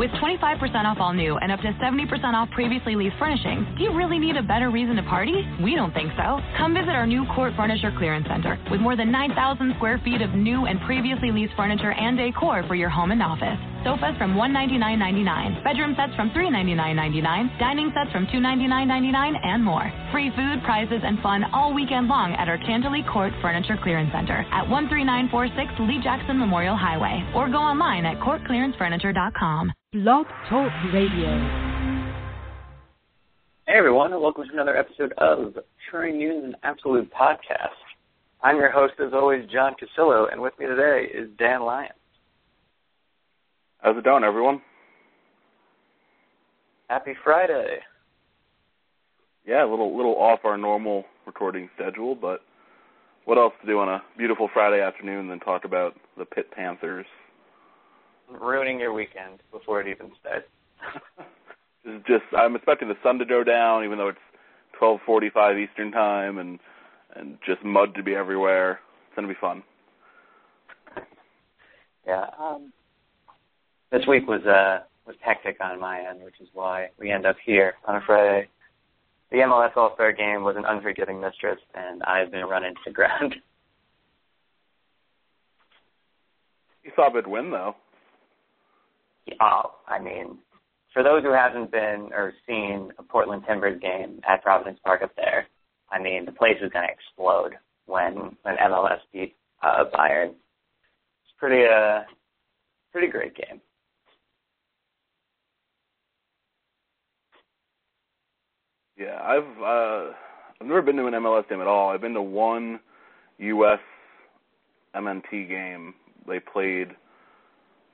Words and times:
With 0.00 0.12
25% 0.12 0.86
off 0.86 0.96
all 0.98 1.12
new 1.12 1.36
and 1.36 1.52
up 1.52 1.60
to 1.60 1.72
70% 1.76 2.08
off 2.32 2.48
previously 2.52 2.96
leased 2.96 3.16
furnishings, 3.18 3.66
do 3.76 3.84
you 3.84 3.92
really 3.94 4.18
need 4.18 4.34
a 4.34 4.42
better 4.42 4.70
reason 4.70 4.96
to 4.96 5.02
party? 5.02 5.46
We 5.62 5.74
don't 5.74 5.92
think 5.92 6.10
so. 6.16 6.40
Come 6.56 6.72
visit 6.72 6.88
our 6.88 7.06
new 7.06 7.26
CORT 7.36 7.52
Furniture 7.54 7.92
Clearance 7.98 8.26
Center 8.26 8.58
with 8.70 8.80
more 8.80 8.96
than 8.96 9.12
9,000 9.12 9.74
square 9.76 10.00
feet 10.02 10.22
of 10.22 10.30
new 10.32 10.64
and 10.64 10.80
previously 10.88 11.30
leased 11.30 11.52
furniture 11.54 11.92
and 11.92 12.16
decor 12.16 12.64
for 12.66 12.74
your 12.74 12.88
home 12.88 13.10
and 13.10 13.22
office. 13.22 13.60
Sofas 13.84 14.16
from 14.18 14.34
$199.99, 14.34 15.64
bedroom 15.64 15.94
sets 15.96 16.14
from 16.14 16.30
$399.99, 16.30 17.58
dining 17.58 17.90
sets 17.94 18.12
from 18.12 18.26
$299.99, 18.26 19.34
and 19.42 19.64
more. 19.64 19.90
Free 20.12 20.30
food, 20.36 20.62
prizes, 20.64 21.00
and 21.02 21.18
fun 21.20 21.44
all 21.52 21.72
weekend 21.72 22.08
long 22.08 22.34
at 22.34 22.48
our 22.48 22.58
Chantilly 22.66 23.04
CORT 23.10 23.32
Furniture 23.40 23.78
Clearance 23.82 24.12
Center 24.12 24.44
at 24.52 24.68
13946 24.68 25.80
Lee 25.88 26.00
Jackson 26.02 26.38
Memorial 26.38 26.76
Highway 26.76 27.24
or 27.34 27.48
go 27.48 27.58
online 27.58 28.04
at 28.04 28.20
courtclearancefurniture.com. 28.20 29.72
Blog 29.92 30.26
Talk 30.48 30.72
Radio. 30.92 31.70
Hey 33.66 33.76
everyone, 33.76 34.10
welcome 34.20 34.44
to 34.46 34.52
another 34.52 34.76
episode 34.76 35.12
of 35.18 35.56
Troy 35.88 36.10
Nunes 36.10 36.38
Is 36.38 36.44
An 36.44 36.56
Absolute 36.64 37.10
Podcast. 37.12 37.78
I'm 38.42 38.56
your 38.56 38.70
host, 38.70 38.94
as 38.98 39.12
always, 39.12 39.48
John 39.50 39.74
Cassillo, 39.74 40.26
and 40.32 40.40
with 40.40 40.58
me 40.58 40.66
today 40.66 41.06
is 41.12 41.28
Dan 41.38 41.62
Lyons. 41.62 41.99
How's 43.82 43.96
it 43.96 44.04
going, 44.04 44.24
everyone? 44.24 44.60
Happy 46.88 47.14
Friday. 47.24 47.78
Yeah, 49.46 49.64
a 49.64 49.68
little 49.68 49.96
little 49.96 50.16
off 50.16 50.40
our 50.44 50.58
normal 50.58 51.04
recording 51.26 51.70
schedule, 51.74 52.14
but 52.14 52.40
what 53.24 53.38
else 53.38 53.54
to 53.62 53.66
do 53.66 53.78
on 53.78 53.88
a 53.88 54.02
beautiful 54.18 54.50
Friday 54.52 54.82
afternoon 54.82 55.28
than 55.28 55.40
talk 55.40 55.64
about 55.64 55.94
the 56.18 56.26
Pitt 56.26 56.50
Panthers? 56.50 57.06
Ruining 58.28 58.78
your 58.78 58.92
weekend 58.92 59.40
before 59.50 59.80
it 59.80 59.88
even 59.88 60.12
starts. 60.20 60.46
just, 61.86 62.06
just 62.06 62.24
I'm 62.36 62.56
expecting 62.56 62.88
the 62.88 62.98
sun 63.02 63.18
to 63.18 63.24
go 63.24 63.42
down, 63.42 63.84
even 63.84 63.96
though 63.96 64.08
it's 64.08 64.18
12:45 64.78 65.58
Eastern 65.58 65.90
time, 65.90 66.36
and 66.36 66.58
and 67.16 67.38
just 67.46 67.64
mud 67.64 67.94
to 67.94 68.02
be 68.02 68.14
everywhere. 68.14 68.80
It's 69.06 69.16
gonna 69.16 69.26
be 69.26 69.34
fun. 69.40 69.62
Yeah. 72.06 72.26
Um, 72.38 72.72
this 73.90 74.06
week 74.06 74.26
was 74.26 74.42
uh 74.46 74.84
was 75.06 75.16
hectic 75.20 75.56
on 75.60 75.80
my 75.80 76.00
end, 76.08 76.22
which 76.22 76.40
is 76.40 76.48
why 76.52 76.88
we 76.98 77.10
end 77.10 77.26
up 77.26 77.36
here 77.44 77.74
on 77.86 77.96
a 77.96 78.00
Friday. 78.06 78.48
The 79.30 79.38
MLS 79.38 79.76
All 79.76 79.92
Star 79.94 80.12
Game 80.12 80.42
was 80.42 80.56
an 80.56 80.64
unforgiving 80.66 81.20
mistress, 81.20 81.58
and 81.74 82.02
I've 82.02 82.30
been 82.30 82.44
run 82.44 82.64
into 82.64 82.80
the 82.84 82.92
ground. 82.92 83.36
You 86.82 86.90
saw 86.96 87.10
it'd 87.10 87.26
win, 87.26 87.50
though. 87.50 87.76
Oh, 89.40 89.74
I 89.86 89.98
mean, 89.98 90.38
for 90.92 91.02
those 91.02 91.22
who 91.22 91.32
haven't 91.32 91.70
been 91.70 92.08
or 92.12 92.32
seen 92.48 92.90
a 92.98 93.02
Portland 93.02 93.44
Timbers 93.46 93.80
game 93.80 94.20
at 94.28 94.42
Providence 94.42 94.80
Park 94.82 95.02
up 95.02 95.14
there, 95.14 95.46
I 95.90 96.00
mean, 96.00 96.24
the 96.24 96.32
place 96.32 96.56
is 96.62 96.70
going 96.72 96.86
to 96.86 96.92
explode 96.92 97.52
when 97.86 98.36
when 98.42 98.56
MLS 98.56 98.98
beat 99.12 99.36
uh, 99.62 99.84
Bayern. 99.94 100.30
It's 100.30 101.34
pretty 101.38 101.64
uh 101.66 102.00
pretty 102.92 103.08
great 103.08 103.36
game. 103.36 103.60
Yeah, 109.00 109.18
I've 109.22 109.62
uh 109.62 110.12
I've 110.60 110.66
never 110.66 110.82
been 110.82 110.96
to 110.96 111.06
an 111.06 111.14
MLS 111.14 111.48
game 111.48 111.62
at 111.62 111.66
all. 111.66 111.88
I've 111.88 112.02
been 112.02 112.12
to 112.14 112.22
one 112.22 112.80
US 113.38 113.80
MNT 114.94 115.48
game. 115.48 115.94
They 116.28 116.38
played 116.38 116.88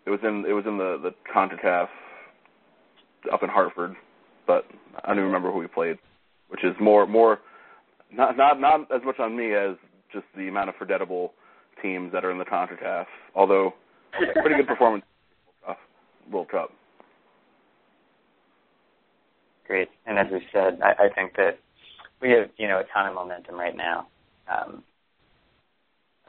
it 0.04 0.10
was 0.10 0.18
in 0.24 0.44
it 0.48 0.52
was 0.52 0.64
in 0.66 0.78
the 0.78 0.98
the 1.00 1.14
CONCACAF 1.32 1.88
up 3.32 3.42
in 3.42 3.48
Hartford, 3.48 3.94
but 4.46 4.64
I 5.04 5.08
don't 5.08 5.18
even 5.18 5.26
remember 5.26 5.52
who 5.52 5.58
we 5.58 5.68
played, 5.68 5.98
which 6.48 6.64
is 6.64 6.74
more 6.80 7.06
more 7.06 7.38
not 8.12 8.36
not 8.36 8.60
not 8.60 8.92
as 8.92 9.02
much 9.04 9.20
on 9.20 9.36
me 9.36 9.54
as 9.54 9.76
just 10.12 10.24
the 10.36 10.48
amount 10.48 10.70
of 10.70 10.74
forgettable 10.74 11.34
teams 11.82 12.12
that 12.12 12.24
are 12.24 12.32
in 12.32 12.38
the 12.38 12.44
CONCACAF. 12.44 13.06
Although 13.36 13.74
pretty 14.42 14.56
good 14.56 14.66
performance 14.66 15.04
World 16.30 16.48
Cup. 16.48 16.72
Great, 19.66 19.88
and 20.06 20.18
as 20.18 20.26
we 20.30 20.46
said, 20.52 20.80
I, 20.82 21.06
I 21.06 21.08
think 21.14 21.34
that 21.36 21.58
we 22.20 22.30
have 22.30 22.50
you 22.56 22.68
know 22.68 22.78
a 22.78 22.84
ton 22.92 23.06
of 23.06 23.14
momentum 23.14 23.56
right 23.56 23.76
now. 23.76 24.06
Um, 24.48 24.82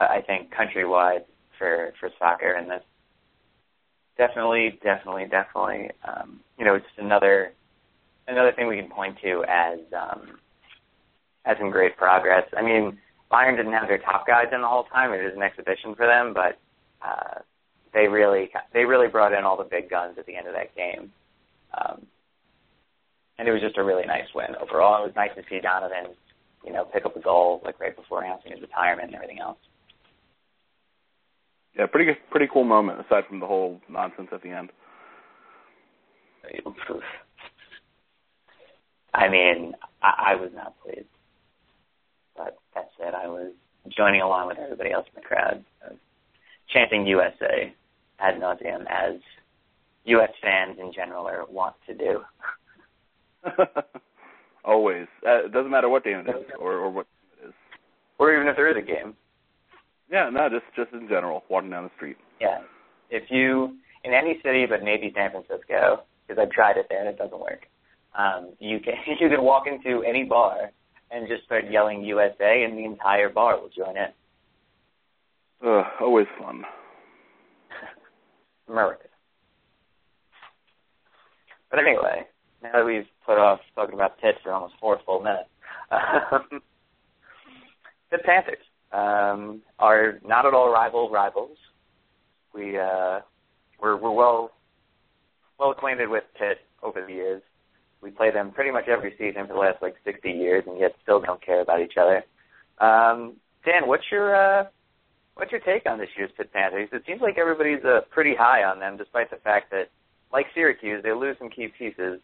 I 0.00 0.20
think 0.26 0.52
countrywide 0.52 1.24
for 1.58 1.92
for 2.00 2.10
soccer, 2.18 2.52
and 2.52 2.70
this 2.70 2.82
definitely, 4.18 4.78
definitely, 4.82 5.26
definitely, 5.30 5.90
um, 6.06 6.40
you 6.58 6.64
know, 6.64 6.74
it's 6.74 6.86
another 6.98 7.52
another 8.26 8.52
thing 8.52 8.66
we 8.66 8.76
can 8.76 8.90
point 8.90 9.16
to 9.22 9.44
as 9.48 9.78
um, 9.96 10.38
as 11.46 11.56
some 11.58 11.70
great 11.70 11.96
progress. 11.96 12.44
I 12.56 12.62
mean, 12.62 12.98
Bayern 13.32 13.56
didn't 13.56 13.72
have 13.72 13.88
their 13.88 13.98
top 13.98 14.26
guys 14.26 14.46
in 14.52 14.60
the 14.60 14.68
whole 14.68 14.84
time; 14.84 15.12
it 15.12 15.22
was 15.22 15.32
an 15.34 15.42
exhibition 15.42 15.94
for 15.94 16.06
them, 16.06 16.34
but 16.34 16.58
uh, 17.02 17.40
they 17.94 18.08
really 18.08 18.50
they 18.74 18.84
really 18.84 19.08
brought 19.08 19.32
in 19.32 19.44
all 19.44 19.56
the 19.56 19.64
big 19.64 19.88
guns 19.88 20.18
at 20.18 20.26
the 20.26 20.36
end 20.36 20.48
of 20.48 20.54
that 20.54 20.74
game. 20.76 21.12
Um, 21.80 22.06
and 23.38 23.46
it 23.46 23.52
was 23.52 23.60
just 23.60 23.78
a 23.78 23.84
really 23.84 24.04
nice 24.06 24.26
win 24.34 24.56
overall. 24.60 25.02
It 25.02 25.06
was 25.06 25.16
nice 25.16 25.30
to 25.36 25.42
see 25.48 25.60
Donovan, 25.60 26.14
you 26.64 26.72
know, 26.72 26.84
pick 26.84 27.06
up 27.06 27.16
a 27.16 27.20
goal 27.20 27.60
like 27.64 27.78
right 27.80 27.94
before 27.94 28.22
announcing 28.22 28.52
his 28.52 28.60
retirement 28.60 29.08
and 29.08 29.14
everything 29.14 29.38
else. 29.40 29.58
Yeah, 31.76 31.86
pretty 31.86 32.18
pretty 32.30 32.48
cool 32.52 32.64
moment 32.64 33.00
aside 33.00 33.24
from 33.28 33.38
the 33.40 33.46
whole 33.46 33.80
nonsense 33.88 34.28
at 34.32 34.42
the 34.42 34.50
end. 34.50 34.70
I 39.14 39.28
mean, 39.28 39.74
I, 40.02 40.32
I 40.32 40.34
was 40.34 40.50
not 40.54 40.74
pleased, 40.82 41.06
but 42.36 42.58
that 42.74 42.90
said, 42.98 43.14
I 43.14 43.28
was 43.28 43.52
joining 43.96 44.22
along 44.22 44.48
with 44.48 44.58
everybody 44.58 44.90
else 44.90 45.06
in 45.14 45.20
the 45.20 45.26
crowd, 45.26 45.64
chanting 46.68 47.06
USA 47.06 47.72
ad 48.18 48.40
nauseum 48.40 48.84
as 48.88 49.20
U.S. 50.04 50.30
fans 50.42 50.78
in 50.80 50.92
general 50.92 51.26
are 51.26 51.44
wont 51.48 51.76
to 51.86 51.94
do. 51.94 52.22
Always. 54.64 55.06
Uh, 55.26 55.46
it 55.46 55.52
doesn't 55.52 55.70
matter 55.70 55.88
what 55.88 56.04
game 56.04 56.18
it 56.18 56.28
is 56.28 56.44
or, 56.58 56.74
or 56.74 56.90
what 56.90 57.06
it 57.40 57.48
is. 57.48 57.54
Or 58.18 58.34
even 58.34 58.48
if 58.48 58.56
there 58.56 58.70
is 58.70 58.76
a 58.76 58.86
game. 58.86 59.14
Yeah, 60.10 60.30
no, 60.30 60.48
just 60.48 60.64
just 60.74 60.92
in 60.92 61.08
general, 61.08 61.44
walking 61.48 61.70
down 61.70 61.84
the 61.84 61.90
street. 61.96 62.16
Yeah. 62.40 62.60
If 63.10 63.30
you 63.30 63.76
in 64.04 64.14
any 64.14 64.40
city 64.42 64.66
but 64.66 64.82
maybe 64.82 65.12
San 65.14 65.30
Francisco, 65.30 66.02
because 66.26 66.40
I've 66.40 66.50
tried 66.50 66.76
it 66.76 66.86
there 66.88 67.00
and 67.00 67.08
it 67.08 67.18
doesn't 67.18 67.38
work. 67.38 67.66
Um, 68.16 68.52
you 68.58 68.80
can 68.80 68.94
you 69.20 69.28
can 69.28 69.42
walk 69.42 69.64
into 69.66 70.02
any 70.02 70.24
bar 70.24 70.70
and 71.10 71.28
just 71.28 71.44
start 71.44 71.64
yelling 71.70 72.04
USA, 72.04 72.64
and 72.64 72.76
the 72.76 72.84
entire 72.84 73.30
bar 73.30 73.60
will 73.60 73.70
join 73.70 73.96
in. 73.96 74.08
Uh, 75.66 75.84
always 76.00 76.26
fun. 76.38 76.62
America. 78.68 79.08
But 81.70 81.80
anyway, 81.80 82.26
now 82.62 82.72
that 82.72 82.84
we've 82.84 83.06
put 83.28 83.38
off 83.38 83.60
talking 83.74 83.94
about 83.94 84.18
Pitt 84.18 84.36
for 84.42 84.52
almost 84.52 84.74
four 84.80 84.98
full 85.04 85.20
minutes, 85.20 85.50
the 88.10 88.18
Panthers 88.24 88.64
um, 88.90 89.60
are 89.78 90.18
not 90.24 90.46
at 90.46 90.54
all 90.54 90.72
rival 90.72 91.10
rivals. 91.10 91.58
We 92.54 92.78
uh, 92.78 93.20
we're, 93.78 93.96
we're 93.96 94.12
well 94.12 94.52
well 95.58 95.72
acquainted 95.72 96.08
with 96.08 96.24
Pitt 96.38 96.60
over 96.82 97.04
the 97.06 97.12
years. 97.12 97.42
We 98.00 98.10
play 98.10 98.30
them 98.30 98.50
pretty 98.52 98.70
much 98.70 98.88
every 98.88 99.14
season 99.18 99.46
for 99.46 99.52
the 99.52 99.58
last 99.58 99.82
like 99.82 99.96
60 100.04 100.30
years, 100.30 100.64
and 100.66 100.80
yet 100.80 100.94
still 101.02 101.20
don't 101.20 101.44
care 101.44 101.60
about 101.60 101.82
each 101.82 101.98
other. 102.00 102.24
Um, 102.80 103.34
Dan, 103.64 103.86
what's 103.86 104.04
your 104.10 104.34
uh, 104.34 104.64
what's 105.34 105.52
your 105.52 105.60
take 105.60 105.84
on 105.84 105.98
this 105.98 106.08
year's 106.16 106.30
Pitt 106.34 106.50
Panthers? 106.50 106.88
It 106.92 107.02
seems 107.06 107.20
like 107.20 107.36
everybody's 107.36 107.84
uh, 107.84 108.00
pretty 108.10 108.34
high 108.34 108.64
on 108.64 108.80
them, 108.80 108.96
despite 108.96 109.30
the 109.30 109.36
fact 109.36 109.70
that, 109.72 109.90
like 110.32 110.46
Syracuse, 110.54 111.02
they 111.02 111.12
lose 111.12 111.36
some 111.38 111.50
key 111.50 111.68
pieces. 111.78 112.20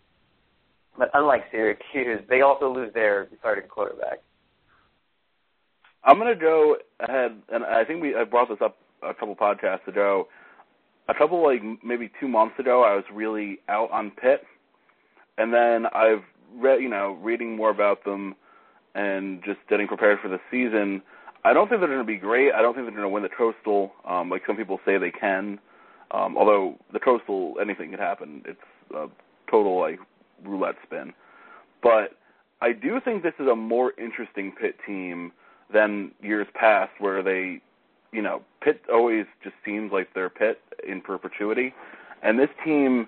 But 0.96 1.10
unlike 1.14 1.44
Syracuse, 1.50 2.22
they 2.28 2.42
also 2.42 2.72
lose 2.72 2.92
their 2.94 3.28
starting 3.40 3.68
quarterback. 3.68 4.20
I'm 6.04 6.18
to 6.20 6.34
go 6.34 6.76
ahead, 7.00 7.36
and 7.50 7.64
I 7.64 7.84
think 7.84 8.02
we 8.02 8.14
I 8.14 8.24
brought 8.24 8.48
this 8.48 8.58
up 8.62 8.76
a 9.02 9.14
couple 9.14 9.34
podcasts 9.34 9.86
ago. 9.88 10.28
A 11.08 11.14
couple 11.14 11.42
like 11.42 11.62
maybe 11.82 12.10
two 12.20 12.28
months 12.28 12.58
ago, 12.58 12.84
I 12.84 12.94
was 12.94 13.04
really 13.12 13.58
out 13.68 13.90
on 13.90 14.10
Pitt, 14.10 14.44
and 15.38 15.52
then 15.52 15.86
I've 15.94 16.22
read, 16.54 16.80
you 16.80 16.88
know, 16.88 17.18
reading 17.22 17.56
more 17.56 17.70
about 17.70 18.04
them 18.04 18.34
and 18.94 19.42
just 19.44 19.58
getting 19.68 19.88
prepared 19.88 20.20
for 20.20 20.28
the 20.28 20.38
season. 20.50 21.02
I 21.44 21.52
don't 21.52 21.68
think 21.68 21.80
they're 21.80 21.88
going 21.88 22.00
to 22.00 22.04
be 22.04 22.16
great. 22.16 22.52
I 22.52 22.62
don't 22.62 22.74
think 22.74 22.86
they're 22.86 22.94
going 22.94 23.02
to 23.02 23.08
win 23.08 23.22
the 23.22 23.28
Coastal, 23.28 23.92
um, 24.08 24.30
like 24.30 24.42
some 24.46 24.56
people 24.56 24.80
say 24.84 24.98
they 24.98 25.10
can. 25.10 25.58
Um, 26.10 26.36
although 26.36 26.78
the 26.92 27.00
Coastal, 27.00 27.54
anything 27.60 27.90
can 27.90 27.98
happen. 27.98 28.42
It's 28.46 28.60
a 28.94 29.08
total 29.50 29.78
like 29.80 29.98
roulette 30.46 30.76
spin. 30.84 31.12
But 31.82 32.16
I 32.60 32.72
do 32.72 33.00
think 33.04 33.22
this 33.22 33.34
is 33.38 33.46
a 33.46 33.56
more 33.56 33.92
interesting 33.98 34.52
Pitt 34.52 34.76
team 34.86 35.32
than 35.72 36.12
years 36.20 36.46
past, 36.54 36.92
where 36.98 37.22
they, 37.22 37.60
you 38.12 38.22
know, 38.22 38.42
Pitt 38.62 38.82
always 38.92 39.26
just 39.42 39.56
seems 39.64 39.92
like 39.92 40.08
they're 40.14 40.30
Pitt 40.30 40.60
in 40.86 41.00
perpetuity, 41.00 41.74
and 42.22 42.38
this 42.38 42.48
team, 42.64 43.06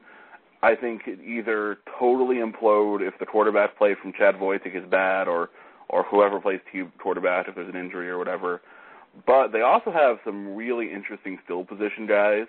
I 0.62 0.74
think 0.74 1.04
could 1.04 1.20
either 1.20 1.78
totally 1.98 2.36
implode 2.36 3.06
if 3.06 3.18
the 3.18 3.26
quarterback 3.26 3.78
play 3.78 3.94
from 4.00 4.12
Chad 4.12 4.36
Voytik 4.36 4.76
is 4.76 4.88
bad, 4.90 5.28
or 5.28 5.50
or 5.88 6.02
whoever 6.02 6.40
plays 6.40 6.60
T 6.72 6.82
quarterback 7.00 7.48
if 7.48 7.54
there's 7.54 7.68
an 7.68 7.80
injury 7.80 8.08
or 8.08 8.18
whatever. 8.18 8.60
But 9.26 9.52
they 9.52 9.62
also 9.62 9.90
have 9.90 10.18
some 10.24 10.54
really 10.54 10.92
interesting 10.92 11.38
skill 11.44 11.64
position 11.64 12.06
guys. 12.06 12.46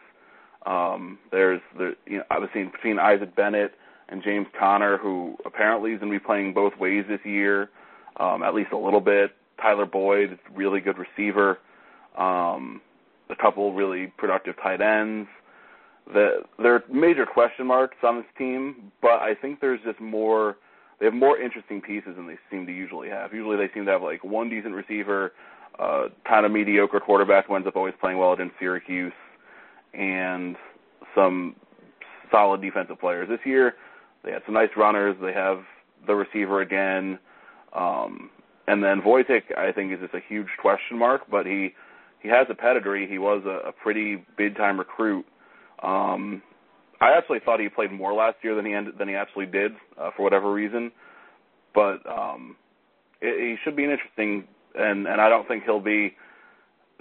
Um, 0.66 1.20
there's 1.32 1.62
the 1.78 1.96
you 2.06 2.18
know 2.18 2.24
obviously 2.30 2.64
between 2.64 3.00
Isaac 3.00 3.36
Bennett 3.36 3.74
and 4.10 4.24
James 4.24 4.48
Conner, 4.58 4.98
who 4.98 5.38
apparently 5.46 5.92
is 5.92 6.00
going 6.00 6.12
to 6.12 6.20
be 6.20 6.24
playing 6.24 6.54
both 6.54 6.74
ways 6.80 7.06
this 7.08 7.20
year, 7.24 7.70
um, 8.18 8.44
at 8.44 8.54
least 8.54 8.72
a 8.72 8.78
little 8.78 9.02
bit. 9.02 9.32
Tyler 9.62 9.86
Boyd, 9.86 10.38
really 10.54 10.80
good 10.80 10.98
receiver. 10.98 11.60
Um, 12.18 12.82
a 13.30 13.36
couple 13.36 13.74
really 13.74 14.08
productive 14.18 14.56
tight 14.62 14.82
ends. 14.82 15.28
The, 16.14 16.44
there 16.58 16.76
are 16.76 16.84
major 16.92 17.26
question 17.26 17.68
marks 17.68 17.98
on 18.04 18.18
this 18.18 18.26
team, 18.38 18.92
but 19.02 19.20
I 19.22 19.34
think 19.36 19.60
there's 19.60 19.82
just 19.86 20.00
more. 20.00 20.58
They 21.00 21.06
have 21.06 21.14
more 21.14 21.40
interesting 21.40 21.82
pieces 21.82 22.16
than 22.16 22.28
they 22.28 22.38
seem 22.50 22.66
to 22.66 22.72
usually 22.72 23.10
have. 23.10 23.34
Usually, 23.34 23.58
they 23.58 23.72
seem 23.74 23.86
to 23.86 23.92
have 23.92 24.02
like 24.02 24.24
one 24.24 24.50
decent 24.50 24.74
receiver, 24.74 25.34
uh, 25.78 26.06
kind 26.28 26.46
of 26.46 26.52
mediocre 26.52 27.00
quarterback 27.00 27.48
who 27.48 27.56
ends 27.56 27.68
up 27.68 27.76
always 27.76 27.94
playing 28.00 28.18
well 28.18 28.34
against 28.34 28.56
Syracuse, 28.58 29.14
and 29.94 30.56
some 31.14 31.56
solid 32.32 32.62
defensive 32.62 33.00
players. 33.00 33.28
This 33.30 33.40
year, 33.46 33.76
they 34.28 34.34
had 34.34 34.42
some 34.46 34.54
nice 34.54 34.70
runners. 34.76 35.16
They 35.22 35.32
have 35.32 35.60
the 36.06 36.14
receiver 36.14 36.62
again, 36.62 37.18
um, 37.74 38.30
and 38.68 38.84
then 38.84 39.02
Voytik. 39.02 39.58
I 39.58 39.72
think 39.72 39.94
is 39.94 40.00
just 40.02 40.14
a 40.14 40.20
huge 40.28 40.48
question 40.62 41.00
mark, 41.00 41.22
but 41.32 41.46
he 41.46 41.74
he 42.20 42.28
has 42.28 42.46
a 42.50 42.56
pedigree. 42.56 43.08
He 43.10 43.20
was 43.20 43.42
a, 43.46 43.70
a 43.70 43.72
pretty 43.72 44.26
big 44.38 44.58
time 44.58 44.78
recruit. 44.78 45.26
Um, 45.82 46.42
I 47.00 47.12
actually 47.18 47.40
thought 47.46 47.62
he 47.62 47.70
played 47.70 47.92
more 47.92 48.14
last 48.14 48.36
year 48.44 48.54
than 48.54 48.66
he 48.66 48.74
ended, 48.74 48.96
than 49.00 49.08
he 49.08 49.16
actually 49.16 49.46
did 49.46 49.72
uh, 49.98 50.10
for 50.18 50.24
whatever 50.24 50.52
reason, 50.52 50.92
but 51.74 52.00
um, 52.06 52.58
it, 53.22 53.40
he 53.40 53.56
should 53.64 53.78
be 53.78 53.86
an 53.86 53.92
interesting 53.92 54.46
and 54.76 55.08
and 55.08 55.22
I 55.22 55.30
don't 55.30 55.48
think 55.48 55.64
he'll 55.64 55.80
be 55.80 56.16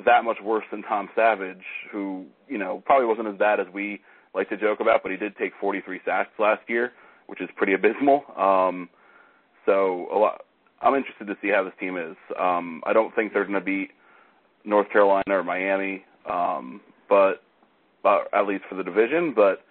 that 0.04 0.22
much 0.24 0.36
worse 0.44 0.64
than 0.70 0.82
Tom 0.82 1.08
Savage, 1.16 1.64
who 1.90 2.26
you 2.48 2.58
know 2.58 2.84
probably 2.86 3.06
wasn't 3.06 3.26
as 3.26 3.36
bad 3.36 3.58
as 3.58 3.66
we 3.74 4.00
like 4.32 4.48
to 4.50 4.56
joke 4.56 4.78
about, 4.78 5.02
but 5.02 5.10
he 5.10 5.16
did 5.16 5.36
take 5.38 5.52
43 5.60 6.00
sacks 6.04 6.30
last 6.38 6.60
year, 6.68 6.92
which 7.26 7.40
is 7.40 7.48
pretty 7.56 7.74
abysmal. 7.74 8.24
Um, 8.36 8.88
so 9.64 10.08
a 10.12 10.18
lot, 10.18 10.42
I'm 10.82 10.94
interested 10.94 11.26
to 11.26 11.36
see 11.42 11.48
how 11.48 11.64
this 11.64 11.72
team 11.80 11.96
is. 11.96 12.16
Um, 12.38 12.82
I 12.86 12.92
don't 12.92 13.14
think 13.14 13.32
they're 13.32 13.44
going 13.44 13.54
to 13.54 13.60
beat 13.60 13.90
North 14.64 14.90
Carolina 14.90 15.22
or 15.28 15.44
Miami, 15.44 16.04
um, 16.30 16.80
but, 17.08 17.42
but 18.02 18.28
at 18.32 18.46
least 18.46 18.64
for 18.68 18.74
the 18.76 18.84
division. 18.84 19.32
But 19.34 19.62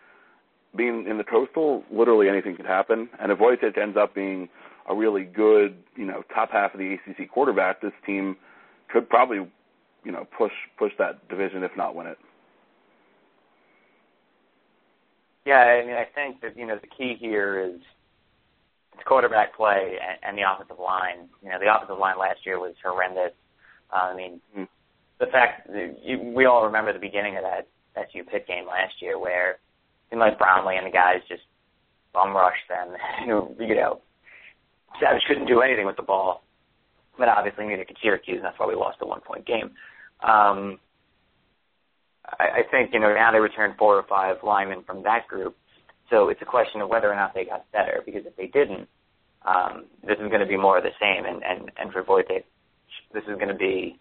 being 0.75 1.06
in 1.07 1.18
the 1.18 1.24
coastal, 1.24 1.84
literally 1.92 2.30
anything 2.30 2.56
could 2.56 2.66
happen. 2.66 3.10
And 3.19 3.31
if 3.31 3.40
Voytik 3.40 3.78
ends 3.78 3.98
up 3.98 4.13
being 4.13 4.50
a 4.90 4.96
really 4.96 5.24
good, 5.24 5.78
you 5.96 6.06
know, 6.06 6.24
top 6.34 6.51
half 6.51 6.74
of 6.74 6.80
the 6.80 6.94
ACC 6.96 7.30
quarterback, 7.31 7.81
this 7.81 7.94
team 8.06 8.36
could 8.92 9.10
probably, 9.10 9.38
you 10.04 10.12
know, 10.12 10.28
push 10.38 10.51
push 10.78 10.92
that 11.00 11.28
division 11.30 11.63
if 11.63 11.72
not 11.75 11.96
win 11.96 12.08
it. 12.08 12.18
Yeah, 15.46 15.60
I 15.60 15.86
mean, 15.86 15.96
I 15.96 16.08
think 16.14 16.42
that 16.42 16.58
you 16.58 16.66
know 16.66 16.78
the 16.80 16.88
key 16.88 17.16
here 17.20 17.60
is 17.60 17.82
it's 18.94 19.04
quarterback 19.06 19.56
play 19.56 19.98
and, 20.02 20.18
and 20.24 20.38
the 20.38 20.50
offensive 20.50 20.80
line. 20.80 21.30
You 21.44 21.50
know, 21.50 21.60
the 21.60 21.74
offensive 21.74 22.00
line 22.00 22.18
last 22.18 22.40
year 22.46 22.60
was 22.60 22.74
horrendous. 22.84 23.34
Uh, 23.94 24.10
I 24.12 24.16
mean, 24.16 24.42
mm. 24.58 24.68
the 25.20 25.28
fact 25.28 25.68
that 25.68 26.00
you, 26.04 26.20
we 26.20 26.46
all 26.46 26.66
remember 26.66 26.94
the 26.94 27.00
beginning 27.00 27.38
of 27.38 27.44
that 27.44 27.68
SU 27.96 28.24
Pitt 28.24 28.48
game 28.48 28.66
last 28.66 29.02
year 29.02 29.20
where 29.20 29.60
seemed 30.10 30.20
like 30.20 30.38
Brownlee 30.38 30.78
and 30.78 30.88
the 30.88 30.92
guys 30.92 31.22
just 31.28 31.44
bum 32.14 32.36
rushed 32.36 32.68
them. 32.70 32.96
you 33.60 33.76
know, 33.76 34.02
Savage 35.00 35.24
couldn't 35.28 35.48
do 35.48 35.62
anything 35.62 35.86
with 35.86 35.98
the 35.98 36.04
ball, 36.04 36.44
but 37.18 37.28
obviously 37.28 37.66
neither 37.68 37.86
could 37.86 37.98
Syracuse, 38.02 38.38
and 38.38 38.46
that's 38.46 38.60
why 38.60 38.68
we 38.68 38.76
lost 38.76 38.98
a 39.02 39.06
one 39.06 39.22
point 39.22 39.46
game. 39.46 39.72
Um, 40.24 40.80
I, 42.39 42.44
I 42.44 42.62
think 42.69 42.92
you 42.94 43.00
know 43.00 43.13
now 43.13 43.31
they 43.31 43.39
returned 43.39 43.75
four 43.77 43.95
or 43.95 44.04
five 44.04 44.38
linemen 44.44 44.83
from 44.83 45.04
that 45.04 45.27
group, 45.27 45.56
so 46.10 46.30
it's 46.30 46.42
a 46.42 46.45
question 46.45 46.81
of 46.81 46.89
whether 46.89 47.12
or 47.12 47.16
not 47.16 47.33
they 47.33 47.45
got 47.45 47.69
better. 47.72 48.01
Because 48.06 48.25
if 48.25 48.36
they 48.36 48.48
didn't, 48.48 48.88
um, 49.45 49.86
this 50.06 50.18
is 50.19 50.30
going 50.30 50.42
to 50.42 50.48
be 50.48 50.57
more 50.57 50.77
of 50.77 50.83
the 50.83 50.95
same. 51.00 51.25
And 51.25 51.44
and 51.44 51.72
and 51.77 51.92
for 51.92 52.04
Voytik, 52.04 52.44
this 53.13 53.24
is 53.24 53.36
going 53.36 53.50
to 53.50 53.56
be, 53.56 54.00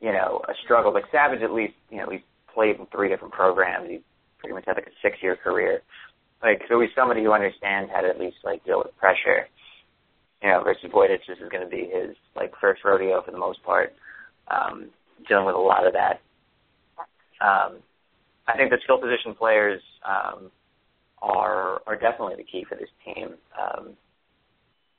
you 0.00 0.12
know, 0.12 0.42
a 0.48 0.52
struggle. 0.64 0.92
Like 0.92 1.04
Savage, 1.10 1.42
at 1.42 1.52
least 1.52 1.74
you 1.90 1.98
know 1.98 2.10
he's 2.10 2.22
played 2.52 2.76
in 2.76 2.86
three 2.86 3.08
different 3.08 3.34
programs. 3.34 3.88
He 3.88 4.00
pretty 4.38 4.54
much 4.54 4.64
had 4.66 4.76
like 4.76 4.86
a 4.86 4.96
six-year 5.02 5.36
career. 5.36 5.82
Like 6.42 6.62
so, 6.68 6.80
he's 6.80 6.90
somebody 6.94 7.24
who 7.24 7.32
understands 7.32 7.90
how 7.92 8.00
to 8.00 8.08
at 8.08 8.20
least 8.20 8.36
like 8.44 8.64
deal 8.64 8.78
with 8.78 8.96
pressure. 8.98 9.48
You 10.42 10.50
know, 10.50 10.62
versus 10.62 10.88
Voytik, 10.94 11.26
this 11.26 11.38
is 11.42 11.48
going 11.50 11.64
to 11.64 11.70
be 11.70 11.90
his 11.92 12.14
like 12.36 12.52
first 12.60 12.84
rodeo 12.84 13.22
for 13.22 13.32
the 13.32 13.38
most 13.38 13.60
part, 13.64 13.92
um, 14.48 14.90
dealing 15.28 15.46
with 15.46 15.56
a 15.56 15.58
lot 15.58 15.84
of 15.84 15.94
that 15.94 16.20
um, 17.40 17.78
I 18.46 18.56
think 18.56 18.70
the 18.70 18.78
skill 18.84 18.98
position 18.98 19.34
players 19.34 19.82
um, 20.06 20.50
are 21.20 21.82
are 21.86 21.96
definitely 21.96 22.36
the 22.36 22.44
key 22.44 22.64
for 22.68 22.76
this 22.76 22.88
team. 23.04 23.34
Um, 23.58 23.90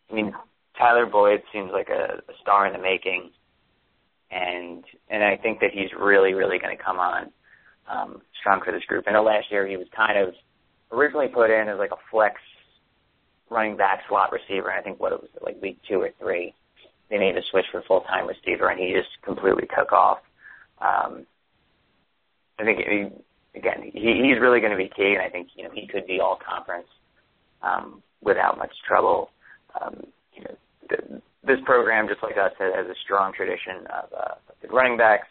I 0.10 0.14
mean, 0.14 0.34
Tyler 0.78 1.06
Boyd 1.06 1.42
seems 1.54 1.72
like 1.72 1.90
a, 1.90 2.22
a 2.30 2.34
star 2.42 2.68
in 2.68 2.74
the 2.74 2.80
making, 2.80 3.32
and 4.32 4.84
and 5.10 5.24
I 5.24 5.38
think 5.38 5.60
that 5.62 5.72
he's 5.74 5.90
really 6.00 6.34
really 6.34 6.60
going 6.60 6.76
to 6.76 6.84
come 6.84 7.00
on 7.00 7.32
um, 7.90 8.22
strong 8.40 8.62
for 8.64 8.72
this 8.72 8.84
group. 8.86 9.06
I 9.08 9.12
know 9.12 9.24
last 9.24 9.48
year 9.52 9.68
he 9.68 9.78
was 9.78 9.88
kind 9.96 10.18
of 10.18 10.34
originally 10.92 11.28
put 11.28 11.50
in 11.50 11.68
as 11.70 11.78
like 11.78 11.92
a 11.92 12.02
flex 12.12 12.36
running 13.50 13.78
back 13.78 14.02
slot 14.08 14.32
receiver. 14.32 14.72
I 14.72 14.82
think 14.82 15.00
what 15.00 15.12
it 15.12 15.22
was 15.22 15.30
like 15.44 15.62
week 15.62 15.80
two 15.90 16.02
or 16.02 16.10
three, 16.20 16.54
they 17.10 17.18
made 17.18 17.36
a 17.36 17.42
switch 17.50 17.66
for 17.72 17.84
full 17.88 18.02
time 18.02 18.28
receiver, 18.28 18.70
and 18.70 18.80
he 18.80 18.94
just 18.94 19.10
completely 19.24 19.68
took 19.78 19.92
off. 19.92 20.20
Um, 20.82 21.26
I 22.60 22.64
think 22.66 22.80
again 23.56 23.92
he, 23.94 24.24
he's 24.24 24.40
really 24.40 24.60
going 24.60 24.72
to 24.72 24.78
be 24.78 24.92
key, 24.96 25.16
and 25.16 25.22
I 25.22 25.30
think 25.30 25.50
you 25.56 25.64
know 25.64 25.70
he 25.74 25.88
could 25.88 26.06
be 26.06 26.20
all 26.20 26.38
conference 26.38 26.88
um, 27.62 28.04
without 28.22 28.58
much 28.58 28.72
trouble. 28.88 29.30
Um, 29.80 30.04
you 30.36 30.44
know, 30.44 30.56
the, 30.90 31.22
this 31.46 31.60
program, 31.66 32.08
just 32.08 32.22
like 32.22 32.38
us, 32.38 32.52
has 32.60 32.86
a 32.86 32.96
strong 33.04 33.34
tradition 33.34 33.88
of 33.88 34.14
uh, 34.14 34.36
good 34.62 34.74
running 34.74 34.98
backs. 34.98 35.28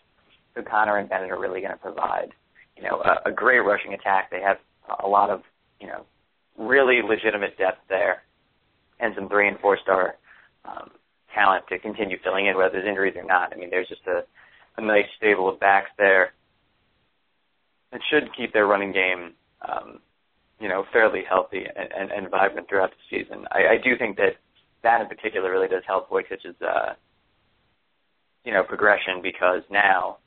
So 0.55 0.63
Conner 0.63 0.97
and 0.97 1.09
Bennett 1.09 1.31
are 1.31 1.39
really 1.39 1.61
going 1.61 1.73
to 1.73 1.79
provide 1.79 2.31
you 2.77 2.83
know 2.83 3.03
a, 3.03 3.29
a 3.29 3.33
great 3.33 3.61
rushing 3.61 3.93
attack. 3.93 4.31
They 4.31 4.41
have 4.41 4.59
a 5.03 5.07
lot 5.07 5.31
of 5.31 5.43
you 5.81 5.87
know 5.87 6.07
really 6.59 7.03
legitimate 7.07 7.59
depth 7.59 7.81
there, 7.89 8.23
and 9.01 9.15
some 9.15 9.29
three 9.29 9.49
and 9.49 9.59
four 9.61 9.79
star 9.83 10.17
um, 10.65 10.91
talent 11.35 11.65
to 11.69 11.79
continue 11.79 12.17
filling 12.25 12.47
in 12.47 12.57
whether 12.57 12.73
there's 12.73 12.89
injuries 12.89 13.15
or 13.17 13.25
not. 13.25 13.53
I 13.53 13.57
mean, 13.57 13.69
there's 13.71 13.89
just 13.89 14.07
a, 14.07 14.25
a 14.79 14.81
nice 14.81 15.07
stable 15.19 15.49
of 15.49 15.61
backs 15.61 15.91
there 15.99 16.33
it 17.93 18.03
should 18.11 18.35
keep 18.37 18.53
their 18.53 18.67
running 18.67 18.93
game, 18.93 19.33
um, 19.67 20.01
you 20.61 20.69
know, 20.69 20.85
fairly 20.93 21.23
healthy 21.29 21.65
and, 21.65 21.89
and, 21.93 22.11
and 22.11 22.31
vibrant 22.31 22.69
throughout 22.69 22.91
the 22.91 23.17
season. 23.17 23.47
I, 23.51 23.75
I 23.75 23.77
do 23.83 23.97
think 23.97 24.17
that 24.17 24.37
that 24.83 25.01
in 25.01 25.09
particular 25.09 25.51
really 25.51 25.69
does 25.69 25.83
help 25.87 26.11
Voytik's, 26.11 26.45
uh, 26.63 26.95
you 28.45 28.53
know, 28.53 28.63
progression 28.63 29.21
because 29.23 29.63
now, 29.71 30.19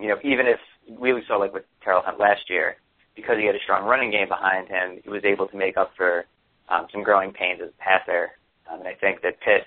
you 0.00 0.08
know, 0.08 0.16
even 0.22 0.46
if 0.46 0.58
we 0.98 1.22
saw 1.26 1.36
like 1.36 1.52
with 1.52 1.64
Terrel 1.84 2.04
Hunt 2.04 2.18
last 2.18 2.48
year, 2.48 2.76
because 3.14 3.36
he 3.38 3.46
had 3.46 3.56
a 3.56 3.62
strong 3.64 3.84
running 3.84 4.10
game 4.10 4.28
behind 4.28 4.68
him, 4.68 5.00
he 5.02 5.10
was 5.10 5.24
able 5.24 5.48
to 5.48 5.56
make 5.56 5.76
up 5.76 5.90
for 5.96 6.24
um, 6.68 6.86
some 6.92 7.02
growing 7.02 7.32
pains 7.32 7.60
as 7.62 7.70
a 7.70 7.82
passer. 7.82 8.30
Um, 8.70 8.80
and 8.80 8.88
I 8.88 8.94
think 8.94 9.22
that 9.22 9.40
Pitt, 9.40 9.66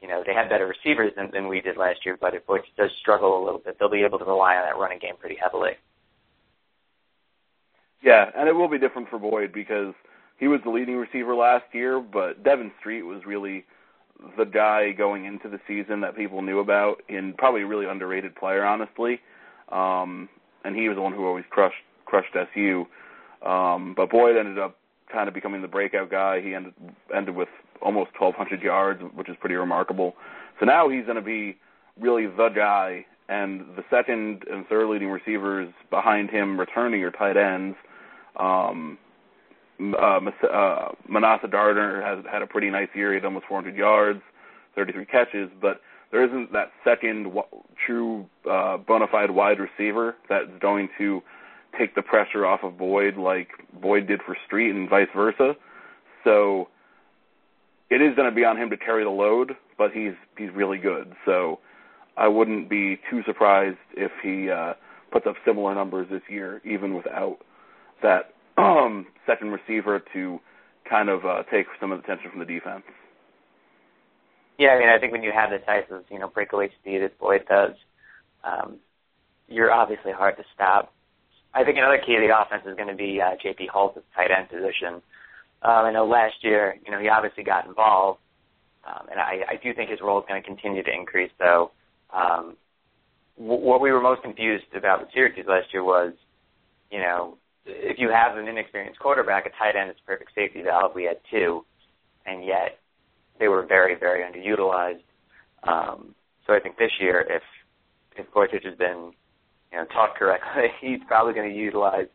you 0.00 0.08
know, 0.08 0.22
they 0.24 0.34
had 0.34 0.48
better 0.48 0.66
receivers 0.66 1.12
than, 1.16 1.30
than 1.32 1.48
we 1.48 1.60
did 1.60 1.76
last 1.76 2.06
year, 2.06 2.16
but 2.20 2.34
if 2.34 2.46
Voytik 2.46 2.76
does 2.76 2.90
struggle 3.00 3.42
a 3.42 3.44
little 3.44 3.58
bit, 3.58 3.76
they'll 3.78 3.90
be 3.90 4.04
able 4.04 4.18
to 4.18 4.24
rely 4.24 4.54
on 4.54 4.64
that 4.64 4.78
running 4.78 4.98
game 5.00 5.16
pretty 5.18 5.36
heavily. 5.42 5.72
Yeah, 8.02 8.30
and 8.36 8.48
it 8.48 8.52
will 8.52 8.68
be 8.68 8.78
different 8.78 9.08
for 9.08 9.18
Boyd 9.18 9.52
because 9.52 9.94
he 10.38 10.48
was 10.48 10.60
the 10.64 10.70
leading 10.70 10.96
receiver 10.96 11.34
last 11.34 11.64
year, 11.72 12.00
but 12.00 12.42
Devin 12.44 12.70
Street 12.80 13.02
was 13.02 13.22
really 13.26 13.64
the 14.38 14.44
guy 14.44 14.92
going 14.92 15.24
into 15.24 15.48
the 15.48 15.58
season 15.66 16.00
that 16.00 16.16
people 16.16 16.42
knew 16.42 16.58
about, 16.60 17.02
and 17.08 17.36
probably 17.36 17.62
a 17.62 17.66
really 17.66 17.86
underrated 17.86 18.34
player, 18.34 18.64
honestly. 18.64 19.20
Um, 19.70 20.28
and 20.64 20.74
he 20.74 20.88
was 20.88 20.96
the 20.96 21.02
one 21.02 21.12
who 21.12 21.26
always 21.26 21.44
crushed 21.50 21.76
crushed 22.04 22.34
SU. 22.34 22.86
Um, 23.44 23.94
but 23.96 24.10
Boyd 24.10 24.36
ended 24.36 24.58
up 24.58 24.78
kind 25.12 25.28
of 25.28 25.34
becoming 25.34 25.62
the 25.62 25.68
breakout 25.68 26.10
guy. 26.10 26.40
He 26.40 26.54
ended 26.54 26.74
ended 27.14 27.34
with 27.34 27.48
almost 27.82 28.10
1,200 28.18 28.62
yards, 28.62 29.02
which 29.14 29.28
is 29.28 29.36
pretty 29.40 29.54
remarkable. 29.54 30.14
So 30.58 30.66
now 30.66 30.88
he's 30.88 31.04
going 31.04 31.16
to 31.16 31.22
be 31.22 31.58
really 32.00 32.26
the 32.26 32.48
guy, 32.48 33.04
and 33.28 33.60
the 33.76 33.84
second 33.90 34.44
and 34.50 34.66
third 34.66 34.88
leading 34.88 35.08
receivers 35.10 35.68
behind 35.90 36.30
him 36.30 36.58
returning 36.58 37.02
are 37.02 37.10
tight 37.10 37.36
ends. 37.36 37.76
Um, 38.38 38.98
uh, 39.80 40.20
uh, 40.50 40.88
Manasseh 41.08 41.48
Garner 41.48 42.02
has 42.02 42.24
had 42.30 42.42
a 42.42 42.46
pretty 42.46 42.70
nice 42.70 42.88
year. 42.94 43.10
He 43.10 43.16
had 43.16 43.24
almost 43.24 43.46
400 43.46 43.76
yards, 43.76 44.22
33 44.74 45.04
catches, 45.06 45.50
but 45.60 45.80
there 46.10 46.24
isn't 46.24 46.52
that 46.52 46.72
second 46.84 47.24
w- 47.24 47.42
true 47.84 48.26
uh, 48.50 48.78
bona 48.78 49.06
fide 49.10 49.30
wide 49.30 49.58
receiver 49.58 50.16
that's 50.28 50.48
going 50.60 50.88
to 50.98 51.22
take 51.78 51.94
the 51.94 52.02
pressure 52.02 52.46
off 52.46 52.60
of 52.62 52.78
Boyd 52.78 53.16
like 53.16 53.48
Boyd 53.80 54.06
did 54.06 54.22
for 54.22 54.36
Street 54.46 54.70
and 54.70 54.88
vice 54.88 55.08
versa. 55.14 55.54
So 56.24 56.68
it 57.90 58.00
is 58.00 58.14
going 58.16 58.28
to 58.28 58.34
be 58.34 58.44
on 58.44 58.56
him 58.56 58.70
to 58.70 58.76
carry 58.76 59.04
the 59.04 59.10
load, 59.10 59.56
but 59.76 59.92
he's 59.92 60.14
he's 60.38 60.50
really 60.54 60.78
good. 60.78 61.12
So 61.24 61.58
I 62.16 62.28
wouldn't 62.28 62.68
be 62.68 62.98
too 63.10 63.22
surprised 63.24 63.78
if 63.94 64.10
he 64.22 64.50
uh, 64.50 64.74
puts 65.12 65.26
up 65.26 65.36
similar 65.44 65.74
numbers 65.74 66.08
this 66.10 66.22
year, 66.28 66.62
even 66.64 66.94
without 66.94 67.38
that 68.02 68.34
um, 68.58 69.06
second 69.26 69.50
receiver 69.50 70.02
to 70.12 70.40
kind 70.88 71.08
of 71.08 71.24
uh, 71.24 71.42
take 71.50 71.66
some 71.80 71.92
of 71.92 72.00
the 72.00 72.06
tension 72.06 72.30
from 72.30 72.40
the 72.40 72.46
defense. 72.46 72.82
Yeah, 74.58 74.70
I 74.70 74.78
mean, 74.78 74.88
I 74.88 74.98
think 74.98 75.12
when 75.12 75.22
you 75.22 75.32
have 75.32 75.50
the 75.50 75.58
type 75.58 75.90
of 75.90 76.04
you 76.10 76.18
know 76.18 76.28
breakaway 76.28 76.70
speed 76.80 77.02
that 77.02 77.18
Boyd 77.18 77.44
does, 77.48 77.72
um, 78.44 78.76
you're 79.48 79.72
obviously 79.72 80.12
hard 80.12 80.36
to 80.38 80.44
stop. 80.54 80.92
I 81.54 81.64
think 81.64 81.78
another 81.78 81.98
key 81.98 82.14
to 82.14 82.20
the 82.20 82.38
offense 82.38 82.62
is 82.66 82.76
going 82.76 82.88
to 82.88 82.94
be 82.94 83.20
uh, 83.20 83.36
J.P. 83.42 83.68
Holtz 83.72 83.98
tight 84.14 84.30
end 84.30 84.48
position. 84.48 85.02
Um, 85.62 85.84
I 85.86 85.92
know 85.92 86.06
last 86.06 86.36
year, 86.42 86.76
you 86.84 86.90
know, 86.90 87.00
he 87.00 87.08
obviously 87.08 87.42
got 87.42 87.66
involved, 87.66 88.20
um, 88.86 89.06
and 89.10 89.18
I, 89.18 89.40
I 89.48 89.56
do 89.62 89.72
think 89.74 89.90
his 89.90 90.00
role 90.00 90.18
is 90.20 90.26
going 90.28 90.40
to 90.40 90.46
continue 90.46 90.82
to 90.82 90.92
increase. 90.92 91.30
Though, 91.38 91.70
um, 92.12 92.56
w- 93.38 93.62
what 93.62 93.80
we 93.80 93.90
were 93.90 94.00
most 94.00 94.22
confused 94.22 94.66
about 94.76 95.00
with 95.00 95.08
Syracuse 95.14 95.46
last 95.48 95.72
year 95.72 95.82
was, 95.82 96.12
you 96.90 96.98
know, 96.98 97.38
if 97.66 97.98
you 97.98 98.10
have 98.10 98.36
an 98.36 98.48
inexperienced 98.48 98.98
quarterback, 99.00 99.46
a 99.46 99.50
tight 99.50 99.76
end 99.76 99.90
is 99.90 99.96
a 100.02 100.06
perfect 100.06 100.30
safety 100.34 100.62
valve. 100.62 100.92
We 100.94 101.04
had 101.04 101.18
two, 101.30 101.64
and 102.24 102.44
yet 102.44 102.78
they 103.38 103.48
were 103.48 103.66
very, 103.66 103.94
very 103.98 104.22
underutilized. 104.22 105.02
Um, 105.66 106.14
so 106.46 106.54
I 106.54 106.60
think 106.60 106.78
this 106.78 106.92
year, 107.00 107.26
if 107.28 107.42
if 108.16 108.32
Gorsuch 108.32 108.64
has 108.64 108.78
been 108.78 109.12
you 109.72 109.78
know 109.78 109.84
taught 109.86 110.16
correctly, 110.16 110.68
he's 110.80 111.00
probably 111.06 111.34
going 111.34 111.50
to 111.50 111.56
utilize 111.56 112.06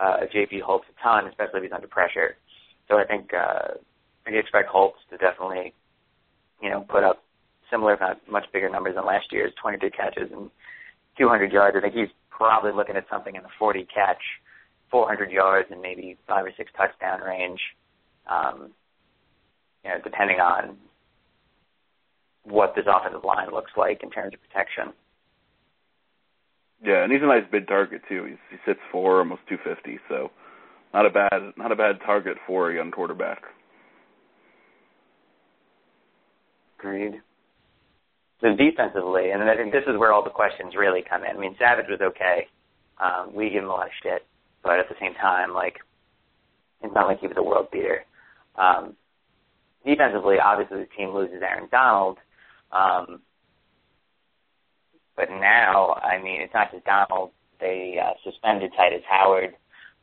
uh, 0.00 0.18
JP 0.34 0.62
Holtz 0.62 0.86
a 0.88 1.02
ton, 1.02 1.26
especially 1.26 1.58
if 1.58 1.64
he's 1.64 1.72
under 1.72 1.88
pressure. 1.88 2.36
So 2.88 2.96
I 2.96 3.04
think 3.04 3.30
uh, 3.34 3.74
I 4.26 4.30
expect 4.30 4.68
Holtz 4.68 4.98
to 5.10 5.16
definitely 5.16 5.74
you 6.62 6.70
know 6.70 6.86
put 6.88 7.04
up 7.04 7.22
similar, 7.70 7.94
if 7.94 8.00
not 8.00 8.18
much 8.30 8.46
bigger 8.52 8.68
numbers 8.70 8.94
than 8.94 9.06
last 9.06 9.26
year's 9.32 9.52
23 9.60 9.90
catches 9.90 10.30
and 10.32 10.50
200 11.18 11.52
yards. 11.52 11.76
I 11.76 11.80
think 11.80 11.94
he's 11.94 12.08
probably 12.30 12.72
looking 12.72 12.96
at 12.96 13.06
something 13.10 13.34
in 13.34 13.42
the 13.42 13.48
40 13.58 13.86
catch, 13.92 14.22
400 14.90 15.30
yards, 15.30 15.68
and 15.70 15.80
maybe 15.80 16.16
five 16.26 16.44
or 16.44 16.52
six 16.56 16.70
touchdown 16.76 17.20
range. 17.20 17.60
Um, 18.28 18.70
you 19.84 19.90
know, 19.90 19.96
depending 20.02 20.38
on 20.38 20.76
what 22.44 22.74
this 22.74 22.84
offensive 22.88 23.24
line 23.24 23.50
looks 23.52 23.72
like 23.76 24.02
in 24.02 24.10
terms 24.10 24.34
of 24.34 24.40
protection. 24.48 24.92
Yeah, 26.82 27.04
and 27.04 27.12
he's 27.12 27.22
a 27.22 27.26
nice 27.26 27.44
big 27.50 27.68
target 27.68 28.02
too. 28.08 28.24
He's 28.24 28.38
he 28.50 28.56
sits 28.66 28.80
four, 28.90 29.18
almost 29.18 29.42
two 29.48 29.58
fifty, 29.62 29.98
so 30.08 30.30
not 30.94 31.06
a 31.06 31.10
bad 31.10 31.52
not 31.56 31.72
a 31.72 31.76
bad 31.76 32.00
target 32.04 32.38
for 32.46 32.70
a 32.70 32.74
young 32.74 32.90
quarterback. 32.90 33.42
Agreed. 36.78 37.20
So 38.40 38.56
defensively, 38.56 39.30
and 39.30 39.42
I 39.42 39.54
think 39.54 39.70
this 39.70 39.84
is 39.86 39.98
where 39.98 40.12
all 40.12 40.24
the 40.24 40.30
questions 40.30 40.72
really 40.74 41.02
come 41.06 41.24
in. 41.24 41.36
I 41.36 41.38
mean, 41.38 41.54
Savage 41.58 41.86
was 41.90 42.00
okay. 42.00 42.48
Um, 42.98 43.34
we 43.34 43.50
give 43.50 43.62
him 43.62 43.68
a 43.68 43.72
lot 43.72 43.86
of 43.86 43.92
shit, 44.02 44.26
but 44.62 44.78
at 44.78 44.88
the 44.88 44.94
same 45.00 45.14
time, 45.14 45.54
like, 45.54 45.76
it's 46.82 46.94
not 46.94 47.06
like 47.06 47.20
he 47.20 47.26
was 47.26 47.36
a 47.36 47.42
world 47.42 47.68
beater. 47.70 48.04
Um, 48.56 48.94
defensively, 49.84 50.36
obviously 50.42 50.78
the 50.78 50.88
team 50.96 51.10
loses 51.14 51.42
Aaron 51.42 51.68
Donald. 51.70 52.18
Um, 52.72 53.20
but 55.16 55.30
now, 55.30 55.98
I 56.02 56.22
mean, 56.22 56.40
it's 56.40 56.54
not 56.54 56.72
just 56.72 56.84
Donald. 56.84 57.30
They 57.60 58.00
uh, 58.02 58.12
suspended 58.24 58.72
Titus 58.76 59.02
Howard, 59.08 59.54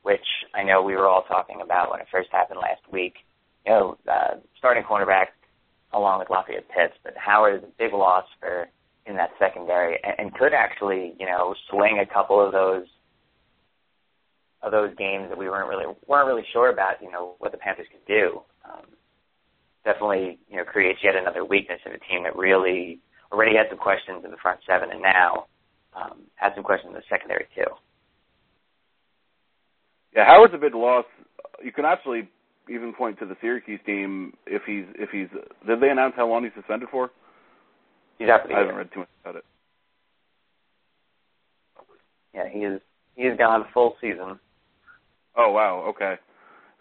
which 0.03 0.25
I 0.53 0.63
know 0.63 0.83
we 0.83 0.95
were 0.95 1.07
all 1.07 1.23
talking 1.23 1.61
about 1.61 1.89
when 1.89 1.99
it 1.99 2.07
first 2.11 2.29
happened 2.31 2.59
last 2.61 2.81
week. 2.91 3.15
You 3.65 3.71
know, 3.71 3.97
uh, 4.07 4.35
starting 4.57 4.83
cornerback 4.83 5.27
along 5.93 6.19
with 6.19 6.29
Lafayette 6.29 6.69
Pitts, 6.69 6.93
but 7.03 7.13
Howard 7.17 7.55
is 7.57 7.63
a 7.63 7.71
big 7.79 7.93
loss 7.93 8.25
for 8.39 8.67
in 9.07 9.15
that 9.15 9.31
secondary 9.39 9.97
and, 10.03 10.13
and 10.19 10.33
could 10.33 10.53
actually, 10.53 11.15
you 11.19 11.25
know, 11.25 11.55
swing 11.69 11.99
a 11.99 12.13
couple 12.13 12.45
of 12.45 12.51
those 12.51 12.85
of 14.61 14.71
those 14.71 14.95
games 14.97 15.29
that 15.29 15.37
we 15.37 15.49
weren't 15.49 15.69
really 15.69 15.85
weren't 16.07 16.27
really 16.27 16.45
sure 16.53 16.69
about. 16.69 17.01
You 17.01 17.11
know 17.11 17.35
what 17.39 17.51
the 17.51 17.57
Panthers 17.57 17.87
could 17.91 18.05
do. 18.07 18.41
Um, 18.65 18.85
definitely, 19.85 20.39
you 20.49 20.57
know, 20.57 20.63
creates 20.63 20.99
yet 21.03 21.15
another 21.15 21.45
weakness 21.45 21.79
in 21.85 21.91
a 21.93 21.99
team 21.99 22.23
that 22.23 22.35
really 22.35 22.99
already 23.31 23.55
had 23.55 23.67
some 23.69 23.77
questions 23.77 24.23
in 24.25 24.31
the 24.31 24.37
front 24.37 24.59
seven, 24.67 24.89
and 24.91 25.01
now 25.01 25.45
um, 25.95 26.21
had 26.35 26.53
some 26.55 26.63
questions 26.63 26.89
in 26.89 26.95
the 26.95 27.03
secondary 27.09 27.45
too. 27.55 27.69
Yeah, 30.15 30.25
Howard's 30.25 30.53
a 30.53 30.57
big 30.57 30.73
loss. 30.73 31.05
You 31.63 31.71
can 31.71 31.85
actually 31.85 32.29
even 32.69 32.93
point 32.93 33.19
to 33.19 33.25
the 33.25 33.35
Syracuse 33.41 33.79
team 33.85 34.33
if 34.45 34.63
he's 34.65 34.85
if 34.95 35.09
he's. 35.11 35.27
Did 35.65 35.79
they 35.81 35.89
announce 35.89 36.13
how 36.15 36.27
long 36.27 36.43
he's 36.43 36.53
suspended 36.55 36.89
for? 36.89 37.11
He's 38.17 38.29
out 38.29 38.41
for 38.41 38.47
the 38.47 38.55
I 38.55 38.57
year. 38.57 38.65
haven't 38.67 38.77
read 38.79 38.91
too 38.93 38.99
much 39.01 39.09
about 39.23 39.35
it. 39.35 39.45
Yeah, 42.33 42.49
he 42.51 42.59
is. 42.59 42.81
He 43.15 43.23
is 43.23 43.37
gone 43.37 43.65
full 43.73 43.95
season. 44.01 44.39
Oh 45.37 45.51
wow, 45.51 45.85
okay. 45.89 46.15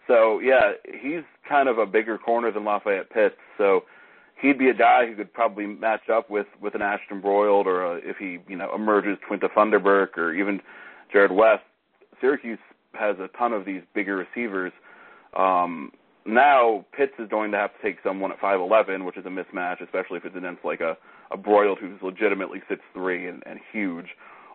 So 0.07 0.39
yeah, 0.39 0.71
he's 1.01 1.23
kind 1.47 1.69
of 1.69 1.77
a 1.77 1.85
bigger 1.85 2.17
corner 2.17 2.51
than 2.51 2.65
Lafayette 2.65 3.09
Pitts. 3.09 3.35
So 3.57 3.81
he'd 4.41 4.57
be 4.57 4.69
a 4.69 4.73
guy 4.73 5.05
who 5.07 5.15
could 5.15 5.33
probably 5.33 5.65
match 5.65 6.09
up 6.11 6.29
with 6.29 6.47
with 6.61 6.75
an 6.75 6.81
Ashton 6.81 7.21
Broyld 7.21 7.67
or 7.67 7.83
a, 7.83 7.95
if 7.97 8.17
he 8.17 8.39
you 8.47 8.57
know 8.57 8.73
emerges 8.73 9.17
Quinta 9.27 9.47
Funderburk 9.55 10.17
or 10.17 10.33
even 10.33 10.61
Jarrod 11.13 11.35
West. 11.35 11.63
Syracuse 12.19 12.59
has 12.93 13.17
a 13.19 13.29
ton 13.37 13.53
of 13.53 13.65
these 13.65 13.81
bigger 13.93 14.15
receivers. 14.15 14.71
Um, 15.37 15.91
now 16.25 16.85
Pitts 16.95 17.13
is 17.19 17.29
going 17.29 17.51
to 17.51 17.57
have 17.57 17.71
to 17.75 17.81
take 17.83 17.97
someone 18.03 18.31
at 18.31 18.39
5'11, 18.39 19.05
which 19.05 19.17
is 19.17 19.25
a 19.25 19.29
mismatch, 19.29 19.81
especially 19.83 20.17
if 20.17 20.25
it's 20.25 20.35
against 20.35 20.65
like 20.65 20.81
a 20.81 20.97
a 21.31 21.37
Broyld 21.37 21.77
who's 21.79 22.01
legitimately 22.01 22.61
six 22.69 22.81
three 22.93 23.27
and, 23.27 23.43
and 23.45 23.59
huge. 23.71 24.07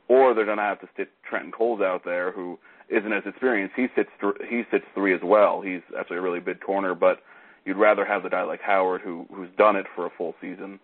Or 0.09 0.35
they're 0.35 0.44
going 0.44 0.59
to 0.59 0.64
have 0.64 0.80
to 0.80 0.88
stick 0.92 1.09
Trenton 1.28 1.52
Coles 1.52 1.80
out 1.80 2.04
there, 2.04 2.32
who 2.32 2.59
isn't 2.92 3.12
as 3.12 3.22
experienced. 3.26 3.75
He 3.76 3.87
sits 3.96 4.11
th- 4.20 4.49
he 4.49 4.62
sits 4.70 4.84
three 4.94 5.14
as 5.14 5.20
well. 5.22 5.61
He's 5.61 5.80
actually 5.99 6.18
a 6.18 6.22
really 6.22 6.40
big 6.40 6.61
corner, 6.61 6.94
but 6.94 7.18
you'd 7.64 7.76
rather 7.76 8.04
have 8.04 8.22
the 8.22 8.28
guy 8.28 8.42
like 8.42 8.61
Howard 8.61 9.00
who 9.02 9.26
who's 9.32 9.49
done 9.56 9.76
it 9.76 9.87
for 9.94 10.06
a 10.06 10.11
full 10.16 10.34
season. 10.40 10.78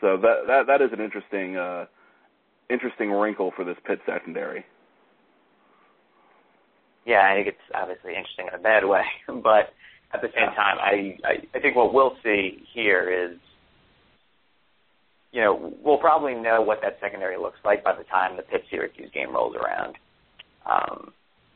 So 0.00 0.16
that 0.18 0.46
that 0.46 0.66
that 0.66 0.82
is 0.82 0.90
an 0.92 1.00
interesting 1.00 1.56
uh 1.56 1.86
interesting 2.70 3.10
wrinkle 3.10 3.52
for 3.56 3.64
this 3.64 3.76
Pitt 3.84 4.00
secondary. 4.06 4.64
Yeah, 7.06 7.26
I 7.26 7.34
think 7.36 7.48
it's 7.48 7.74
obviously 7.74 8.10
interesting 8.10 8.48
in 8.48 8.54
a 8.54 8.62
bad 8.62 8.84
way, 8.84 9.04
but 9.26 9.72
at 10.12 10.20
the 10.20 10.28
same 10.34 10.54
time, 10.54 10.76
I, 10.80 11.16
I 11.24 11.32
I 11.54 11.60
think 11.60 11.76
what 11.76 11.94
we'll 11.94 12.16
see 12.22 12.62
here 12.74 13.30
is, 13.30 13.38
you 15.32 15.40
know, 15.40 15.74
we'll 15.82 15.98
probably 15.98 16.34
know 16.34 16.62
what 16.62 16.80
that 16.82 16.98
secondary 17.00 17.38
looks 17.38 17.58
like 17.64 17.82
by 17.82 17.94
the 17.96 18.04
time 18.04 18.36
the 18.36 18.42
Pitt 18.42 18.64
Syracuse 18.70 19.10
game 19.12 19.32
rolls 19.32 19.56
around. 19.56 19.96
Um, 20.66 21.12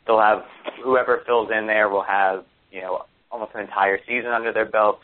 they'll 0.07 0.21
have 0.21 0.45
whoever 0.83 1.23
fills 1.27 1.51
in 1.57 1.67
there 1.67 1.89
will 1.89 2.03
have 2.03 2.45
you 2.71 2.81
know 2.81 3.05
almost 3.31 3.53
an 3.55 3.61
entire 3.61 3.99
season 4.07 4.31
under 4.31 4.53
their 4.53 4.67
belts. 4.67 5.03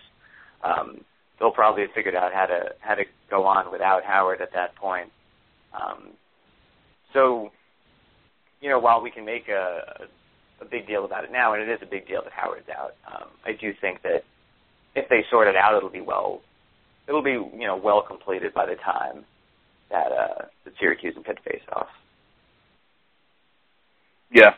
Um, 0.63 1.05
they'll 1.39 1.51
probably 1.51 1.83
have 1.83 1.93
figured 1.93 2.15
out 2.15 2.33
how 2.33 2.47
to 2.47 2.75
how 2.81 2.95
to 2.95 3.05
go 3.31 3.45
on 3.45 3.71
without 3.71 4.05
Howard 4.05 4.41
at 4.41 4.53
that 4.55 4.75
point. 4.75 5.11
Um, 5.73 6.11
so, 7.13 7.51
you 8.61 8.69
know, 8.69 8.79
while 8.79 9.01
we 9.03 9.11
can 9.11 9.25
make 9.25 9.49
a, 9.49 10.07
a 10.61 10.65
big 10.65 10.87
deal 10.87 11.05
about 11.05 11.25
it 11.25 11.33
now, 11.33 11.55
and 11.55 11.63
it 11.63 11.69
is 11.69 11.81
a 11.83 11.87
big 11.87 12.07
deal 12.07 12.23
that 12.23 12.33
Howard's 12.33 12.69
out, 12.69 12.95
um, 13.07 13.29
I 13.45 13.53
do 13.53 13.73
think 13.81 14.03
that 14.03 14.25
if 14.95 15.09
they 15.09 15.25
sort 15.31 15.49
it 15.49 15.57
out, 15.57 15.77
it'll 15.77 15.91
be 15.91 16.01
well, 16.01 16.41
it'll 17.07 17.23
be 17.23 17.33
you 17.33 17.67
know 17.67 17.77
well 17.77 18.03
completed 18.03 18.53
by 18.53 18.67
the 18.67 18.77
time 18.77 19.25
that 19.91 20.13
uh, 20.13 20.45
the 20.65 20.73
Syracuse 20.79 21.15
and 21.17 21.25
Pitt 21.25 21.39
face 21.45 21.63
off. 21.73 21.89
Yeah. 24.31 24.55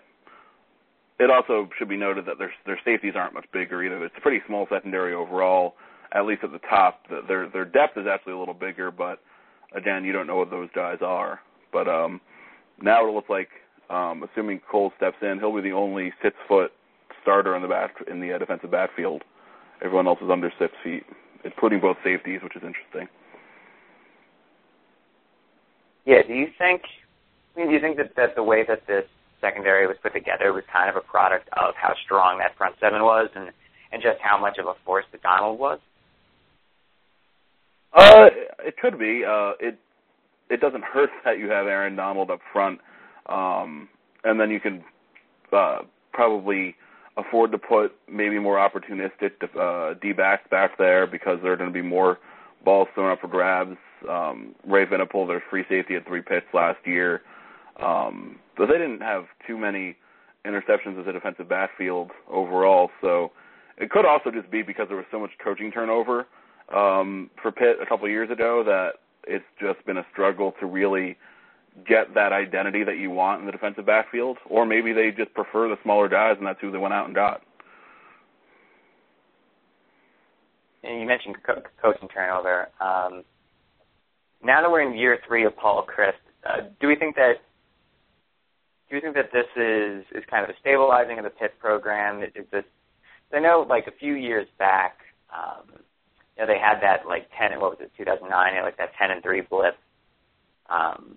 It 1.20 1.30
also 1.30 1.68
should 1.78 1.90
be 1.90 1.98
noted 1.98 2.24
that 2.26 2.38
their 2.38 2.50
their 2.64 2.80
safeties 2.82 3.12
aren't 3.14 3.34
much 3.34 3.44
bigger 3.52 3.84
either. 3.84 4.02
It's 4.02 4.14
a 4.16 4.22
pretty 4.22 4.40
small 4.46 4.66
secondary 4.70 5.12
overall, 5.12 5.74
at 6.12 6.24
least 6.24 6.42
at 6.42 6.50
the 6.50 6.60
top. 6.60 7.02
Their 7.28 7.46
their 7.46 7.66
depth 7.66 7.98
is 7.98 8.06
actually 8.10 8.32
a 8.32 8.38
little 8.38 8.54
bigger, 8.54 8.90
but 8.90 9.20
again, 9.76 10.02
you 10.02 10.12
don't 10.12 10.26
know 10.26 10.36
what 10.36 10.50
those 10.50 10.70
guys 10.74 10.98
are. 11.02 11.40
But 11.74 11.88
um 11.88 12.22
now 12.80 13.02
it'll 13.02 13.14
look 13.14 13.28
like, 13.28 13.50
um, 13.90 14.22
assuming 14.22 14.62
Cole 14.70 14.94
steps 14.96 15.18
in, 15.20 15.38
he'll 15.38 15.54
be 15.54 15.60
the 15.60 15.72
only 15.72 16.10
six 16.22 16.34
foot 16.48 16.72
starter 17.20 17.54
in 17.54 17.60
the 17.60 17.68
back 17.68 17.96
in 18.10 18.18
the 18.18 18.32
uh, 18.32 18.38
defensive 18.38 18.70
backfield. 18.70 19.22
Everyone 19.82 20.06
else 20.06 20.20
is 20.22 20.30
under 20.30 20.50
six 20.58 20.72
feet, 20.82 21.04
including 21.44 21.80
both 21.80 21.98
safeties, 22.02 22.40
which 22.42 22.56
is 22.56 22.62
interesting. 22.64 23.08
Yeah. 26.06 26.22
Do 26.26 26.32
you 26.32 26.48
think? 26.56 26.80
I 27.54 27.60
mean, 27.60 27.68
do 27.68 27.74
you 27.74 27.80
think 27.80 27.98
that 27.98 28.16
that 28.16 28.36
the 28.36 28.42
way 28.42 28.64
that 28.66 28.86
this 28.86 29.04
secondary 29.40 29.86
was 29.86 29.96
put 30.02 30.12
together 30.12 30.52
was 30.52 30.64
kind 30.72 30.90
of 30.90 30.96
a 30.96 31.00
product 31.00 31.48
of 31.52 31.74
how 31.74 31.94
strong 32.04 32.38
that 32.38 32.56
front 32.56 32.76
seven 32.80 33.02
was, 33.02 33.28
and 33.34 33.50
and 33.92 34.02
just 34.02 34.18
how 34.20 34.38
much 34.38 34.58
of 34.58 34.66
a 34.66 34.74
force 34.84 35.04
that 35.12 35.22
Donald 35.22 35.58
was? 35.58 35.78
Uh, 37.92 38.28
it 38.60 38.76
could 38.76 38.98
be. 38.98 39.24
Uh, 39.26 39.52
it 39.58 39.78
it 40.48 40.60
doesn't 40.60 40.84
hurt 40.84 41.10
that 41.24 41.38
you 41.38 41.50
have 41.50 41.66
Aaron 41.66 41.96
Donald 41.96 42.30
up 42.30 42.40
front, 42.52 42.80
um, 43.26 43.88
and 44.24 44.38
then 44.38 44.50
you 44.50 44.60
can 44.60 44.84
uh, 45.52 45.78
probably 46.12 46.76
afford 47.16 47.52
to 47.52 47.58
put 47.58 47.92
maybe 48.10 48.38
more 48.38 48.56
opportunistic 48.56 49.32
uh, 49.58 49.94
D 50.00 50.12
backs 50.12 50.44
back 50.50 50.78
there 50.78 51.06
because 51.06 51.38
there 51.42 51.52
are 51.52 51.56
going 51.56 51.70
to 51.70 51.74
be 51.74 51.86
more 51.86 52.18
balls 52.64 52.88
thrown 52.94 53.10
up 53.10 53.20
for 53.20 53.28
grabs. 53.28 53.76
Um, 54.08 54.54
Ray 54.66 54.86
Vinopal, 54.86 55.26
their 55.26 55.42
free 55.50 55.64
safety, 55.68 55.94
had 55.94 56.06
three 56.06 56.22
picks 56.22 56.46
last 56.54 56.78
year, 56.86 57.22
um, 57.82 58.38
but 58.56 58.66
they 58.66 58.78
didn't 58.78 59.00
have 59.00 59.24
too 59.46 59.56
many 59.56 59.96
interceptions 60.46 61.00
as 61.00 61.06
a 61.06 61.12
defensive 61.12 61.48
backfield 61.48 62.10
overall. 62.30 62.90
So 63.00 63.32
it 63.76 63.90
could 63.90 64.06
also 64.06 64.30
just 64.30 64.50
be 64.50 64.62
because 64.62 64.88
there 64.88 64.96
was 64.96 65.06
so 65.10 65.18
much 65.18 65.30
coaching 65.42 65.70
turnover 65.70 66.26
um, 66.74 67.30
for 67.42 67.52
Pitt 67.52 67.76
a 67.82 67.86
couple 67.86 68.08
years 68.08 68.30
ago 68.30 68.62
that 68.64 68.92
it's 69.26 69.44
just 69.60 69.84
been 69.86 69.98
a 69.98 70.06
struggle 70.12 70.54
to 70.60 70.66
really 70.66 71.16
get 71.86 72.14
that 72.14 72.32
identity 72.32 72.84
that 72.84 72.98
you 72.98 73.10
want 73.10 73.40
in 73.40 73.46
the 73.46 73.52
defensive 73.52 73.86
backfield, 73.86 74.38
or 74.48 74.66
maybe 74.66 74.92
they 74.92 75.10
just 75.10 75.32
prefer 75.34 75.68
the 75.68 75.76
smaller 75.82 76.08
guys 76.08 76.36
and 76.38 76.46
that's 76.46 76.60
who 76.60 76.70
they 76.70 76.78
went 76.78 76.94
out 76.94 77.06
and 77.06 77.14
got. 77.14 77.42
And 80.82 81.00
you 81.00 81.06
mentioned 81.06 81.36
co- 81.44 81.62
coaching 81.80 82.08
turnover. 82.08 82.68
Um, 82.80 83.24
now 84.42 84.62
that 84.62 84.70
we're 84.70 84.80
in 84.80 84.96
year 84.96 85.18
three 85.26 85.44
of 85.44 85.56
Paul 85.56 85.86
Chryst, 85.86 86.14
uh, 86.48 86.68
do 86.80 86.88
we 86.88 86.96
think 86.96 87.16
that 87.16 87.34
do 88.90 88.96
you 88.96 89.02
think 89.02 89.14
that 89.14 89.30
this 89.32 89.46
is 89.54 90.04
is 90.10 90.24
kind 90.28 90.42
of 90.42 90.50
a 90.50 90.58
stabilizing 90.60 91.18
of 91.18 91.24
the 91.24 91.30
Pitt 91.30 91.58
program? 91.58 92.22
Is 92.22 92.46
this? 92.50 92.64
I 93.32 93.38
know, 93.38 93.64
like 93.68 93.86
a 93.86 93.92
few 93.92 94.14
years 94.14 94.48
back, 94.58 94.98
um, 95.30 95.70
you 96.36 96.42
know, 96.42 96.46
they 96.46 96.58
had 96.58 96.80
that 96.82 97.06
like 97.06 97.30
ten. 97.38 97.58
What 97.60 97.78
was 97.78 97.80
it? 97.80 97.92
2009. 97.96 98.62
Like 98.62 98.76
that 98.78 98.90
ten 98.98 99.12
and 99.12 99.22
three 99.22 99.42
blip. 99.42 99.76
Um, 100.68 101.16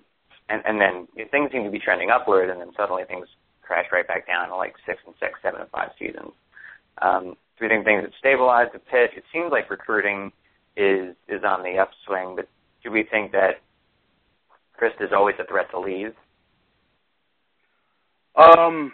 and 0.49 0.61
and 0.65 0.79
then 0.79 1.07
you 1.15 1.25
know, 1.25 1.29
things 1.31 1.51
seem 1.51 1.63
to 1.63 1.71
be 1.71 1.79
trending 1.79 2.11
upward, 2.11 2.49
and 2.49 2.61
then 2.61 2.71
suddenly 2.77 3.03
things 3.05 3.27
crash 3.63 3.85
right 3.91 4.07
back 4.07 4.27
down 4.27 4.49
to 4.49 4.55
like 4.55 4.75
six 4.85 4.99
and 5.05 5.15
six, 5.19 5.39
seven 5.41 5.61
and 5.61 5.69
five 5.71 5.89
seasons. 5.97 6.31
Um, 7.01 7.35
do 7.57 7.65
we 7.65 7.69
think 7.69 7.85
things 7.85 8.03
have 8.03 8.13
stabilized 8.19 8.73
the 8.73 8.79
Pitt? 8.79 9.17
It 9.17 9.23
seems 9.33 9.51
like 9.51 9.69
recruiting 9.71 10.31
is 10.77 11.15
is 11.27 11.43
on 11.43 11.63
the 11.63 11.79
upswing, 11.79 12.35
but 12.35 12.47
do 12.83 12.91
we 12.91 13.03
think 13.03 13.31
that 13.31 13.61
Chryst 14.79 15.01
is 15.01 15.11
always 15.13 15.35
a 15.39 15.45
threat 15.45 15.71
to 15.71 15.79
leave? 15.79 16.13
Um, 18.35 18.91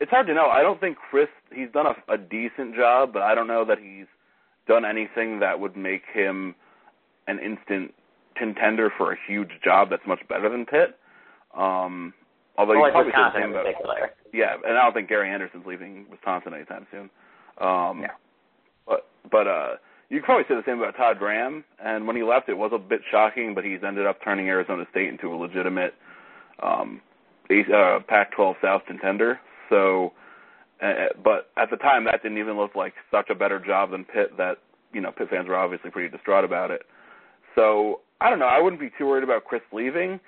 it's 0.00 0.10
hard 0.10 0.26
to 0.26 0.34
know. 0.34 0.46
I 0.46 0.62
don't 0.62 0.80
think 0.80 0.96
Chryst 1.12 1.28
he's 1.54 1.70
done 1.72 1.86
a, 1.86 2.12
a 2.12 2.18
decent 2.18 2.74
job, 2.74 3.12
but 3.12 3.22
I 3.22 3.34
don't 3.34 3.46
know 3.46 3.64
that 3.64 3.78
he's 3.78 4.06
done 4.66 4.84
anything 4.84 5.40
that 5.40 5.58
would 5.58 5.76
make 5.76 6.02
him 6.12 6.54
an 7.26 7.38
instant 7.38 7.94
contender 8.36 8.90
for 8.96 9.12
a 9.12 9.16
huge 9.28 9.50
job 9.62 9.88
that's 9.90 10.06
much 10.06 10.20
better 10.28 10.48
than 10.48 10.66
Pitt. 10.66 10.98
Um, 11.56 12.12
although 12.58 12.78
well, 12.78 12.86
you 12.86 12.92
probably 12.92 13.12
say 13.12 13.18
the 13.18 13.32
same 13.34 13.50
in 13.50 13.52
particular. 13.52 13.96
about 13.96 14.10
yeah, 14.32 14.56
and 14.66 14.76
I 14.76 14.82
don't 14.82 14.92
think 14.92 15.08
Gary 15.08 15.30
Anderson's 15.30 15.64
leaving 15.66 16.06
Wisconsin 16.10 16.54
anytime 16.54 16.86
soon. 16.90 17.08
Um, 17.60 18.00
yeah. 18.02 18.18
But 18.86 19.06
but 19.30 19.46
uh, 19.46 19.68
you 20.10 20.18
could 20.18 20.26
probably 20.26 20.44
say 20.48 20.54
the 20.54 20.62
same 20.66 20.78
about 20.78 20.96
Todd 20.96 21.18
Graham. 21.18 21.64
And 21.82 22.06
when 22.06 22.16
he 22.16 22.22
left, 22.22 22.48
it 22.48 22.54
was 22.54 22.72
a 22.74 22.78
bit 22.78 23.00
shocking, 23.10 23.54
but 23.54 23.64
he's 23.64 23.80
ended 23.86 24.06
up 24.06 24.18
turning 24.24 24.48
Arizona 24.48 24.84
State 24.90 25.08
into 25.08 25.32
a 25.32 25.36
legitimate 25.36 25.94
um, 26.62 27.00
uh, 27.50 28.00
Pac-12 28.06 28.54
South 28.62 28.82
contender. 28.86 29.40
So, 29.68 30.12
uh, 30.82 31.08
but 31.22 31.50
at 31.56 31.70
the 31.70 31.76
time, 31.76 32.04
that 32.04 32.22
didn't 32.22 32.38
even 32.38 32.56
look 32.56 32.74
like 32.74 32.94
such 33.10 33.30
a 33.30 33.34
better 33.34 33.58
job 33.58 33.90
than 33.90 34.04
Pitt. 34.04 34.36
That 34.36 34.58
you 34.92 35.00
know, 35.00 35.12
Pitt 35.12 35.30
fans 35.30 35.48
were 35.48 35.56
obviously 35.56 35.90
pretty 35.90 36.14
distraught 36.14 36.44
about 36.44 36.70
it. 36.70 36.82
So 37.54 38.00
I 38.20 38.30
don't 38.30 38.38
know. 38.38 38.46
I 38.46 38.60
wouldn't 38.60 38.80
be 38.80 38.90
too 38.96 39.06
worried 39.06 39.24
about 39.24 39.42
Chryst 39.44 39.72
leaving, 39.72 40.20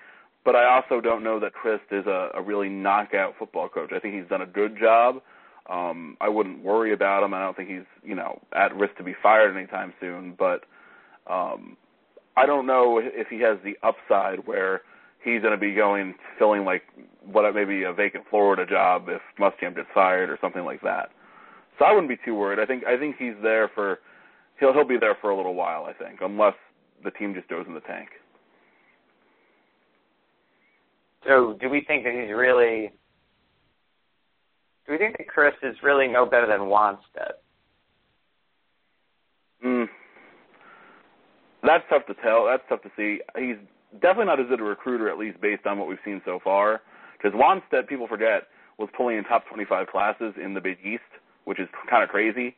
but 0.45 0.55
I 0.55 0.67
also 0.75 1.01
don't 1.01 1.25
know 1.25 1.41
that 1.41 1.53
Chryst 1.55 1.91
is 1.91 2.07
a, 2.07 2.31
a 2.35 2.43
really 2.43 2.69
knockout 2.69 3.35
football 3.39 3.69
coach. 3.69 3.91
I 3.95 3.99
think 3.99 4.15
he's 4.15 4.29
done 4.29 4.43
a 4.43 4.47
good 4.47 4.79
job. 4.79 5.23
Um, 5.69 6.17
I 6.21 6.29
wouldn't 6.29 6.63
worry 6.63 6.93
about 6.93 7.25
him. 7.25 7.35
I 7.35 7.41
don't 7.41 7.57
think 7.57 7.69
he's 7.69 7.87
you 8.05 8.15
know 8.15 8.41
at 8.53 8.75
risk 8.75 8.97
to 8.97 9.03
be 9.03 9.15
fired 9.23 9.57
anytime 9.57 9.93
soon. 10.01 10.35
But 10.39 10.65
um, 11.27 11.77
I 12.37 12.47
don't 12.47 12.67
know 12.67 13.01
if 13.03 13.29
he 13.29 13.41
has 13.41 13.59
the 13.65 13.77
upside 13.83 14.47
where 14.47 14.83
he's 15.27 15.43
going 15.43 15.53
to 15.53 15.59
be 15.59 15.75
going 15.75 16.15
filling 16.39 16.65
like 16.65 16.83
what 17.25 17.53
maybe 17.55 17.83
a 17.83 17.93
vacant 17.93 18.25
Florida 18.31 18.65
job 18.65 19.07
if 19.09 19.21
Muschamp 19.39 19.75
gets 19.75 19.89
fired 19.93 20.31
or 20.31 20.39
something 20.41 20.65
like 20.65 20.81
that. 20.83 21.11
So 21.79 21.85
I 21.85 21.93
wouldn't 21.93 22.09
be 22.09 22.19
too 22.25 22.35
worried. 22.35 22.61
I 22.61 22.65
think 22.65 22.85
I 22.87 22.97
think 22.97 23.17
he's 23.19 23.35
there 23.43 23.69
for 23.75 23.99
he'll 24.59 24.73
he'll 24.73 24.87
be 24.87 24.99
there 24.99 25.17
for 25.21 25.31
a 25.31 25.37
little 25.37 25.55
while. 25.55 25.85
I 25.85 25.93
think 25.93 26.21
unless 26.23 26.55
the 27.05 27.11
team 27.11 27.35
just 27.35 27.49
goes 27.49 27.65
in 27.67 27.75
the 27.75 27.81
tank. 27.81 28.09
So, 31.27 31.57
do 31.61 31.69
we 31.69 31.83
think 31.87 32.05
that 32.05 32.15
he's 32.15 32.33
really? 32.33 32.93
Do 34.87 34.93
we 34.93 34.99
think 34.99 35.19
that 35.19 35.27
Chryst 35.27 35.69
is 35.69 35.77
really 35.83 36.07
no 36.07 36.25
better 36.25 36.47
than 36.47 36.61
Wannstedt? 36.61 37.43
Mm. 39.65 39.89
That's 41.65 41.83
tough 41.91 42.07
to 42.07 42.15
tell. 42.23 42.47
That's 42.47 42.63
tough 42.69 42.83
to 42.83 42.91
see. 42.97 43.21
He's 43.37 43.57
definitely 44.01 44.27
not 44.27 44.41
as 44.41 44.47
good 44.49 44.61
a 44.61 44.65
recruiter, 44.65 45.09
at 45.09 45.19
least 45.19 45.41
based 45.41 45.67
on 45.67 45.79
what 45.79 45.89
we've 45.89 45.99
seen 46.05 46.23
so 46.25 46.39
far. 46.43 46.83
Because 47.17 47.39
Wannstedt, 47.39 47.89
people 47.89 48.07
forget, 48.07 48.45
was 48.79 48.89
pulling 48.97 49.17
in 49.17 49.25
top 49.25 49.45
25 49.49 49.87
classes 49.89 50.35
in 50.43 50.55
the 50.55 50.61
Big 50.61 50.79
East, 50.85 51.03
which 51.45 51.59
is 51.59 51.69
kind 51.89 52.03
of 52.03 52.09
crazy. 52.09 52.55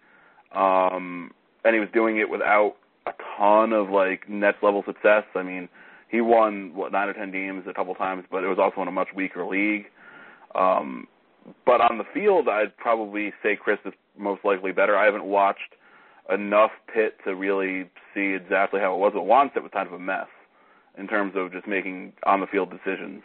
Um, 0.54 1.32
and 1.64 1.74
he 1.74 1.80
was 1.80 1.88
doing 1.92 2.18
it 2.18 2.28
without 2.28 2.76
a 3.06 3.12
ton 3.36 3.72
of 3.72 3.90
like 3.90 4.28
Nets 4.28 4.58
level 4.62 4.82
success. 4.86 5.24
I 5.34 5.42
mean, 5.42 5.68
he 6.10 6.20
won 6.20 6.74
what 6.74 6.92
nine 6.92 7.08
or 7.08 7.12
ten 7.12 7.30
games 7.30 7.64
a 7.68 7.74
couple 7.74 7.94
times, 7.94 8.24
but 8.30 8.44
it 8.44 8.48
was 8.48 8.58
also 8.58 8.82
in 8.82 8.88
a 8.88 8.92
much 8.92 9.08
weaker 9.14 9.46
league. 9.46 9.86
Um, 10.54 11.06
but 11.64 11.80
on 11.80 11.98
the 11.98 12.04
field, 12.12 12.48
I'd 12.48 12.76
probably 12.76 13.32
say 13.42 13.56
Chryst 13.56 13.86
is 13.86 13.94
most 14.18 14.44
likely 14.44 14.72
better. 14.72 14.96
I 14.96 15.04
haven't 15.04 15.24
watched 15.24 15.74
enough 16.32 16.70
Pitt 16.92 17.16
to 17.24 17.34
really 17.34 17.90
see 18.14 18.34
exactly 18.34 18.80
how 18.80 18.94
it 18.94 18.98
was. 18.98 19.12
But 19.14 19.24
Wannstedt 19.24 19.62
was 19.62 19.70
kind 19.72 19.86
of 19.86 19.94
a 19.94 19.98
mess 19.98 20.26
in 20.98 21.06
terms 21.06 21.34
of 21.36 21.52
just 21.52 21.66
making 21.66 22.12
on 22.24 22.40
the 22.40 22.46
field 22.46 22.70
decisions. 22.70 23.22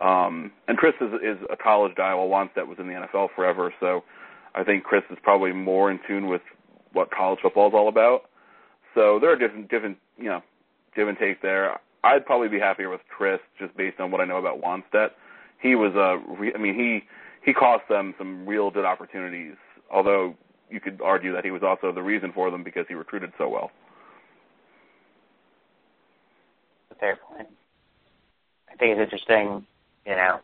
Um, 0.00 0.52
and 0.68 0.78
Chryst 0.78 1.00
is, 1.00 1.12
is 1.22 1.44
a 1.50 1.56
college 1.56 1.94
guy, 1.96 2.14
while 2.14 2.28
Wannstedt 2.28 2.66
was 2.66 2.78
in 2.78 2.86
the 2.86 2.94
NFL 2.94 3.28
forever. 3.34 3.72
So 3.80 4.04
I 4.54 4.64
think 4.64 4.84
Chryst 4.84 5.10
is 5.10 5.18
probably 5.22 5.52
more 5.52 5.90
in 5.90 5.98
tune 6.06 6.28
with 6.28 6.42
what 6.92 7.10
college 7.10 7.38
football 7.42 7.68
is 7.68 7.74
all 7.74 7.88
about. 7.88 8.22
So 8.94 9.18
there 9.20 9.30
are 9.30 9.36
different, 9.36 9.70
different, 9.70 9.98
you 10.18 10.26
know, 10.26 10.42
give 10.94 11.08
and 11.08 11.16
take 11.18 11.42
there. 11.42 11.78
I'd 12.04 12.24
probably 12.24 12.48
be 12.48 12.58
happier 12.58 12.90
with 12.90 13.00
Chryst 13.18 13.40
just 13.58 13.76
based 13.76 14.00
on 14.00 14.10
what 14.10 14.20
I 14.20 14.24
know 14.24 14.36
about 14.36 14.60
Wannstedt. 14.60 15.10
He 15.60 15.74
was 15.74 15.94
a, 15.94 16.18
re- 16.38 16.52
I 16.54 16.58
mean, 16.58 16.74
he 16.74 17.00
he 17.44 17.52
cost 17.54 17.84
them 17.88 18.14
some 18.18 18.46
real 18.46 18.70
good 18.70 18.84
opportunities. 18.84 19.54
Although 19.90 20.34
you 20.68 20.80
could 20.80 21.00
argue 21.02 21.32
that 21.32 21.44
he 21.44 21.50
was 21.50 21.62
also 21.62 21.92
the 21.92 22.02
reason 22.02 22.32
for 22.32 22.50
them 22.50 22.64
because 22.64 22.86
he 22.88 22.94
recruited 22.94 23.32
so 23.38 23.48
well. 23.48 23.70
Fair 27.00 27.16
point. 27.16 27.48
I 28.72 28.76
think 28.76 28.98
it's 28.98 29.12
interesting. 29.12 29.66
You 30.06 30.14
know, 30.14 30.40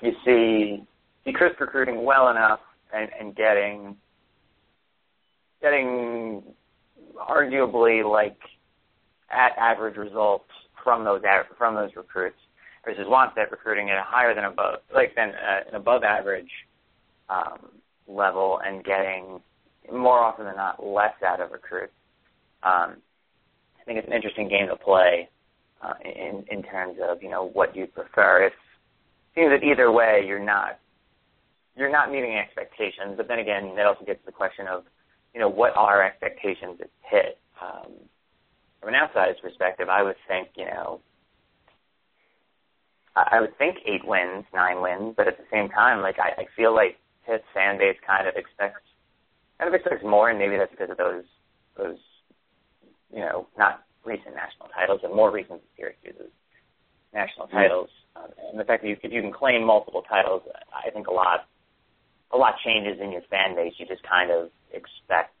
you 0.00 0.12
see 0.24 0.84
see 1.24 1.32
Chryst 1.32 1.58
recruiting 1.58 2.04
well 2.04 2.28
enough 2.30 2.60
and, 2.92 3.10
and 3.18 3.34
getting 3.34 3.96
getting 5.60 6.42
arguably 7.16 8.08
like 8.08 8.38
at 9.30 9.52
average 9.58 9.96
results 9.96 10.48
from 10.82 11.04
those 11.04 11.22
from 11.58 11.74
those 11.74 11.90
recruits 11.96 12.36
versus 12.84 13.06
Wannstedt 13.08 13.50
recruiting 13.50 13.90
at 13.90 13.98
a 13.98 14.02
higher 14.04 14.34
than 14.34 14.44
above 14.44 14.80
like 14.94 15.14
than 15.16 15.30
uh, 15.30 15.68
an 15.68 15.74
above 15.74 16.04
average 16.04 16.50
um, 17.28 17.58
level 18.06 18.60
and 18.64 18.84
getting 18.84 19.40
more 19.92 20.20
often 20.20 20.44
than 20.46 20.56
not 20.56 20.84
less 20.84 21.14
out 21.26 21.40
of 21.40 21.50
recruits. 21.52 21.92
Um, 22.62 22.96
I 23.80 23.84
think 23.84 23.98
it's 23.98 24.08
an 24.08 24.14
interesting 24.14 24.48
game 24.48 24.68
to 24.68 24.76
play 24.76 25.28
uh, 25.82 25.94
in 26.04 26.44
in 26.50 26.62
terms 26.62 26.98
of 27.02 27.22
you 27.22 27.28
know 27.28 27.48
what 27.48 27.76
you 27.76 27.86
prefer. 27.86 28.44
It 28.46 28.52
seems 29.34 29.50
that 29.50 29.64
either 29.66 29.90
way 29.92 30.24
you're 30.26 30.44
not 30.44 30.78
you're 31.76 31.92
not 31.92 32.10
meeting 32.10 32.36
expectations, 32.36 33.14
but 33.16 33.28
then 33.28 33.38
again 33.38 33.74
that 33.76 33.86
also 33.86 34.04
gets 34.04 34.20
to 34.20 34.26
the 34.26 34.32
question 34.32 34.66
of 34.66 34.84
you 35.34 35.40
know 35.40 35.48
what 35.48 35.76
are 35.76 36.02
expectations 36.02 36.78
at 36.80 36.90
Pitt 37.10 37.38
um, 37.60 37.92
from 38.80 38.94
an 38.94 39.00
outsider's 39.00 39.40
perspective, 39.42 39.88
I 39.88 40.02
would 40.02 40.16
think, 40.28 40.48
you 40.56 40.66
know, 40.66 41.00
I 43.16 43.40
would 43.40 43.56
think 43.58 43.78
eight 43.86 44.06
wins, 44.06 44.44
nine 44.52 44.82
wins, 44.82 45.14
but 45.16 45.26
at 45.26 45.38
the 45.38 45.44
same 45.50 45.70
time, 45.70 46.02
like 46.02 46.18
I, 46.18 46.42
I 46.42 46.46
feel 46.54 46.74
like 46.74 46.98
Pitt's 47.26 47.44
fan 47.54 47.78
base 47.78 47.96
kind 48.06 48.28
of 48.28 48.34
expects 48.36 48.82
kind 49.58 49.66
of 49.66 49.74
expects 49.74 50.04
more, 50.04 50.28
and 50.28 50.38
maybe 50.38 50.58
that's 50.58 50.70
because 50.70 50.90
of 50.90 50.98
those 50.98 51.24
those 51.78 51.96
you 53.10 53.20
know 53.20 53.46
not 53.58 53.82
recent 54.06 54.34
national 54.34 54.68
titles, 54.74 55.00
but 55.02 55.14
more 55.14 55.30
recent 55.30 55.60
Syracuse's 55.76 56.30
national 57.12 57.48
titles, 57.48 57.90
um, 58.14 58.30
and 58.50 58.60
the 58.60 58.64
fact 58.64 58.82
that 58.82 58.88
you, 58.88 58.96
if 59.02 59.12
you 59.12 59.20
can 59.20 59.32
claim 59.32 59.64
multiple 59.64 60.02
titles, 60.08 60.42
I 60.72 60.90
think 60.90 61.06
a 61.08 61.12
lot 61.12 61.46
a 62.32 62.36
lot 62.36 62.54
changes 62.64 63.00
in 63.00 63.12
your 63.12 63.22
fan 63.30 63.54
base. 63.54 63.74
You 63.78 63.86
just 63.86 64.02
kind 64.02 64.30
of 64.30 64.50
expect 64.72 65.34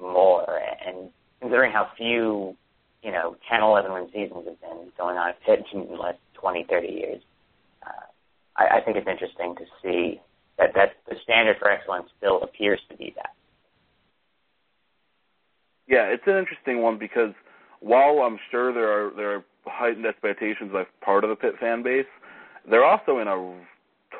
more, 0.00 0.60
and 0.86 1.10
considering 1.40 1.72
how 1.72 1.88
few, 1.96 2.56
you 3.02 3.10
know, 3.10 3.36
10, 3.50 3.62
11 3.62 3.92
win 3.92 4.06
seasons 4.12 4.46
have 4.46 4.60
been 4.60 4.92
going 4.96 5.16
on 5.16 5.30
at 5.30 5.42
Pitt 5.42 5.64
in 5.72 5.86
the 5.88 5.94
last 5.94 6.18
20, 6.34 6.66
30 6.68 6.88
years, 6.88 7.22
uh, 7.84 8.06
I, 8.56 8.78
I 8.78 8.80
think 8.80 8.96
it's 8.96 9.08
interesting 9.08 9.54
to 9.56 9.64
see 9.82 10.20
that 10.58 10.74
that 10.74 10.96
the 11.08 11.16
standard 11.22 11.56
for 11.58 11.70
excellence 11.70 12.08
still 12.18 12.42
appears 12.42 12.80
to 12.90 12.96
be 12.96 13.12
that. 13.16 13.30
Yeah, 15.86 16.04
it's 16.12 16.26
an 16.26 16.36
interesting 16.36 16.82
one 16.82 16.98
because 16.98 17.32
while 17.80 18.20
I'm 18.20 18.38
sure 18.50 18.72
there 18.72 18.88
are 18.88 19.10
there 19.14 19.36
are 19.36 19.44
heightened 19.66 20.06
expectations 20.06 20.72
of 20.74 20.86
part 21.00 21.24
of 21.24 21.30
the 21.30 21.36
Pitt 21.36 21.54
fan 21.60 21.82
base, 21.82 22.06
they're 22.68 22.84
also 22.84 23.18
in 23.18 23.28
a 23.28 23.54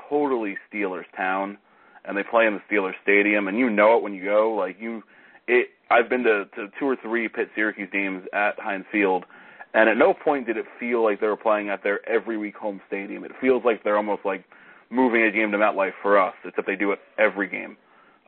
totally 0.09 0.57
Steelers 0.73 1.05
town, 1.17 1.59
and 2.05 2.17
they 2.17 2.23
play 2.23 2.47
in 2.47 2.55
the 2.55 2.61
Steelers 2.71 2.95
stadium, 3.03 3.49
and 3.49 3.59
you 3.59 3.71
know 3.71 3.97
it 3.97 4.03
when 4.03 4.15
you 4.15 4.25
go. 4.25 4.55
Like 4.55 4.77
you, 4.81 5.03
it. 5.47 5.69
I've 5.91 6.11
been 6.11 6.23
to, 6.25 6.45
to 6.57 6.69
two 6.79 6.87
or 6.87 6.97
three 7.03 7.29
Pitt 7.29 7.49
Syracuse 7.55 7.89
games 7.91 8.23
at 8.35 8.59
Heinz 8.59 8.85
Field, 8.93 9.25
and 9.73 9.89
at 9.89 9.97
no 9.97 10.13
point 10.13 10.47
did 10.47 10.59
it 10.59 10.67
feel 10.79 11.03
like 11.03 11.21
they 11.21 11.27
were 11.27 11.37
playing 11.37 11.71
at 11.71 11.83
their 11.83 12.07
every 12.09 12.37
week 12.37 12.57
home 12.57 12.81
stadium. 12.87 13.25
It 13.25 13.33
feels 13.41 13.63
like 13.65 13.85
they're 13.85 13.97
almost 13.97 14.23
like 14.25 14.45
moving 14.91 15.23
a 15.23 15.31
game 15.31 15.51
to 15.53 15.59
MetLife 15.59 15.93
for 16.03 16.19
us, 16.19 16.35
except 16.45 16.67
they 16.67 16.77
do 16.77 16.93
it 16.93 16.99
every 17.19 17.49
game. 17.49 17.77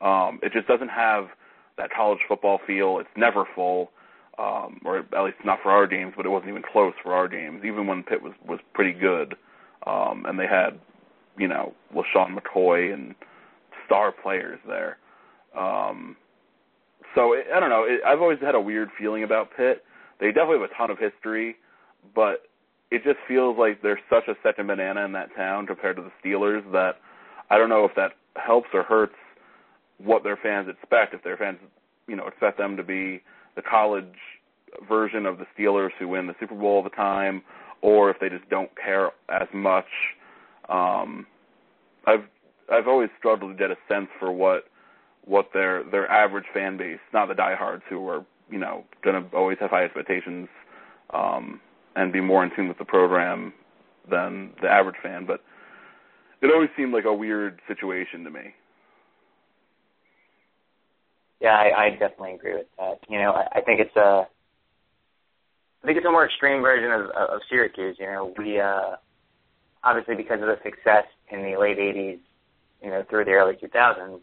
Um, 0.01 0.41
it 0.43 0.53
just 0.53 0.67
doesn't 0.67 0.89
have 0.89 1.27
that 1.77 1.91
college 1.95 2.21
football 2.29 2.61
feel. 2.67 2.99
It's 2.99 3.09
never 3.17 3.45
full, 3.55 3.91
um, 4.41 4.81
or 4.85 4.99
at 4.99 5.25
least 5.25 5.37
not 5.45 5.59
for 5.63 5.71
our 5.71 5.87
games, 5.87 6.15
but 6.17 6.25
it 6.25 6.31
wasn't 6.31 6.49
even 6.49 6.63
close 6.63 6.95
for 7.03 7.13
our 7.13 7.29
games, 7.29 7.63
even 7.65 7.87
when 7.87 8.03
Pitt 8.03 8.23
was 8.23 8.33
was 8.49 8.59
pretty 8.73 8.99
good. 8.99 9.35
Um, 9.87 10.25
and 10.27 10.39
they 10.39 10.47
had, 10.47 10.79
you 11.39 11.49
know, 11.49 11.75
LeSean 11.95 12.37
McCoy 12.37 12.93
and 12.93 13.15
star 13.87 14.13
players 14.13 14.59
there. 14.67 14.99
Um, 15.59 16.17
so 17.15 17.33
it, 17.33 17.47
I 17.55 17.61
don't 17.61 17.71
know. 17.71 17.85
It, 17.85 18.01
I've 18.07 18.21
always 18.21 18.39
had 18.41 18.55
a 18.55 18.61
weird 18.61 18.89
feeling 18.99 19.25
about 19.25 19.51
Pitt. 19.57 19.85
They 20.21 20.29
definitely 20.29 20.61
have 20.61 20.71
a 20.71 20.75
ton 20.75 20.91
of 20.91 20.99
history, 20.99 21.57
but 22.15 22.43
it 22.91 23.05
just 23.05 23.19
feels 23.29 23.59
like 23.59 23.83
there's 23.83 24.01
such 24.09 24.29
a 24.29 24.35
second 24.43 24.67
banana 24.67 25.05
in 25.05 25.13
that 25.13 25.35
town 25.37 25.67
compared 25.67 25.97
to 25.97 26.03
the 26.03 26.13
Steelers 26.23 26.71
that 26.73 26.97
I 27.51 27.59
don't 27.59 27.69
know 27.69 27.85
if 27.85 27.95
that 27.97 28.13
helps 28.37 28.69
or 28.73 28.83
hurts 28.83 29.15
what 29.99 30.23
their 30.25 30.39
fans 30.43 30.69
expect. 30.69 31.15
If 31.15 31.23
their 31.25 31.37
fans, 31.37 31.59
you 32.07 32.17
know, 32.17 32.27
expect 32.27 32.59
them 32.59 32.77
to 32.77 32.83
be 32.83 33.23
the 33.61 33.69
college 33.69 34.05
version 34.89 35.27
of 35.27 35.39
the 35.39 35.47
Steelers 35.57 35.91
who 35.99 36.09
win 36.09 36.27
the 36.27 36.35
Super 36.41 36.55
Bowl 36.55 36.69
all 36.69 36.83
the 36.83 36.91
time, 36.91 37.43
or 37.83 38.11
if 38.11 38.17
they 38.21 38.29
just 38.29 38.49
don't 38.49 38.71
care 38.83 39.11
as 39.29 39.49
much. 39.53 39.87
Um, 40.69 41.27
I've 42.07 42.25
I've 42.73 42.89
always 42.89 43.11
struggled 43.19 43.53
to 43.53 43.59
get 43.59 43.71
a 43.71 43.77
sense 43.89 44.09
for 44.19 44.33
what 44.33 44.65
what 45.25 45.51
their 45.53 45.85
their 45.91 46.11
average 46.11 46.47
fan 46.55 46.77
base, 46.77 47.01
not 47.13 47.29
the 47.29 47.35
diehards 47.35 47.83
who 47.89 48.07
are 48.09 48.25
you 48.51 48.59
know 48.59 48.85
going 49.05 49.23
to 49.23 49.37
always 49.37 49.59
have 49.61 49.71
high 49.71 49.85
expectations 49.85 50.49
um, 51.13 51.61
and 51.97 52.13
be 52.13 52.21
more 52.21 52.45
in 52.45 52.51
tune 52.57 52.69
with 52.69 52.79
the 52.79 52.85
program 52.85 53.53
than 54.11 54.51
the 54.63 54.69
average 54.69 54.97
fan, 55.03 55.27
but 55.27 55.43
it 56.41 56.51
always 56.53 56.71
seemed 56.77 56.93
like 56.93 57.05
a 57.05 57.13
weird 57.13 57.61
situation 57.69 58.25
to 58.25 58.31
me. 58.31 58.55
Yeah, 61.41 61.55
I, 61.55 61.85
I 61.87 61.91
definitely 61.91 62.35
agree 62.35 62.55
with 62.55 62.67
that. 62.79 63.01
You 63.09 63.19
know, 63.19 63.33
I, 63.33 63.59
I 63.59 63.61
think 63.63 63.81
it's 63.81 63.97
a, 63.97 64.27
I 65.83 65.87
think 65.87 65.97
it's 65.97 66.07
a 66.07 66.11
more 66.11 66.27
extreme 66.27 66.61
version 66.61 66.91
of, 66.93 67.11
of 67.11 67.41
Syracuse. 67.49 67.97
You 67.99 68.07
know, 68.07 68.35
we 68.37 68.61
uh, 68.61 68.97
obviously 69.83 70.17
because 70.17 70.41
of 70.41 70.49
the 70.49 70.59
success 70.63 71.05
in 71.31 71.43
the 71.43 71.59
late 71.59 71.79
'80s, 71.79 72.19
you 72.83 72.91
know, 72.91 73.05
through 73.09 73.25
the 73.25 73.33
early 73.33 73.55
2000s, 73.55 74.21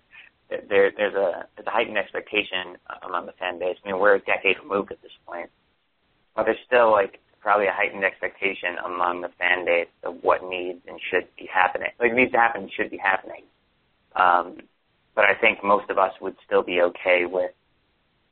there 0.49 0.91
there's 0.95 1.15
a 1.15 1.47
there's 1.55 1.67
a 1.67 1.71
heightened 1.71 1.97
expectation 1.97 2.77
among 3.03 3.25
the 3.25 3.33
fan 3.33 3.59
base. 3.59 3.77
I 3.83 3.91
mean, 3.91 3.99
we're 3.99 4.15
a 4.15 4.19
decade 4.19 4.57
removed 4.61 4.91
at 4.91 5.01
this 5.01 5.11
point, 5.25 5.49
but 6.35 6.43
there's 6.43 6.57
still 6.65 6.91
like 6.91 7.19
probably 7.41 7.67
a 7.67 7.71
heightened 7.73 8.03
expectation 8.03 8.77
among 8.85 9.21
the 9.21 9.29
fan 9.39 9.65
base 9.65 9.87
of 10.03 10.15
what 10.21 10.43
needs 10.43 10.79
and 10.87 10.99
should 11.09 11.27
be 11.37 11.49
happening. 11.51 11.89
Like 11.99 12.13
needs 12.13 12.31
to 12.33 12.37
happen, 12.37 12.69
should 12.75 12.91
be 12.91 12.97
happening. 12.97 13.43
Um, 14.15 14.57
but 15.17 15.25
I 15.25 15.33
think 15.33 15.63
most 15.63 15.89
of 15.89 15.97
us 15.97 16.13
would 16.21 16.35
still 16.45 16.61
be 16.61 16.79
okay 16.79 17.25
with, 17.25 17.49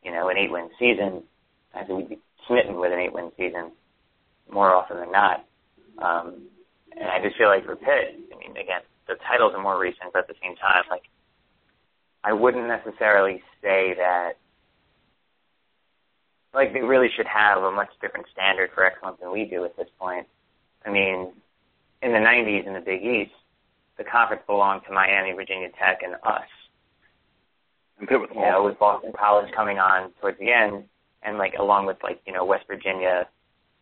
you 0.04 0.12
know, 0.12 0.30
an 0.30 0.38
eight-win 0.38 0.70
season. 0.78 1.24
I 1.74 1.84
think 1.84 1.98
we'd 1.98 2.10
be 2.10 2.20
smitten 2.48 2.80
with 2.80 2.94
an 2.94 3.00
eight-win 3.00 3.32
season 3.36 3.72
more 4.54 4.72
often 4.72 4.98
than 4.98 5.12
not. 5.12 5.44
Um, 5.98 6.44
and 6.96 7.10
I 7.10 7.20
just 7.24 7.38
feel 7.38 7.48
like 7.48 7.66
for 7.66 7.76
Pitt, 7.76 8.22
I 8.32 8.38
mean, 8.38 8.52
again, 8.52 8.82
the 9.08 9.16
titles 9.28 9.54
are 9.56 9.64
more 9.64 9.80
recent, 9.80 10.14
but 10.14 10.20
at 10.20 10.28
the 10.28 10.36
same 10.44 10.56
time, 10.58 10.84
like, 10.92 11.10
I 12.24 12.34
wouldn't 12.34 12.68
necessarily 12.68 13.42
say 13.64 13.96
that, 13.98 14.34
like, 16.54 16.72
they 16.72 16.82
really 16.82 17.10
should 17.18 17.26
have 17.26 17.64
a 17.64 17.72
much 17.72 17.90
different 18.00 18.28
standard 18.32 18.70
for 18.76 18.86
excellence 18.86 19.18
than 19.20 19.32
we 19.32 19.46
do 19.46 19.66
at 19.66 19.76
this 19.76 19.90
point. 20.00 20.28
I 20.86 20.92
mean, 20.92 21.34
in 22.04 22.12
the 22.12 22.20
90s 22.20 22.68
in 22.68 22.74
the 22.74 22.80
Big 22.80 23.04
East, 23.04 23.34
the 23.98 24.04
conference 24.04 24.44
belonged 24.46 24.84
to 24.88 24.94
Miami, 24.94 25.32
Virginia 25.32 25.70
Tech, 25.80 26.02
and 26.04 26.14
us. 26.22 26.46
And 28.00 28.08
Pitt 28.08 28.20
was 28.20 28.30
you 28.34 28.42
know, 28.42 28.64
with 28.64 28.78
Boston 28.80 29.12
College 29.18 29.52
coming 29.56 29.80
on 29.80 30.12
towards 30.20 30.38
the 30.40 30.52
end, 30.52 30.84
and 31.24 31.38
like 31.38 31.54
along 31.60 31.86
with 31.86 31.98
like 32.04 32.22
you 32.26 32.34
know 32.34 32.46
West 32.46 32.66
Virginia, 32.68 33.28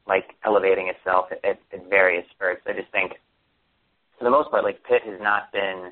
like 0.07 0.35
elevating 0.45 0.87
itself 0.87 1.27
at, 1.31 1.43
at, 1.43 1.59
at 1.73 1.89
various 1.89 2.25
spurts. 2.31 2.61
I 2.67 2.73
just 2.73 2.91
think, 2.91 3.13
for 4.17 4.23
the 4.23 4.29
most 4.29 4.51
part, 4.51 4.63
like 4.63 4.83
Pitt 4.83 5.01
has 5.05 5.19
not 5.19 5.51
been 5.51 5.91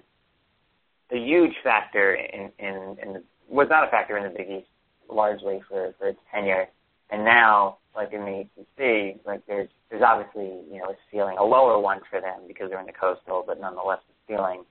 a 1.12 1.18
huge 1.18 1.54
factor 1.64 2.14
in 2.14 2.52
in, 2.60 2.98
in 3.02 3.14
the, 3.14 3.24
was 3.50 3.68
not 3.70 3.88
a 3.88 3.92
factor 3.92 4.18
in 4.18 4.24
the 4.24 4.38
Big 4.38 4.50
East 4.50 4.68
largely 5.10 5.62
for 5.68 5.94
for 5.98 6.10
its 6.10 6.20
tenure, 6.32 6.68
and 7.10 7.26
now 7.26 7.78
like 7.96 8.14
in 8.14 8.22
the 8.22 8.46
ACC, 8.62 9.26
like 9.26 9.42
there's 9.48 9.70
there's 9.90 10.04
obviously 10.04 10.62
you 10.72 10.78
know 10.78 10.92
a 10.92 10.96
ceiling, 11.12 11.38
a 11.40 11.44
lower 11.44 11.80
one 11.80 12.02
for 12.10 12.22
them 12.22 12.42
because 12.48 12.70
they're 12.70 12.80
in 12.80 12.86
the 12.86 12.94
coastal, 12.94 13.44
but 13.46 13.60
nonetheless 13.60 14.00
a 14.10 14.32
ceiling. 14.32 14.64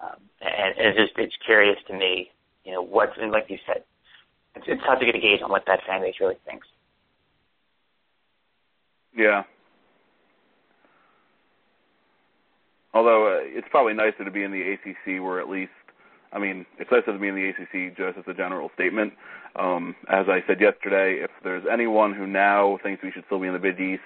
Um, 0.00 0.16
and 0.40 0.74
it's 0.78 0.98
just 0.98 1.12
it's 1.18 1.36
curious 1.44 1.78
to 1.88 1.94
me 1.94 2.30
you 2.64 2.72
know, 2.72 2.82
what's 2.82 3.12
and 3.20 3.32
like 3.32 3.46
you 3.48 3.58
said, 3.66 3.82
it's, 4.54 4.66
it's 4.68 4.82
tough 4.86 5.00
to 5.00 5.06
get 5.06 5.14
a 5.14 5.20
gauge 5.20 5.40
on 5.42 5.50
what 5.50 5.64
that 5.66 5.80
fan 5.86 6.00
base 6.00 6.14
really 6.20 6.36
thinks. 6.46 6.66
Yeah. 9.16 9.42
Although 12.94 13.26
uh, 13.26 13.40
it's 13.42 13.66
probably 13.70 13.94
nicer 13.94 14.24
to 14.24 14.30
be 14.30 14.42
in 14.42 14.50
the 14.50 14.60
ACC, 14.60 15.22
where 15.22 15.40
at 15.40 15.48
least, 15.48 15.72
I 16.32 16.38
mean, 16.38 16.66
it's 16.78 16.90
nicer 16.90 17.12
to 17.12 17.18
be 17.18 17.28
in 17.28 17.34
the 17.34 17.48
ACC 17.48 17.96
just 17.96 18.18
as 18.18 18.24
a 18.26 18.34
general 18.34 18.70
statement. 18.74 19.14
Um, 19.56 19.94
as 20.08 20.26
I 20.28 20.42
said 20.46 20.60
yesterday, 20.60 21.22
if 21.22 21.30
there's 21.42 21.64
anyone 21.70 22.14
who 22.14 22.26
now 22.26 22.78
thinks 22.82 23.02
we 23.02 23.10
should 23.10 23.24
still 23.26 23.40
be 23.40 23.46
in 23.46 23.54
the 23.54 23.58
Big 23.58 23.80
East, 23.80 24.02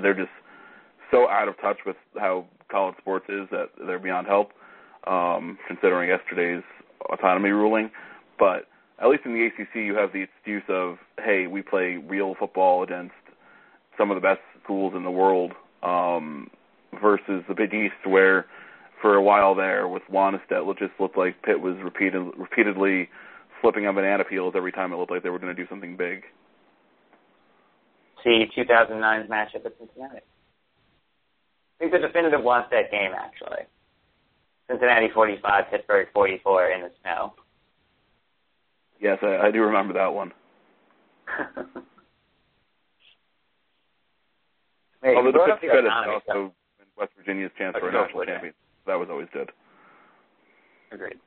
they're 0.00 0.14
just 0.14 0.30
so 1.10 1.28
out 1.28 1.48
of 1.48 1.60
touch 1.60 1.78
with 1.84 1.96
how 2.18 2.46
college 2.70 2.94
sports 2.98 3.26
is 3.28 3.48
that 3.50 3.68
they're 3.86 3.98
beyond 3.98 4.26
help. 4.26 4.52
Um, 5.06 5.58
considering 5.66 6.08
yesterday's 6.08 6.62
autonomy 7.10 7.50
ruling, 7.50 7.90
but 8.38 8.66
at 9.00 9.08
least 9.08 9.24
in 9.24 9.34
the 9.34 9.46
ACC, 9.46 9.74
you 9.76 9.94
have 9.96 10.12
the 10.12 10.22
excuse 10.22 10.62
of, 10.68 10.98
hey, 11.18 11.46
we 11.46 11.62
play 11.62 11.96
real 11.96 12.34
football 12.38 12.82
against 12.82 13.14
some 13.98 14.10
of 14.10 14.16
the 14.16 14.20
best 14.20 14.40
schools 14.62 14.94
in 14.96 15.02
the 15.04 15.10
world, 15.10 15.52
um, 15.82 16.48
versus 17.00 17.42
the 17.48 17.54
Big 17.54 17.74
East, 17.74 17.94
where 18.04 18.46
for 19.00 19.16
a 19.16 19.22
while 19.22 19.54
there 19.54 19.88
with 19.88 20.02
Wannstedt, 20.10 20.70
it 20.70 20.78
just 20.78 20.92
looked 21.00 21.18
like 21.18 21.42
Pitt 21.42 21.60
was 21.60 21.76
repeated, 21.82 22.22
repeatedly 22.36 23.08
flipping 23.60 23.86
on 23.86 23.94
banana 23.94 24.24
peels 24.24 24.54
every 24.56 24.72
time 24.72 24.92
it 24.92 24.96
looked 24.96 25.10
like 25.10 25.22
they 25.22 25.30
were 25.30 25.38
going 25.38 25.54
to 25.54 25.60
do 25.60 25.68
something 25.68 25.96
big. 25.96 26.22
See 28.22 28.46
2009's 28.56 29.28
matchup 29.28 29.66
at 29.66 29.74
Cincinnati. 29.78 30.18
I 30.18 31.78
think 31.78 31.92
the 31.92 31.98
definitive 31.98 32.40
Wannstedt 32.40 32.90
game, 32.92 33.10
actually. 33.16 33.66
Cincinnati 34.72 35.08
45, 35.12 35.64
Pittsburgh 35.70 36.08
44 36.14 36.70
in 36.70 36.80
the 36.82 36.90
snow. 37.02 37.34
Yes, 39.00 39.18
I, 39.22 39.48
I 39.48 39.50
do 39.50 39.60
remember 39.60 39.92
that 39.94 40.14
one. 40.14 40.32
hey, 45.02 45.14
Although 45.14 45.32
the 45.32 45.56
Pitt 45.60 45.70
credit 45.70 45.90
also 45.92 46.22
so. 46.26 46.52
West 46.96 47.12
Virginia's 47.18 47.50
chance 47.58 47.76
for 47.78 47.88
a 47.88 47.92
national 47.92 48.24
champion. 48.24 48.54
That 48.86 48.94
was 48.98 49.08
always 49.10 49.28
good. 49.32 49.50
Agreed. 50.90 51.18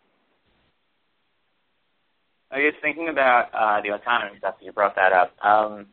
I 2.51 2.61
guess 2.61 2.73
thinking 2.81 3.09
about 3.09 3.49
uh, 3.53 3.81
the 3.81 3.89
autonomy 3.89 4.37
stuff, 4.37 4.55
you 4.61 4.71
brought 4.71 4.95
that 4.95 5.11
up. 5.11 5.33
Um, 5.43 5.87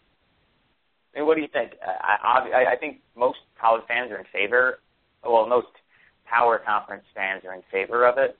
I 1.14 1.18
mean, 1.18 1.26
what 1.26 1.34
do 1.34 1.42
you 1.42 1.48
think? 1.52 1.72
I, 1.82 2.40
I, 2.54 2.72
I 2.72 2.76
think 2.76 3.00
most 3.16 3.38
college 3.60 3.82
fans 3.88 4.10
are 4.10 4.18
in 4.18 4.26
favor. 4.32 4.78
Well, 5.24 5.46
most 5.46 5.68
power 6.32 6.60
conference 6.64 7.04
fans 7.14 7.42
are 7.44 7.54
in 7.54 7.62
favor 7.70 8.06
of 8.06 8.16
it. 8.18 8.38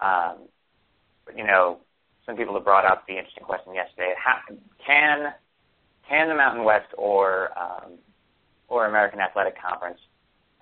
Um, 0.00 0.48
you 1.34 1.44
know, 1.44 1.78
some 2.26 2.36
people 2.36 2.54
have 2.54 2.64
brought 2.64 2.84
up 2.84 3.06
the 3.06 3.16
interesting 3.16 3.44
question 3.44 3.74
yesterday: 3.74 4.12
how, 4.22 4.38
can 4.84 5.32
can 6.08 6.28
the 6.28 6.34
Mountain 6.34 6.64
West 6.64 6.88
or 6.98 7.50
um, 7.58 7.92
or 8.68 8.86
American 8.86 9.20
Athletic 9.20 9.54
Conference 9.60 9.98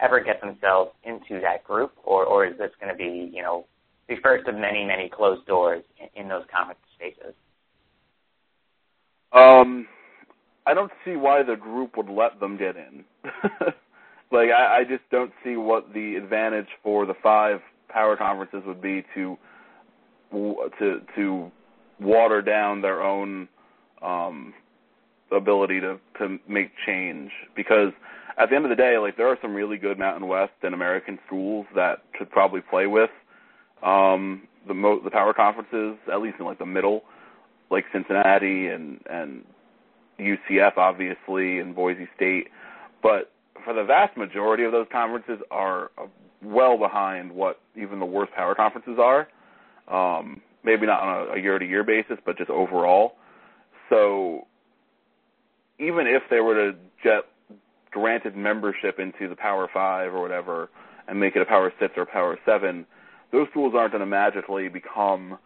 ever 0.01 0.21
get 0.21 0.40
themselves 0.40 0.93
into 1.05 1.40
that 1.40 1.64
group, 1.64 1.93
or 2.05 2.25
or 2.25 2.47
is 2.47 2.57
this 2.59 2.71
going 2.81 2.93
to 2.93 2.97
be 2.97 3.31
you 3.35 3.43
know 3.43 3.67
the 4.09 4.17
first 4.23 4.47
of 4.47 4.55
many 4.55 4.85
many 4.85 5.09
closed 5.09 5.47
doors 5.47 5.83
in, 5.99 6.23
in 6.23 6.29
those 6.29 6.45
conference 6.55 6.81
spaces? 6.95 7.35
Um, 9.33 9.88
I 10.67 10.75
don't 10.75 10.93
see 11.05 11.17
why 11.17 11.43
the 11.43 11.57
group 11.57 11.97
would 11.97 12.09
let 12.09 12.38
them 12.38 12.57
get 12.57 12.77
in. 12.77 13.05
like 14.33 14.51
I, 14.51 14.81
I 14.81 14.85
just 14.85 15.09
don't 15.11 15.33
see 15.45 15.57
what 15.57 15.93
the 15.93 16.17
advantage 16.17 16.69
for 16.83 17.07
the 17.07 17.15
five 17.23 17.61
power 17.89 18.17
conferences 18.17 18.63
would 18.67 18.83
be 18.83 19.05
to 19.15 19.39
to 20.33 21.01
to 21.15 21.53
water 22.01 22.43
down 22.43 22.83
their 22.83 23.03
own 23.03 23.49
um 24.03 24.53
ability 25.31 25.81
to 25.81 25.99
to 26.19 26.39
make 26.49 26.73
change. 26.87 27.31
Because 27.55 27.93
at 28.37 28.51
the 28.51 28.57
end 28.57 28.65
of 28.65 28.71
the 28.71 28.77
day 28.77 28.99
like 28.99 29.17
there 29.17 29.29
are 29.29 29.39
some 29.41 29.55
really 29.55 29.77
good 29.77 29.99
Mountain 29.99 30.27
West 30.27 30.53
and 30.63 30.75
American 30.75 31.19
schools 31.27 31.67
that 31.75 32.03
could 32.19 32.31
probably 32.31 32.61
play 32.61 32.87
with 32.87 33.11
um 33.83 34.43
the 34.67 34.75
mo- 34.75 35.01
the 35.03 35.11
power 35.11 35.33
conferences 35.33 35.97
at 36.13 36.21
least 36.21 36.37
in 36.41 36.47
like 36.47 36.59
the 36.59 36.67
middle 36.67 37.05
like 37.71 37.85
Cincinnati 37.93 38.69
and 38.69 39.01
and 39.11 39.45
UCF 40.19 40.77
obviously 40.77 41.59
and 41.59 41.75
Boise 41.75 42.09
State. 42.17 42.49
But 43.03 43.31
for 43.64 43.75
the 43.75 43.85
vast 43.85 44.17
majority 44.17 44.64
of 44.64 44.73
those 44.73 44.87
conferences 44.90 45.38
are 45.51 45.90
well 46.43 46.79
behind 46.79 47.33
what 47.33 47.61
even 47.77 48.01
the 48.01 48.07
worst 48.07 48.33
power 48.33 48.55
conferences 48.55 48.99
are. 48.99 49.29
Um, 49.88 50.40
maybe 50.64 50.87
not 50.87 51.03
on 51.03 51.38
a 51.38 51.40
year 51.40 51.59
to 51.59 51.67
year 51.67 51.85
basis, 51.85 52.17
but 52.25 52.38
just 52.38 52.51
overall. 52.51 53.14
So 53.90 54.47
even 55.79 56.07
if 56.07 56.23
they 56.31 56.40
were 56.40 56.73
to 56.73 56.79
get 57.03 57.25
granted 57.90 58.37
membership 58.37 58.99
into 58.99 59.29
the 59.29 59.37
Power 59.37 59.69
Five 59.73 60.14
or 60.14 60.21
whatever 60.21 60.71
and 61.07 61.21
make 61.21 61.37
it 61.37 61.43
a 61.43 61.45
Power 61.45 61.73
Six 61.79 61.95
or 61.97 62.07
Power 62.07 62.38
Seven, 62.47 62.87
those 63.33 63.47
schools 63.51 63.75
aren't 63.77 63.93
going 63.93 64.01
to 64.01 64.07
magically 64.07 64.69
become, 64.69 65.38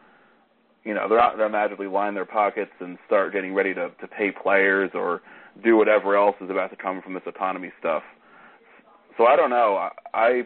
you 0.85 0.94
know, 0.94 1.09
they're 1.09 1.18
not 1.18 1.37
going 1.37 1.51
to 1.51 1.59
magically 1.59 1.87
line 1.87 2.14
their 2.14 2.25
pockets 2.25 2.71
and 2.81 2.99
start 3.07 3.33
getting 3.33 3.55
ready 3.55 3.75
to 3.75 3.90
to 4.01 4.07
pay 4.07 4.31
players 4.31 4.90
or 4.94 5.23
do 5.62 5.77
whatever 5.77 6.16
else 6.16 6.37
is 6.40 6.51
about 6.51 6.71
to 6.71 6.77
come 6.77 7.03
from 7.03 7.14
this 7.14 7.23
autonomy 7.27 7.73
stuff. 7.79 8.03
So 9.16 9.25
I 9.25 9.37
don't 9.37 9.51
know. 9.51 9.77
I, 9.77 9.90
I 10.14 10.42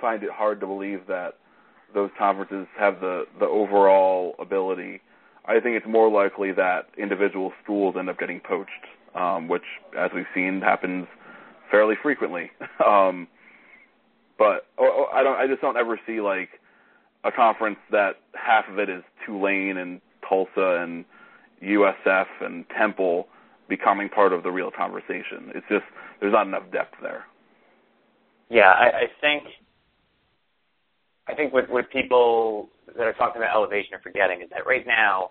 find 0.00 0.22
it 0.22 0.30
hard 0.30 0.60
to 0.60 0.66
believe 0.66 1.06
that 1.08 1.34
those 1.94 2.10
conferences 2.18 2.66
have 2.78 3.00
the 3.00 3.24
the 3.38 3.46
overall 3.46 4.34
ability. 4.38 5.00
I 5.46 5.60
think 5.60 5.76
it's 5.76 5.86
more 5.86 6.10
likely 6.10 6.52
that 6.52 6.88
individual 6.98 7.52
schools 7.62 7.94
end 7.98 8.10
up 8.10 8.18
getting 8.18 8.40
poached, 8.40 8.70
um, 9.14 9.48
which, 9.48 9.62
as 9.98 10.10
we've 10.14 10.26
seen, 10.34 10.60
happens 10.60 11.06
fairly 11.70 11.94
frequently. 12.02 12.50
um, 12.86 13.26
but 14.38 14.66
or, 14.76 14.90
or 14.90 15.14
I 15.14 15.22
don't. 15.22 15.36
I 15.38 15.46
just 15.46 15.62
don't 15.62 15.76
ever 15.76 15.98
see 16.06 16.20
like 16.20 16.48
a 17.24 17.32
conference 17.32 17.78
that 17.90 18.16
half 18.34 18.68
of 18.70 18.78
it 18.78 18.88
is 18.88 19.02
Tulane 19.24 19.76
and 19.76 20.00
Tulsa 20.28 20.82
and 20.82 21.04
USF 21.62 22.26
and 22.40 22.64
Temple 22.76 23.26
becoming 23.68 24.08
part 24.08 24.32
of 24.32 24.42
the 24.42 24.50
real 24.50 24.70
conversation. 24.70 25.52
It's 25.54 25.66
just 25.68 25.84
there's 26.20 26.32
not 26.32 26.46
enough 26.46 26.64
depth 26.72 26.94
there. 27.02 27.24
Yeah, 28.50 28.70
I, 28.70 28.86
I 28.86 29.06
think 29.20 29.44
I 31.28 31.34
think 31.34 31.52
what 31.52 31.68
what 31.68 31.90
people 31.90 32.70
that 32.86 33.06
are 33.06 33.12
talking 33.12 33.40
about 33.40 33.54
elevation 33.54 33.94
are 33.94 34.00
forgetting 34.00 34.40
is 34.40 34.48
that 34.50 34.66
right 34.66 34.86
now, 34.86 35.30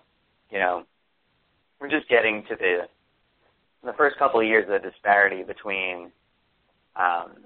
you 0.50 0.58
know, 0.58 0.84
we're 1.80 1.90
just 1.90 2.08
getting 2.08 2.44
to 2.48 2.56
the 2.56 2.88
the 3.84 3.92
first 3.94 4.16
couple 4.18 4.40
of 4.40 4.46
years 4.46 4.64
of 4.68 4.80
the 4.82 4.90
disparity 4.90 5.42
between 5.42 6.10
um, 6.96 7.44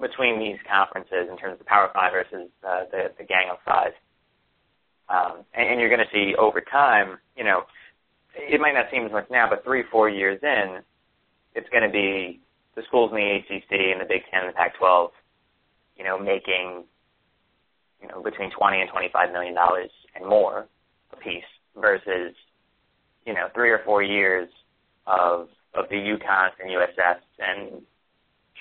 between 0.00 0.38
these 0.38 0.58
conferences 0.70 1.28
in 1.30 1.36
terms 1.38 1.54
of 1.54 1.58
the 1.58 1.64
Power 1.64 1.90
Five 1.94 2.12
versus 2.12 2.50
uh, 2.66 2.84
the 2.90 3.12
the 3.18 3.24
Gang 3.24 3.48
of 3.50 3.58
Five, 3.64 3.92
um, 5.08 5.44
and, 5.54 5.70
and 5.70 5.80
you're 5.80 5.90
going 5.90 6.04
to 6.04 6.12
see 6.12 6.34
over 6.36 6.60
time, 6.60 7.18
you 7.36 7.44
know, 7.44 7.62
it 8.36 8.60
might 8.60 8.74
not 8.74 8.86
seem 8.90 9.06
as 9.06 9.12
much 9.12 9.26
now, 9.30 9.48
but 9.48 9.64
three 9.64 9.82
four 9.90 10.08
years 10.08 10.40
in, 10.42 10.80
it's 11.54 11.68
going 11.70 11.84
to 11.84 11.90
be 11.90 12.40
the 12.74 12.82
schools 12.88 13.10
in 13.12 13.16
the 13.16 13.36
ACC 13.36 13.70
and 13.70 14.00
the 14.00 14.06
Big 14.08 14.22
Ten 14.30 14.42
and 14.42 14.48
the 14.50 14.56
Pac-12, 14.56 15.10
you 15.96 16.04
know, 16.04 16.18
making, 16.18 16.84
you 18.02 18.08
know, 18.08 18.22
between 18.22 18.50
20 18.50 18.80
and 18.80 18.90
25 18.90 19.32
million 19.32 19.54
dollars 19.54 19.90
and 20.14 20.26
more 20.26 20.66
a 21.12 21.16
piece 21.16 21.44
versus, 21.80 22.34
you 23.26 23.34
know, 23.34 23.48
three 23.54 23.70
or 23.70 23.80
four 23.84 24.02
years 24.02 24.48
of 25.06 25.48
of 25.74 25.88
the 25.88 25.96
UConns 25.96 26.52
and 26.60 26.70
USFs 26.70 27.26
and 27.38 27.82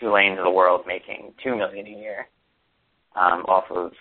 Tulanes 0.01 0.37
of 0.39 0.43
the 0.43 0.51
world 0.51 0.81
making 0.87 1.33
two 1.43 1.55
million 1.55 1.85
a 1.85 1.89
year 1.89 2.27
um, 3.15 3.45
off 3.47 3.65
of 3.69 3.91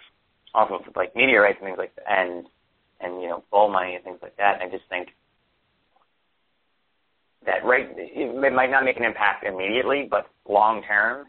off 0.54 0.70
of 0.70 0.80
like 0.96 1.14
rights 1.14 1.58
and 1.60 1.68
things 1.68 1.78
like 1.78 1.94
that, 1.96 2.04
and 2.08 2.46
and 3.00 3.22
you 3.22 3.28
know 3.28 3.44
bowl 3.50 3.70
money 3.70 3.94
and 3.94 4.04
things 4.04 4.18
like 4.22 4.36
that. 4.36 4.54
And 4.54 4.62
I 4.62 4.74
just 4.74 4.88
think 4.88 5.08
that 7.46 7.64
right 7.64 7.88
it 7.96 8.52
might 8.52 8.70
not 8.70 8.84
make 8.84 8.96
an 8.96 9.04
impact 9.04 9.44
immediately, 9.44 10.06
but 10.10 10.28
long 10.48 10.82
term, 10.82 11.26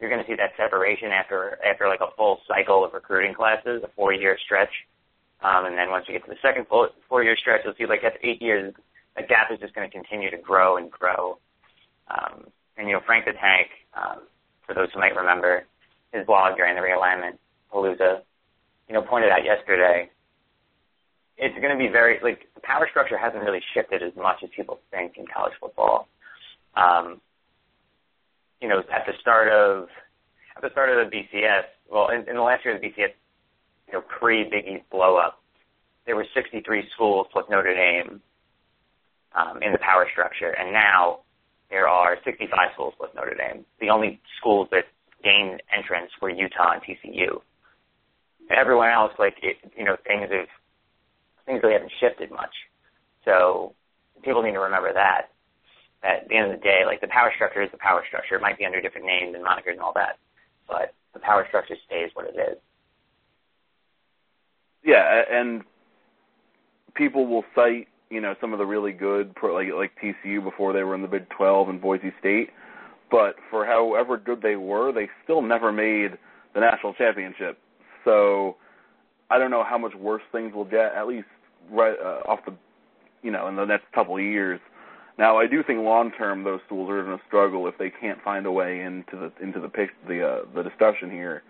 you're 0.00 0.10
going 0.10 0.22
to 0.22 0.30
see 0.30 0.36
that 0.36 0.52
separation 0.56 1.10
after 1.10 1.58
after 1.64 1.88
like 1.88 2.00
a 2.00 2.14
full 2.16 2.40
cycle 2.46 2.84
of 2.84 2.92
recruiting 2.92 3.34
classes, 3.34 3.82
a 3.84 3.88
four 3.96 4.12
year 4.12 4.36
stretch, 4.44 4.72
um, 5.42 5.66
and 5.66 5.76
then 5.76 5.90
once 5.90 6.06
you 6.08 6.14
get 6.14 6.24
to 6.24 6.30
the 6.30 6.40
second 6.42 6.66
full 6.66 6.88
four 7.08 7.22
year 7.22 7.36
stretch, 7.36 7.62
you'll 7.64 7.74
see 7.78 7.86
like 7.86 8.04
at 8.04 8.14
eight 8.22 8.42
years, 8.42 8.74
that 9.16 9.28
gap 9.28 9.50
is 9.52 9.58
just 9.60 9.74
going 9.74 9.88
to 9.88 9.92
continue 9.92 10.30
to 10.30 10.38
grow 10.38 10.76
and 10.76 10.90
grow. 10.90 11.38
Um, 12.08 12.46
and 12.76 12.88
you 12.88 12.94
know, 12.94 13.00
Frank 13.04 13.24
the 13.24 13.32
Tank, 13.32 13.68
um, 13.94 14.22
for 14.66 14.74
those 14.74 14.88
who 14.92 15.00
might 15.00 15.16
remember 15.16 15.64
his 16.12 16.26
blog 16.26 16.56
during 16.56 16.74
the 16.74 16.80
realignment 16.80 17.38
palooza, 17.72 18.22
you 18.88 18.94
know, 18.94 19.02
pointed 19.02 19.30
out 19.30 19.44
yesterday 19.44 20.10
it's 21.38 21.54
going 21.60 21.70
to 21.70 21.78
be 21.78 21.88
very 21.88 22.18
like 22.22 22.48
the 22.54 22.60
power 22.60 22.86
structure 22.90 23.16
hasn't 23.16 23.42
really 23.42 23.62
shifted 23.72 24.02
as 24.02 24.12
much 24.16 24.42
as 24.42 24.50
people 24.54 24.80
think 24.90 25.16
in 25.16 25.24
college 25.26 25.54
football. 25.60 26.08
Um, 26.76 27.20
you 28.60 28.68
know, 28.68 28.80
at 28.92 29.06
the 29.06 29.12
start 29.20 29.48
of 29.48 29.88
at 30.56 30.62
the 30.62 30.70
start 30.70 30.90
of 30.90 30.98
the 30.98 31.16
BCS, 31.16 31.62
well, 31.90 32.08
in, 32.10 32.28
in 32.28 32.34
the 32.34 32.42
last 32.42 32.64
year 32.64 32.74
of 32.74 32.80
the 32.82 32.88
BCS, 32.88 33.14
you 33.86 33.92
know, 33.94 34.02
pre 34.02 34.44
Big 34.50 34.66
East 34.66 34.90
blow 34.90 35.16
up, 35.16 35.40
there 36.06 36.16
were 36.16 36.26
63 36.34 36.84
schools 36.94 37.26
plus 37.32 37.44
Notre 37.48 37.74
Dame 37.74 38.20
um, 39.34 39.62
in 39.62 39.72
the 39.72 39.78
power 39.78 40.06
structure, 40.10 40.50
and 40.50 40.72
now 40.72 41.20
there 41.70 41.88
are 41.88 42.16
65 42.24 42.50
schools 42.74 42.94
plus 42.98 43.10
Notre 43.14 43.34
Dame. 43.34 43.64
The 43.80 43.90
only 43.90 44.20
schools 44.40 44.68
that 44.72 44.84
gained 45.22 45.62
entrance 45.76 46.10
were 46.20 46.30
Utah 46.30 46.72
and 46.72 46.82
TCU. 46.82 47.40
Everyone 48.50 48.88
else, 48.88 49.12
like 49.18 49.36
it, 49.42 49.56
you 49.76 49.84
know, 49.84 49.96
things 50.06 50.28
have 50.30 50.48
things 51.48 51.60
really 51.62 51.74
haven't 51.74 51.92
shifted 51.98 52.30
much. 52.30 52.52
So 53.24 53.72
people 54.22 54.42
need 54.42 54.52
to 54.52 54.60
remember 54.60 54.92
that. 54.92 55.32
At 56.04 56.28
the 56.28 56.36
end 56.36 56.52
of 56.52 56.60
the 56.60 56.62
day, 56.62 56.82
like 56.86 57.00
the 57.00 57.08
power 57.08 57.32
structure 57.34 57.62
is 57.62 57.70
the 57.72 57.78
power 57.78 58.04
structure. 58.06 58.36
It 58.36 58.42
might 58.42 58.56
be 58.56 58.64
under 58.64 58.80
different 58.80 59.06
names 59.06 59.34
and 59.34 59.44
monikers 59.44 59.72
and 59.72 59.80
all 59.80 59.92
that, 59.96 60.18
but 60.68 60.94
the 61.12 61.18
power 61.18 61.44
structure 61.48 61.74
stays 61.86 62.10
what 62.14 62.26
it 62.26 62.38
is. 62.38 62.58
Yeah, 64.84 65.22
and 65.28 65.62
people 66.94 67.26
will 67.26 67.44
cite 67.56 67.88
you 68.10 68.20
know 68.20 68.34
some 68.40 68.52
of 68.52 68.60
the 68.60 68.64
really 68.64 68.92
good 68.92 69.34
pro, 69.34 69.54
like 69.54 69.68
like 69.74 69.90
TCU 70.00 70.42
before 70.42 70.72
they 70.72 70.84
were 70.84 70.94
in 70.94 71.02
the 71.02 71.08
Big 71.08 71.28
12 71.30 71.68
and 71.68 71.80
Boise 71.80 72.12
State, 72.20 72.50
but 73.10 73.34
for 73.50 73.66
however 73.66 74.16
good 74.16 74.40
they 74.40 74.54
were, 74.56 74.92
they 74.92 75.08
still 75.24 75.42
never 75.42 75.72
made 75.72 76.12
the 76.54 76.60
national 76.60 76.94
championship. 76.94 77.58
So 78.04 78.56
I 79.30 79.38
don't 79.38 79.50
know 79.50 79.64
how 79.68 79.78
much 79.78 79.94
worse 79.94 80.22
things 80.32 80.54
will 80.54 80.64
get. 80.64 80.94
At 80.94 81.08
least 81.08 81.26
right 81.70 81.96
uh, 81.98 82.30
off 82.30 82.40
the, 82.46 82.54
you 83.22 83.30
know, 83.30 83.48
in 83.48 83.56
the 83.56 83.64
next 83.64 83.90
couple 83.92 84.16
of 84.16 84.22
years. 84.22 84.60
Now, 85.18 85.36
I 85.36 85.48
do 85.48 85.62
think 85.64 85.80
long 85.80 86.12
term 86.12 86.44
those 86.44 86.60
schools 86.66 86.88
are 86.90 87.02
going 87.02 87.18
to 87.18 87.24
struggle 87.26 87.66
if 87.66 87.76
they 87.76 87.90
can't 87.90 88.22
find 88.22 88.46
a 88.46 88.52
way 88.52 88.82
into 88.82 89.16
the 89.16 89.32
into 89.42 89.60
the 89.60 89.68
pic, 89.68 89.90
the 90.06 90.26
uh, 90.26 90.38
the 90.54 90.62
discussion 90.62 91.10
here. 91.10 91.42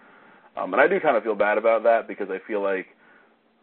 Um, 0.57 0.72
and 0.72 0.81
I 0.81 0.88
do 0.88 0.98
kind 0.98 1.16
of 1.16 1.22
feel 1.22 1.35
bad 1.35 1.59
about 1.59 1.83
that 1.85 2.09
because 2.09 2.28
I 2.31 2.38
feel 2.46 2.62
like 2.62 2.87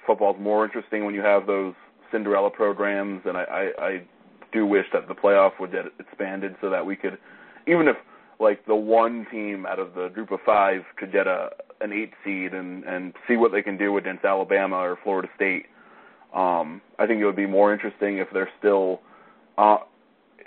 football's 0.05 0.37
more 0.39 0.63
interesting 0.63 1.05
when 1.05 1.15
you 1.15 1.21
have 1.21 1.47
those 1.47 1.73
Cinderella 2.11 2.49
programs, 2.49 3.21
and 3.25 3.35
I, 3.35 3.43
I, 3.43 3.85
I 3.85 4.03
do 4.53 4.65
wish 4.65 4.85
that 4.93 5.07
the 5.07 5.15
playoff 5.15 5.59
would 5.59 5.71
get 5.71 5.85
expanded 5.99 6.55
so 6.61 6.69
that 6.69 6.85
we 6.85 6.95
could, 6.95 7.17
even 7.67 7.87
if 7.87 7.97
like 8.39 8.65
the 8.65 8.75
one 8.75 9.25
team 9.31 9.65
out 9.65 9.79
of 9.79 9.93
the 9.95 10.09
group 10.09 10.31
of 10.31 10.39
five 10.45 10.81
could 10.97 11.11
get 11.11 11.27
a 11.27 11.49
an 11.81 11.91
eight 11.91 12.13
seed 12.23 12.53
and 12.53 12.83
and 12.83 13.13
see 13.27 13.35
what 13.35 13.51
they 13.51 13.61
can 13.61 13.77
do 13.77 13.97
against 13.97 14.23
Alabama 14.23 14.77
or 14.77 14.97
Florida 15.03 15.27
State 15.35 15.65
um, 16.33 16.81
I 16.99 17.07
think 17.07 17.21
it 17.21 17.25
would 17.25 17.35
be 17.35 17.45
more 17.45 17.73
interesting 17.73 18.17
if 18.17 18.27
they're 18.33 18.49
still 18.59 19.01
uh, 19.57 19.77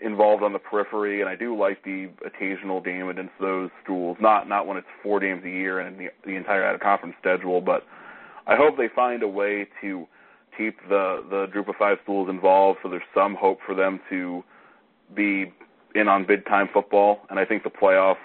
involved 0.03 0.43
on 0.43 0.53
the 0.53 0.59
periphery, 0.59 1.21
and 1.21 1.29
I 1.29 1.37
do 1.37 1.57
like 1.57 1.83
the 1.85 2.11
occasional 2.25 2.81
game 2.81 3.09
against 3.09 3.33
those 3.41 3.71
schools. 3.83 4.17
Not 4.21 4.49
not 4.49 4.67
when 4.67 4.77
it's 4.77 4.87
four 5.03 5.21
games 5.21 5.43
a 5.45 5.51
year 5.51 5.81
and 5.81 5.99
the, 5.99 6.09
the 6.25 6.37
entire 6.37 6.65
out 6.65 6.75
of 6.75 6.81
conference 6.81 7.17
schedule, 7.21 7.61
but 7.61 7.85
I 8.47 8.57
hope 8.57 8.77
they 8.77 8.89
find 8.95 9.23
a 9.23 9.29
way 9.29 9.67
to 9.81 10.07
keep 10.57 10.79
the 10.89 11.25
the 11.31 11.47
group 11.47 11.69
of 11.69 11.77
five 11.77 11.99
schools 12.03 12.29
involved, 12.29 12.81
so 12.83 12.89
there's 12.89 13.03
some 13.15 13.35
hope 13.35 13.59
for 13.65 13.75
them 13.75 14.01
to 14.11 14.43
be 15.15 15.53
in 15.95 16.09
on 16.09 16.27
big 16.27 16.45
time 16.47 16.69
football. 16.73 17.21
And 17.31 17.39
I 17.39 17.45
think 17.45 17.63
the 17.63 17.71
playoff, 17.71 18.17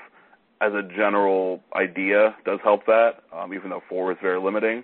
as 0.61 0.73
a 0.73 0.83
general 0.83 1.61
idea, 1.75 2.35
does 2.45 2.59
help 2.63 2.85
that, 2.85 3.23
um, 3.31 3.53
even 3.53 3.69
though 3.69 3.83
four 3.87 4.11
is 4.11 4.17
very 4.21 4.39
limiting. 4.39 4.83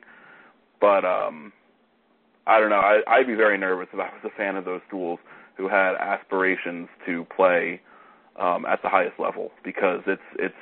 But 0.79 1.03
um, 1.05 1.51
I 2.49 2.59
don't 2.59 2.71
know. 2.71 2.77
I, 2.77 3.01
I'd 3.07 3.27
be 3.27 3.35
very 3.35 3.59
nervous 3.59 3.87
if 3.93 3.99
I 3.99 4.09
was 4.09 4.23
a 4.25 4.35
fan 4.35 4.55
of 4.55 4.65
those 4.65 4.81
schools 4.87 5.19
who 5.55 5.69
had 5.69 5.93
aspirations 5.95 6.87
to 7.05 7.25
play 7.35 7.79
um, 8.39 8.65
at 8.65 8.81
the 8.81 8.89
highest 8.89 9.19
level 9.19 9.51
because 9.63 10.01
it's 10.07 10.21
it's 10.39 10.55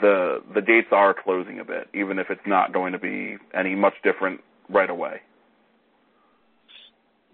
the 0.00 0.38
the 0.54 0.60
dates 0.60 0.88
are 0.92 1.14
closing 1.14 1.58
a 1.58 1.64
bit, 1.64 1.88
even 1.92 2.20
if 2.20 2.28
it's 2.30 2.46
not 2.46 2.72
going 2.72 2.92
to 2.92 2.98
be 2.98 3.38
any 3.54 3.74
much 3.74 3.94
different 4.04 4.40
right 4.70 4.88
away. 4.88 5.20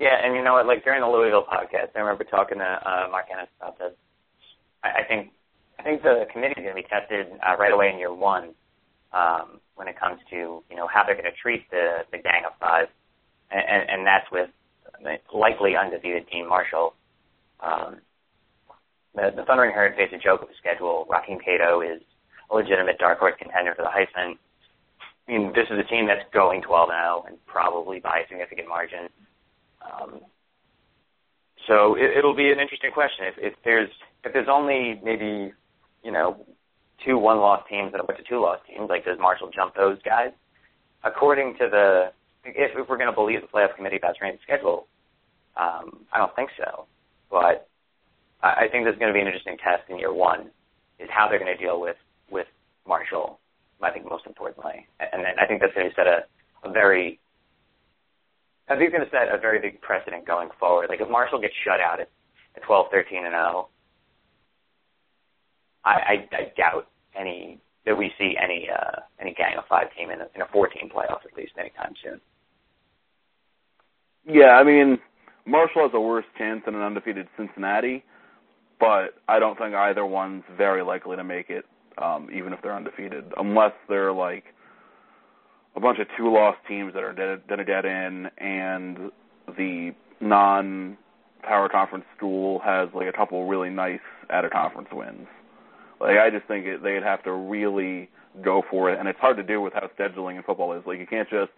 Yeah, 0.01 0.17
and 0.25 0.35
you 0.35 0.43
know 0.43 0.55
what? 0.55 0.67
Like 0.67 0.83
during 0.83 1.03
the 1.03 1.09
Louisville 1.09 1.45
podcast, 1.45 1.91
I 1.95 1.99
remember 1.99 2.25
talking 2.25 2.59
to 2.59 2.65
uh, 2.65 3.09
Mark 3.11 3.27
Ennis 3.31 3.51
about 3.61 3.79
this. 3.79 3.93
I, 4.83 5.03
I 5.03 5.05
think 5.07 5.33
I 5.79 5.83
think 5.83 6.03
the 6.03 6.25
committee 6.33 6.55
is 6.57 6.65
going 6.65 6.77
to 6.77 6.83
be 6.83 6.89
tested 6.89 7.27
uh, 7.47 7.57
right 7.59 7.73
away 7.73 7.91
in 7.93 7.99
year 7.99 8.15
one 8.15 8.55
um, 9.13 9.61
when 9.75 9.87
it 9.87 10.01
comes 10.01 10.19
to 10.31 10.63
you 10.71 10.77
know 10.77 10.89
how 10.89 11.05
they're 11.05 11.19
going 11.19 11.31
to 11.31 11.37
treat 11.43 11.69
the 11.71 12.07
the 12.11 12.19
gang 12.19 12.45
of 12.47 12.53
five, 12.59 12.89
and, 13.51 13.89
and, 13.89 14.07
that's 14.07 14.27
with 14.31 14.51
likely 15.33 15.77
undefeated 15.77 16.29
team 16.29 16.49
Marshall. 16.49 16.95
Um, 17.61 17.97
the, 19.15 19.31
the 19.35 19.45
Thundering 19.45 19.73
Herd 19.73 19.97
face 19.97 20.11
a 20.15 20.19
joke 20.19 20.43
of 20.43 20.49
a 20.49 20.57
schedule. 20.59 21.07
Rakeem 21.11 21.43
Cato 21.45 21.81
is 21.81 22.03
a 22.51 22.55
legitimate 22.55 22.99
dark 22.99 23.19
horse 23.19 23.35
contender 23.39 23.75
for 23.75 23.83
the 23.83 23.89
Heisman. 23.89 24.35
I 25.29 25.33
mean, 25.33 25.53
this 25.55 25.67
is 25.71 25.79
a 25.79 25.89
team 25.89 26.07
that's 26.07 26.25
going 26.33 26.63
12 26.63 26.89
0 26.89 27.25
and 27.29 27.37
probably 27.47 28.01
by 28.01 28.21
a 28.25 28.29
significant 28.29 28.69
margin. 28.69 29.09
Um, 29.85 30.21
so 31.67 31.95
it, 31.97 32.17
it'll 32.17 32.37
be 32.37 32.51
an 32.51 32.61
interesting 32.61 32.91
question. 32.93 33.27
If, 33.27 33.35
if 33.39 33.55
there's 33.65 33.91
if 34.25 34.33
there's 34.33 34.49
only 34.51 35.01
maybe 35.05 35.53
you 36.03 36.13
know 36.13 36.45
two 37.05 37.19
one 37.19 37.39
loss 37.39 37.63
teams 37.69 37.93
and 37.93 38.01
a 38.01 38.05
bunch 38.05 38.19
of 38.19 38.27
two 38.27 38.41
loss 38.41 38.59
teams, 38.67 38.89
like 38.89 39.05
does 39.05 39.19
Marshall 39.21 39.51
jump 39.55 39.75
those 39.75 39.99
guys? 40.03 40.33
According 41.05 41.55
to 41.59 41.69
the 41.71 42.13
if, 42.45 42.73
if 42.77 42.89
we're 42.89 42.97
going 42.97 43.11
to 43.11 43.15
believe 43.15 43.41
the 43.41 43.49
playoff 43.49 43.75
committee 43.77 43.97
about 43.97 44.15
strength 44.15 44.41
schedule, 44.43 44.87
um, 45.57 46.07
I 46.13 46.19
don't 46.19 46.35
think 46.37 46.51
so. 46.57 46.87
But 47.31 47.69
I, 48.43 48.65
I 48.65 48.69
think 48.71 48.85
this 48.85 48.95
is 48.95 48.99
going 48.99 49.13
to 49.13 49.15
be 49.15 49.21
an 49.21 49.27
interesting 49.27 49.57
test 49.59 49.89
in 49.89 49.99
year 49.99 50.13
one, 50.13 50.51
is 50.99 51.09
how 51.11 51.29
they're 51.29 51.39
going 51.39 51.55
to 51.57 51.63
deal 51.63 51.81
with 51.81 51.97
with 52.31 52.47
Marshall. 52.87 53.39
I 53.81 53.91
think 53.91 54.09
most 54.11 54.27
importantly, 54.27 54.87
and 54.99 55.23
then 55.23 55.39
I 55.41 55.47
think 55.47 55.61
that's 55.61 55.73
going 55.75 55.89
to 55.89 55.95
set 55.95 56.09
a, 56.09 56.27
a 56.65 56.73
very 56.73 57.21
I 58.69 58.77
think 58.77 58.93
it's 58.93 58.97
going 58.97 59.05
to 59.05 59.11
set 59.11 59.35
a 59.35 59.39
very 59.39 59.61
big 59.61 59.81
precedent 59.81 60.27
going 60.27 60.51
forward. 60.61 60.89
Like 60.91 61.01
if 61.01 61.09
Marshall 61.09 61.41
gets 61.41 61.55
shut 61.65 61.81
out 61.81 62.01
at, 62.01 62.11
at 62.57 62.63
12, 62.65 62.87
13, 62.91 63.25
and 63.25 63.33
0, 63.33 63.69
I, 65.85 65.91
I, 65.91 66.29
I 66.33 66.53
doubt 66.57 66.89
any 67.19 67.61
that 67.87 67.97
we 67.97 68.13
see 68.19 68.35
any 68.43 68.69
uh, 68.71 69.01
any 69.21 69.35
gang 69.35 69.57
of 69.57 69.65
five 69.69 69.89
team 69.97 70.11
in 70.11 70.21
a, 70.21 70.27
in 70.35 70.43
a 70.43 70.47
14 70.53 70.91
playoff 70.95 71.25
at 71.25 71.37
least 71.37 71.53
anytime 71.59 71.95
soon. 72.03 72.21
Yeah, 74.27 74.53
I 74.55 74.65
mean 74.65 74.99
Marshall 75.47 75.83
has 75.83 75.93
a 75.95 76.01
worse 76.01 76.27
chance 76.37 76.63
than 76.67 76.75
an 76.75 76.83
undefeated 76.83 77.29
Cincinnati, 77.37 78.05
but 78.79 79.15
I 79.29 79.39
don't 79.39 79.59
think 79.59 79.75
either 79.75 80.05
one's 80.05 80.45
very 80.57 80.83
likely 80.83 81.17
to 81.17 81.25
make 81.25 81.49
it, 81.49 81.65
um, 81.97 82.29
even 82.35 82.53
if 82.53 82.61
they're 82.63 82.77
undefeated, 82.77 83.33
unless 83.37 83.73
they're 83.89 84.13
like 84.13 84.45
a 85.75 85.81
bunch 85.81 85.99
of 86.01 86.07
two 86.19 86.33
loss 86.33 86.57
teams 86.69 86.93
that 86.93 87.03
are 87.03 87.15
dead, 87.15 87.47
dead, 87.49 87.65
dead 87.67 87.85
in, 87.85 88.27
and 88.39 89.11
the 89.57 89.93
non 90.21 90.99
power 91.43 91.69
conference 91.69 92.05
school 92.17 92.61
has 92.65 92.89
like 92.95 93.09
a 93.09 93.17
couple 93.17 93.47
really 93.47 93.71
nice 93.71 94.01
out 94.31 94.45
of 94.45 94.51
conference 94.51 94.89
wins. 94.93 95.27
Like 96.01 96.19
I 96.19 96.31
just 96.31 96.47
think 96.47 96.67
it, 96.67 96.83
they'd 96.83 97.03
have 97.03 97.23
to 97.25 97.33
really 97.33 98.09
go 98.43 98.63
for 98.71 98.91
it, 98.91 98.99
and 98.99 99.09
it's 99.09 99.19
hard 99.19 99.37
to 99.37 99.43
do 99.43 99.61
with 99.61 99.73
how 99.73 99.89
scheduling 99.99 100.37
in 100.37 100.43
football 100.43 100.73
is. 100.73 100.83
Like 100.87 100.99
you 100.99 101.07
can't 101.07 101.29
just 101.29 101.51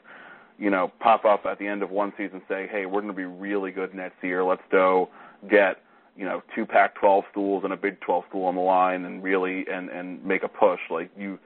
you 0.58 0.70
know 0.70 0.92
pop 1.00 1.24
up 1.24 1.46
at 1.46 1.58
the 1.58 1.66
end 1.66 1.82
of 1.82 1.90
one 1.90 2.12
season 2.16 2.42
say, 2.48 2.68
hey, 2.70 2.86
we're 2.86 3.02
going 3.02 3.12
to 3.12 3.16
be 3.16 3.24
really 3.24 3.70
good 3.70 3.94
next 3.94 4.22
year. 4.22 4.44
Let's 4.44 4.62
go 4.70 5.10
get 5.50 5.82
you 6.16 6.24
know 6.24 6.42
two 6.54 6.66
Pac-12 6.66 7.22
schools 7.30 7.64
and 7.64 7.72
a 7.72 7.76
Big 7.76 8.00
12 8.00 8.24
school 8.28 8.46
on 8.46 8.54
the 8.54 8.60
line, 8.60 9.04
and 9.04 9.22
really 9.22 9.64
and 9.70 9.90
and 9.90 10.24
make 10.24 10.42
a 10.42 10.48
push. 10.48 10.80
Like 10.90 11.10
you 11.16 11.38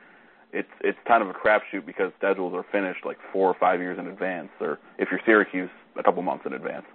it's 0.53 0.69
it's 0.81 0.99
kind 1.07 1.23
of 1.23 1.29
a 1.29 1.33
crapshoot 1.33 1.85
because 1.85 2.13
schedules 2.17 2.55
are 2.55 2.65
finished 2.71 3.05
like 3.05 3.19
four 3.33 3.49
or 3.49 3.57
five 3.59 3.81
years 3.81 3.99
in 3.99 4.07
advance, 4.07 4.51
or 4.61 4.79
if 4.99 5.09
you're 5.11 5.21
Syracuse, 5.27 5.71
a 5.99 6.03
couple 6.03 6.23
months 6.23 6.45
in 6.47 6.53
advance. 6.53 6.87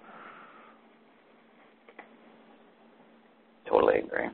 Totally 3.67 3.99
agree. 3.99 4.29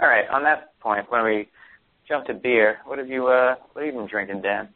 All 0.00 0.08
right, 0.08 0.28
on 0.30 0.42
that 0.44 0.78
point, 0.80 1.10
when 1.10 1.24
we 1.24 1.48
jump 2.08 2.26
to 2.26 2.34
beer, 2.34 2.78
what 2.84 2.98
have 2.98 3.08
you 3.08 3.26
uh 3.28 3.56
what 3.72 3.84
have 3.84 3.94
you 3.94 4.00
been 4.00 4.08
drinking, 4.08 4.42
Dan? 4.42 4.68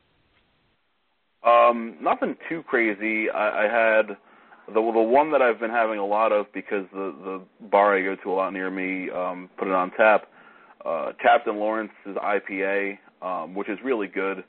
Um, 1.43 1.97
nothing 2.03 2.37
too 2.49 2.63
crazy. 2.67 3.31
I, 3.31 3.65
I 3.65 3.69
had 3.69 4.17
the 4.67 4.75
the 4.75 4.81
one 4.81 5.33
that 5.33 5.43
I've 5.43 5.61
been 5.61 5.71
having 5.71 5.99
a 5.99 6.07
lot 6.07 6.33
of 6.33 6.47
because 6.53 6.87
the 6.93 7.15
the 7.25 7.67
bar 7.71 7.97
I 7.97 8.03
go 8.03 8.17
to 8.17 8.31
a 8.31 8.35
lot 8.35 8.53
near 8.53 8.71
me 8.71 9.11
um, 9.11 9.49
put 9.59 9.69
it 9.69 9.75
on 9.75 9.91
tap. 9.93 10.27
Uh, 10.85 11.13
Captain 11.21 11.57
Lawrence's 11.57 12.17
IPA 12.17 12.99
um, 13.23 13.55
which 13.55 13.69
is 13.69 13.79
really 13.85 14.07
good. 14.07 14.45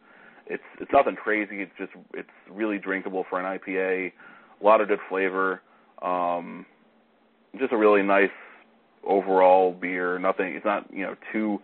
It's 0.47 0.63
it's 0.79 0.91
nothing 0.91 1.15
crazy. 1.15 1.61
It's 1.61 1.71
just 1.77 1.91
it's 2.13 2.29
really 2.49 2.77
drinkable 2.77 3.25
for 3.29 3.39
an 3.39 3.59
IPA. 3.59 4.11
A 4.59 4.65
lot 4.65 4.81
of 4.81 4.87
good 4.87 4.99
flavor. 5.09 5.61
Um, 6.01 6.65
just 7.59 7.73
a 7.73 7.77
really 7.77 8.03
nice 8.03 8.29
overall 9.05 9.73
beer. 9.73 10.19
Nothing. 10.19 10.55
It's 10.55 10.65
not 10.65 10.91
you 10.93 11.03
know 11.03 11.15
too 11.31 11.59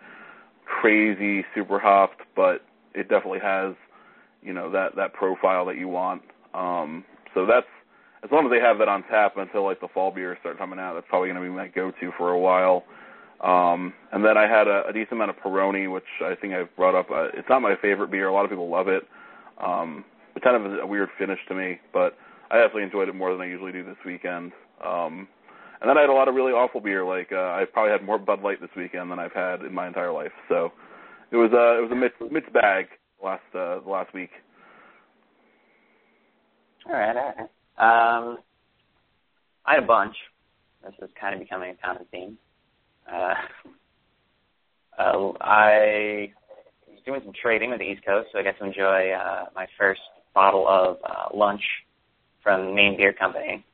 crazy, 0.65 1.45
super 1.55 1.79
hopped, 1.79 2.21
but 2.35 2.63
it 2.93 3.09
definitely 3.09 3.39
has 3.39 3.73
you 4.41 4.53
know 4.53 4.71
that 4.71 4.95
that 4.95 5.13
profile 5.13 5.65
that 5.65 5.77
you 5.77 5.87
want. 5.87 6.21
Um, 6.53 7.03
so 7.33 7.45
that's 7.45 7.67
as 8.23 8.31
long 8.31 8.45
as 8.45 8.51
they 8.51 8.59
have 8.59 8.79
that 8.79 8.87
on 8.87 9.03
tap 9.03 9.37
until 9.37 9.63
like 9.63 9.79
the 9.79 9.87
fall 9.87 10.11
beers 10.11 10.37
start 10.39 10.57
coming 10.57 10.79
out. 10.79 10.95
That's 10.95 11.05
probably 11.07 11.29
going 11.29 11.41
to 11.41 11.47
be 11.47 11.53
my 11.53 11.67
go-to 11.67 12.11
for 12.17 12.31
a 12.31 12.39
while. 12.39 12.83
Um, 13.41 13.93
and 14.11 14.25
then 14.25 14.37
I 14.37 14.47
had 14.47 14.67
a, 14.67 14.83
a 14.87 14.93
decent 14.93 15.13
amount 15.13 15.29
of 15.29 15.37
Peroni, 15.37 15.91
which 15.91 16.03
I 16.21 16.33
think 16.35 16.53
I've 16.53 16.75
brought 16.75 16.95
up. 16.95 17.11
Uh, 17.11 17.27
it's 17.35 17.47
not 17.49 17.61
my 17.61 17.75
favorite 17.79 18.09
beer. 18.09 18.27
A 18.27 18.33
lot 18.33 18.45
of 18.45 18.49
people 18.49 18.69
love 18.69 18.87
it. 18.87 19.03
Um, 19.63 20.03
it's 20.35 20.43
kind 20.43 20.55
of 20.55 20.79
a, 20.79 20.85
weird 20.87 21.09
finish 21.17 21.39
to 21.47 21.55
me, 21.55 21.79
but 21.93 22.17
I 22.49 22.57
definitely 22.57 22.83
enjoyed 22.83 23.09
it 23.09 23.15
more 23.15 23.31
than 23.31 23.41
I 23.41 23.45
usually 23.45 23.71
do 23.71 23.83
this 23.83 23.97
weekend. 24.05 24.53
Um, 24.85 25.27
and 25.81 25.89
then 25.89 25.97
I 25.97 26.01
had 26.01 26.09
a 26.09 26.13
lot 26.13 26.27
of 26.27 26.35
really 26.35 26.53
awful 26.53 26.81
beer. 26.81 27.05
Like 27.05 27.31
uh, 27.31 27.55
I've 27.55 27.71
probably 27.71 27.91
had 27.91 28.03
more 28.03 28.17
Bud 28.17 28.41
Light 28.41 28.59
this 28.61 28.69
weekend 28.75 29.11
than 29.11 29.19
I've 29.19 29.33
had 29.33 29.61
in 29.61 29.73
my 29.73 29.87
entire 29.87 30.11
life. 30.11 30.31
So 30.49 30.71
it 31.31 31.37
was 31.37 31.51
uh, 31.53 31.77
it 31.77 31.81
was 31.81 31.91
a 31.91 31.95
mixed, 31.95 32.21
mixed 32.31 32.53
bag 32.53 32.87
last 33.23 33.43
uh, 33.53 33.79
last 33.85 34.13
week. 34.13 34.31
All 36.87 36.93
right, 36.93 37.15
all 37.15 37.33
right. 37.37 37.47
Um, 37.77 38.37
I 39.65 39.75
had 39.75 39.83
a 39.83 39.87
bunch. 39.87 40.15
This 40.83 40.93
is 41.01 41.09
kind 41.19 41.33
of 41.33 41.41
becoming 41.41 41.71
a 41.71 41.85
common 41.85 42.05
theme. 42.11 42.37
Uh, 43.11 43.33
uh, 44.97 45.31
I 45.41 46.31
was 46.87 46.99
doing 47.05 47.21
some 47.23 47.33
trading 47.39 47.71
with 47.71 47.79
the 47.79 47.85
East 47.85 48.05
Coast, 48.05 48.29
so 48.31 48.39
I 48.39 48.43
got 48.43 48.57
to 48.59 48.65
enjoy 48.65 49.11
uh, 49.11 49.45
my 49.53 49.67
first 49.77 50.01
bottle 50.33 50.67
of 50.67 50.97
uh, 51.03 51.35
lunch 51.35 51.61
from 52.41 52.73
Maine 52.73 52.95
Beer 52.95 53.11
Company. 53.11 53.65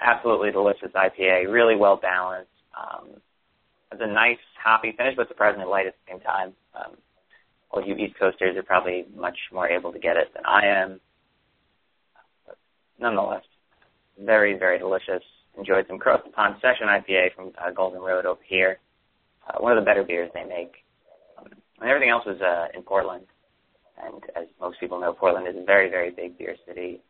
Absolutely 0.00 0.50
delicious 0.50 0.90
IPA, 0.94 1.52
really 1.52 1.76
well 1.76 1.96
balanced. 1.96 2.50
Um, 2.78 3.08
it's 3.92 4.00
a 4.02 4.06
nice 4.06 4.38
hoppy 4.62 4.94
finish, 4.96 5.14
but 5.16 5.28
surprisingly 5.28 5.66
light 5.66 5.86
at 5.86 5.94
the 5.94 6.12
same 6.12 6.20
time. 6.20 6.52
Um, 6.74 6.96
all 7.70 7.84
you 7.84 7.94
East 7.96 8.18
Coasters 8.18 8.56
are 8.56 8.62
probably 8.62 9.04
much 9.14 9.36
more 9.52 9.68
able 9.68 9.92
to 9.92 9.98
get 9.98 10.16
it 10.16 10.32
than 10.34 10.44
I 10.46 10.66
am. 10.66 11.00
But 12.46 12.56
nonetheless, 12.98 13.44
very, 14.18 14.58
very 14.58 14.78
delicious 14.78 15.22
enjoyed 15.58 15.86
some 15.88 15.98
Cross 15.98 16.22
Pond 16.34 16.56
Session 16.60 16.86
IPA 16.88 17.34
from 17.34 17.52
uh, 17.58 17.70
Golden 17.70 18.00
Road 18.00 18.26
over 18.26 18.40
here. 18.46 18.78
Uh, 19.46 19.58
one 19.60 19.76
of 19.76 19.82
the 19.82 19.84
better 19.84 20.04
beers 20.04 20.30
they 20.34 20.44
make. 20.44 20.72
Um, 21.38 21.48
and 21.80 21.88
everything 21.88 22.10
else 22.10 22.24
was 22.26 22.40
uh, 22.40 22.76
in 22.76 22.82
Portland. 22.82 23.26
And 24.02 24.22
as 24.36 24.46
most 24.60 24.80
people 24.80 25.00
know, 25.00 25.12
Portland 25.12 25.46
is 25.48 25.60
a 25.60 25.64
very, 25.64 25.90
very 25.90 26.10
big 26.10 26.38
beer 26.38 26.56
city. 26.66 27.00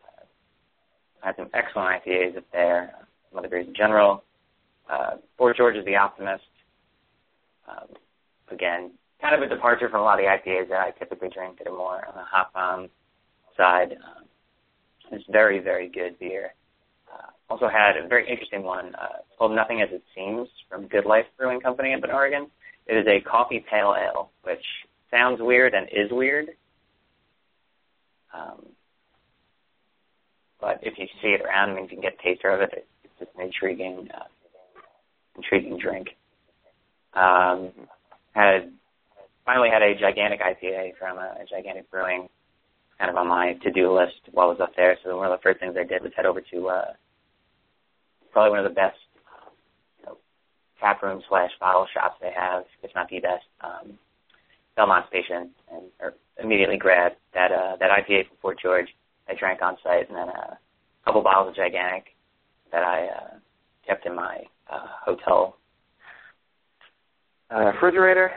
Uh, 1.22 1.26
had 1.26 1.36
some 1.36 1.50
excellent 1.54 2.02
IPAs 2.02 2.36
up 2.36 2.44
there. 2.52 2.94
Some 3.30 3.38
other 3.38 3.48
beers 3.48 3.66
in 3.66 3.74
general. 3.74 4.24
Uh, 4.88 5.16
Fort 5.38 5.56
George 5.56 5.76
is 5.76 5.84
the 5.84 5.96
Optimist. 5.96 6.44
Um, 7.68 7.88
again, 8.50 8.90
kind 9.20 9.34
of 9.34 9.42
a 9.42 9.54
departure 9.54 9.88
from 9.88 10.00
a 10.00 10.04
lot 10.04 10.18
of 10.18 10.24
the 10.24 10.30
IPAs 10.30 10.68
that 10.70 10.80
I 10.80 10.90
typically 10.98 11.28
drink 11.28 11.58
that 11.58 11.68
are 11.68 11.76
more 11.76 12.06
on 12.06 12.14
the 12.14 12.24
hop 12.24 12.52
bomb 12.52 12.88
side. 13.56 13.92
Um, 13.92 14.24
it's 15.12 15.24
very, 15.30 15.58
very 15.58 15.88
good 15.88 16.18
beer. 16.18 16.54
Also 17.50 17.68
had 17.68 17.96
a 17.96 18.06
very 18.06 18.28
interesting 18.30 18.62
one. 18.62 18.94
Uh, 18.94 19.18
called 19.36 19.52
Nothing 19.52 19.82
as 19.82 19.88
It 19.90 20.04
Seems 20.14 20.48
from 20.68 20.86
Good 20.86 21.04
Life 21.04 21.26
Brewing 21.36 21.60
Company 21.60 21.92
up 21.92 22.04
in 22.04 22.10
Oregon. 22.10 22.46
It 22.86 22.94
is 22.96 23.06
a 23.08 23.20
coffee 23.28 23.64
pale 23.68 23.96
ale, 23.98 24.30
which 24.44 24.64
sounds 25.10 25.40
weird 25.40 25.74
and 25.74 25.88
is 25.88 26.12
weird. 26.12 26.50
Um, 28.32 28.66
but 30.60 30.78
if 30.82 30.98
you 30.98 31.06
see 31.22 31.28
it 31.28 31.42
around 31.42 31.70
and 31.70 31.80
you 31.80 31.88
can 31.88 32.00
get 32.00 32.14
a 32.18 32.22
taster 32.22 32.50
of 32.50 32.60
it, 32.60 32.86
it's 33.04 33.12
just 33.18 33.30
an 33.36 33.44
intriguing, 33.44 34.08
uh, 34.14 34.24
intriguing 35.36 35.78
drink. 35.78 36.08
Um, 37.14 37.70
had 38.32 38.70
finally 39.44 39.70
had 39.70 39.82
a 39.82 39.98
gigantic 39.98 40.40
IPA 40.40 40.92
from 40.98 41.18
a, 41.18 41.36
a 41.42 41.44
gigantic 41.48 41.90
brewing, 41.90 42.28
kind 42.98 43.10
of 43.10 43.16
on 43.16 43.28
my 43.28 43.54
to-do 43.62 43.92
list 43.92 44.20
while 44.32 44.48
I 44.48 44.50
was 44.50 44.60
up 44.60 44.72
there. 44.76 44.96
So 45.02 45.16
one 45.16 45.30
of 45.30 45.38
the 45.38 45.42
first 45.42 45.60
things 45.60 45.74
I 45.78 45.84
did 45.84 46.02
was 46.02 46.12
head 46.14 46.26
over 46.26 46.40
to 46.40 46.68
uh, 46.68 46.92
probably 48.32 48.50
one 48.50 48.58
of 48.60 48.70
the 48.70 48.74
best 48.74 48.98
you 49.98 50.06
know, 50.06 50.18
tap 50.80 51.02
room 51.02 51.22
slash 51.28 51.50
bottle 51.58 51.86
shops 51.92 52.16
they 52.20 52.32
have, 52.36 52.64
if 52.82 52.90
not 52.94 53.08
the 53.08 53.20
best. 53.20 53.44
Um, 53.60 53.98
Belmont 54.76 55.06
Station, 55.08 55.50
and 55.70 55.82
or 56.00 56.14
immediately 56.42 56.78
grabbed 56.78 57.16
that 57.34 57.52
uh, 57.52 57.76
that 57.80 57.90
IPA 57.90 58.28
from 58.28 58.36
Fort 58.40 58.58
George. 58.62 58.88
I 59.30 59.34
drank 59.38 59.62
on 59.62 59.76
site, 59.82 60.08
and 60.08 60.16
then 60.16 60.28
a 60.28 60.58
couple 61.04 61.22
bottles 61.22 61.50
of 61.50 61.56
Gigantic 61.56 62.16
that 62.72 62.82
I 62.82 63.06
uh, 63.06 63.38
kept 63.86 64.06
in 64.06 64.14
my 64.14 64.38
uh, 64.70 64.86
hotel 65.04 65.56
uh, 67.54 67.64
refrigerator. 67.64 68.32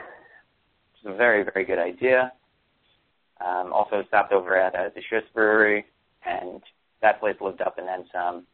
It's 0.94 1.12
a 1.12 1.16
very 1.16 1.44
very 1.44 1.64
good 1.64 1.78
idea. 1.78 2.32
Um, 3.44 3.72
also 3.72 4.02
stopped 4.08 4.32
over 4.32 4.56
at 4.56 4.74
uh, 4.74 4.84
the 4.94 5.00
Deschutes 5.00 5.26
Brewery, 5.34 5.84
and 6.24 6.62
that 7.02 7.20
place 7.20 7.36
lived 7.40 7.60
up 7.60 7.78
and 7.78 7.86
then 7.86 8.04
some. 8.12 8.46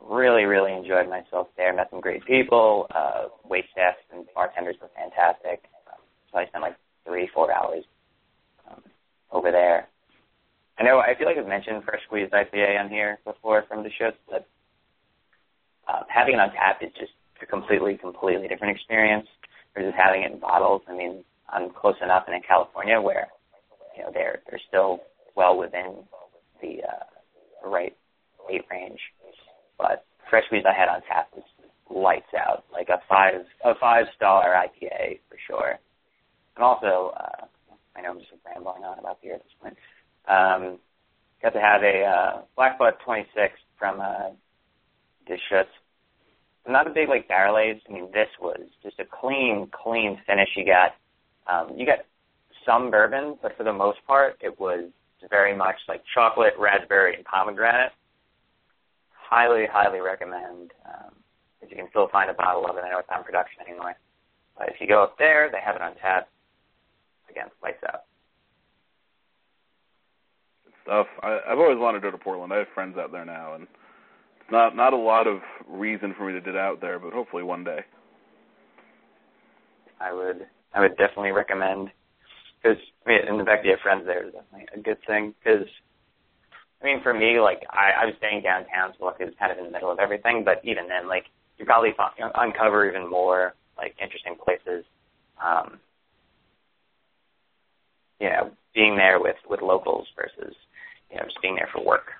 Really, 0.00 0.44
really 0.44 0.72
enjoyed 0.72 1.08
myself 1.08 1.48
there. 1.56 1.72
Met 1.74 1.88
some 1.90 2.00
great 2.00 2.24
people. 2.26 2.86
Uh, 2.94 3.28
wait 3.48 3.64
staff 3.72 3.94
and 4.12 4.26
bartenders 4.34 4.76
were 4.80 4.90
fantastic. 4.94 5.64
So 6.30 6.38
I 6.38 6.46
spent 6.46 6.62
like 6.62 6.76
three, 7.06 7.28
four 7.32 7.54
hours 7.54 7.84
um, 8.68 8.82
over 9.30 9.50
there. 9.50 9.88
I 10.78 10.82
know 10.82 10.98
I 10.98 11.14
feel 11.16 11.26
like 11.26 11.38
I've 11.38 11.46
mentioned 11.46 11.84
fresh 11.84 12.02
squeezed 12.06 12.32
IPA 12.32 12.80
on 12.80 12.88
here 12.88 13.18
before 13.24 13.64
from 13.68 13.82
the 13.82 13.90
show, 13.96 14.10
but 14.28 14.46
uh, 15.88 16.02
having 16.08 16.34
it 16.34 16.40
on 16.40 16.50
tap 16.52 16.82
is 16.82 16.90
just 16.98 17.12
a 17.42 17.46
completely, 17.46 17.96
completely 17.96 18.48
different 18.48 18.74
experience 18.76 19.26
versus 19.74 19.94
having 19.96 20.22
it 20.22 20.32
in 20.32 20.40
bottles. 20.40 20.82
I 20.88 20.96
mean, 20.96 21.24
I'm 21.48 21.70
close 21.70 21.96
enough 22.02 22.24
and 22.26 22.34
in 22.34 22.42
California 22.42 23.00
where 23.00 23.28
you 23.96 24.02
know 24.02 24.10
they're 24.12 24.40
they're 24.50 24.60
still 24.68 25.00
well 25.36 25.56
within 25.56 26.02
the 26.60 26.82
uh, 26.82 27.68
right 27.68 27.96
weight 28.48 28.64
range, 28.70 29.00
but 29.78 30.04
fresh 30.28 30.44
squeeze 30.46 30.64
I 30.66 30.78
had 30.78 30.88
on 30.88 31.02
tap 31.02 31.28
was 31.34 31.44
lights 31.90 32.32
out, 32.36 32.64
like 32.72 32.88
a 32.88 33.00
five 33.08 33.46
a 33.64 33.74
five 33.80 34.06
star 34.16 34.54
IPA 34.54 35.20
for 35.28 35.38
sure. 35.46 35.78
And 36.56 36.64
also, 36.64 37.12
uh, 37.16 37.46
I 37.96 38.02
know 38.02 38.10
I'm 38.10 38.18
just 38.18 38.30
rambling 38.46 38.84
on 38.84 38.98
about 38.98 39.20
beer 39.22 39.34
at 39.34 39.42
this 39.42 39.52
point. 39.60 39.76
Um, 40.28 40.78
got 41.42 41.50
to 41.50 41.60
have 41.60 41.82
a 41.82 42.04
uh, 42.04 42.42
Black 42.56 42.78
Butte 42.78 42.98
26 43.04 43.52
from 43.78 44.00
uh, 44.00 44.30
Deschutes. 45.26 45.68
Not 46.66 46.86
a 46.86 46.90
big 46.90 47.08
like 47.08 47.28
barrel 47.28 47.58
aged. 47.58 47.82
I 47.88 47.92
mean, 47.92 48.10
this 48.12 48.28
was 48.40 48.60
just 48.82 48.98
a 48.98 49.04
clean, 49.04 49.68
clean 49.70 50.18
finish. 50.26 50.48
You 50.56 50.64
got 50.64 50.94
um, 51.46 51.76
you 51.76 51.84
got 51.84 51.98
some 52.64 52.90
bourbon, 52.90 53.36
but 53.42 53.54
for 53.56 53.64
the 53.64 53.72
most 53.72 53.98
part, 54.06 54.38
it 54.40 54.58
was 54.58 54.90
very 55.28 55.54
much 55.54 55.76
like 55.88 56.02
chocolate, 56.14 56.54
raspberry, 56.58 57.14
and 57.16 57.24
pomegranate. 57.24 57.92
Highly, 59.10 59.66
highly 59.70 60.00
recommend. 60.00 60.72
Um, 60.86 61.12
if 61.60 61.70
you 61.70 61.76
can 61.76 61.88
still 61.90 62.08
find 62.08 62.30
a 62.30 62.34
bottle 62.34 62.66
of 62.66 62.76
it, 62.76 62.84
I 62.84 62.90
know 62.90 62.98
it's 62.98 63.10
not 63.10 63.24
production 63.24 63.60
anymore. 63.68 63.94
But 64.56 64.68
if 64.68 64.80
you 64.80 64.86
go 64.86 65.02
up 65.02 65.18
there, 65.18 65.50
they 65.50 65.60
have 65.64 65.76
it 65.76 65.82
on 65.82 65.94
tap 65.96 66.28
again, 67.28 67.48
lights 67.62 67.82
out. 67.88 68.04
Stuff. 70.84 71.06
I, 71.22 71.40
I've 71.48 71.58
always 71.58 71.78
wanted 71.78 72.00
to 72.00 72.02
go 72.02 72.10
to 72.10 72.22
Portland. 72.22 72.52
I 72.52 72.58
have 72.58 72.66
friends 72.74 72.96
out 72.98 73.10
there 73.10 73.24
now, 73.24 73.54
and 73.54 73.64
it's 73.64 74.52
not 74.52 74.76
not 74.76 74.92
a 74.92 74.96
lot 74.98 75.26
of 75.26 75.38
reason 75.66 76.14
for 76.16 76.26
me 76.26 76.34
to 76.34 76.44
get 76.44 76.56
out 76.56 76.80
there, 76.80 76.98
but 76.98 77.12
hopefully 77.12 77.42
one 77.42 77.64
day. 77.64 77.80
I 79.98 80.12
would 80.12 80.46
I 80.74 80.80
would 80.80 80.96
definitely 80.98 81.32
recommend 81.32 81.88
because 82.62 82.76
I 83.06 83.08
mean, 83.08 83.28
in 83.28 83.38
the 83.38 83.44
fact 83.44 83.62
that 83.62 83.68
you 83.68 83.72
have 83.72 83.80
friends 83.80 84.04
there 84.04 84.26
is 84.26 84.32
definitely 84.32 84.68
a 84.76 84.80
good 84.80 84.98
thing. 85.06 85.34
Because 85.42 85.66
I 86.82 86.84
mean, 86.84 87.02
for 87.02 87.14
me, 87.14 87.40
like 87.40 87.62
I, 87.70 88.02
I 88.02 88.04
was 88.04 88.14
staying 88.18 88.42
downtown, 88.42 88.92
so 88.98 89.06
like 89.06 89.16
it 89.20 89.24
was 89.24 89.34
kind 89.40 89.52
of 89.52 89.58
in 89.58 89.64
the 89.64 89.70
middle 89.70 89.90
of 89.90 89.98
everything. 89.98 90.44
But 90.44 90.60
even 90.64 90.86
then, 90.88 91.08
like 91.08 91.24
you 91.56 91.64
probably 91.64 91.94
find, 91.96 92.12
uncover 92.34 92.86
even 92.86 93.08
more 93.08 93.54
like 93.78 93.96
interesting 94.02 94.36
places. 94.36 94.84
Um, 95.42 95.80
you 98.20 98.28
know, 98.28 98.50
being 98.74 98.96
there 98.96 99.18
with 99.18 99.36
with 99.48 99.62
locals 99.62 100.06
versus 100.14 100.54
you 101.14 101.20
know 101.20 101.26
just 101.26 101.40
being 101.40 101.54
there 101.54 101.68
for 101.72 101.84
work. 101.84 102.10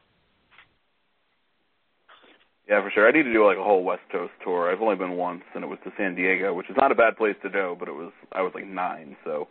Yeah, 2.69 2.81
for 2.83 2.91
sure. 2.91 3.07
I 3.07 3.11
need 3.11 3.25
to 3.25 3.33
do 3.33 3.45
like 3.45 3.59
a 3.59 3.63
whole 3.63 3.85
West 3.85 4.03
Coast 4.11 4.33
tour. 4.43 4.73
I've 4.73 4.81
only 4.81 4.97
been 4.97 5.19
once, 5.19 5.43
and 5.55 5.63
it 5.63 5.67
was 5.67 5.79
to 5.85 5.93
San 5.99 6.15
Diego, 6.15 6.55
which 6.55 6.71
is 6.71 6.77
not 6.79 6.93
a 6.93 6.95
bad 6.95 7.17
place 7.17 7.37
to 7.43 7.51
go, 7.51 7.77
but 7.79 7.89
it 7.89 7.93
was 7.93 8.13
I 8.33 8.41
was 8.41 8.53
like 8.55 8.67
nine, 8.67 9.17
so 9.25 9.49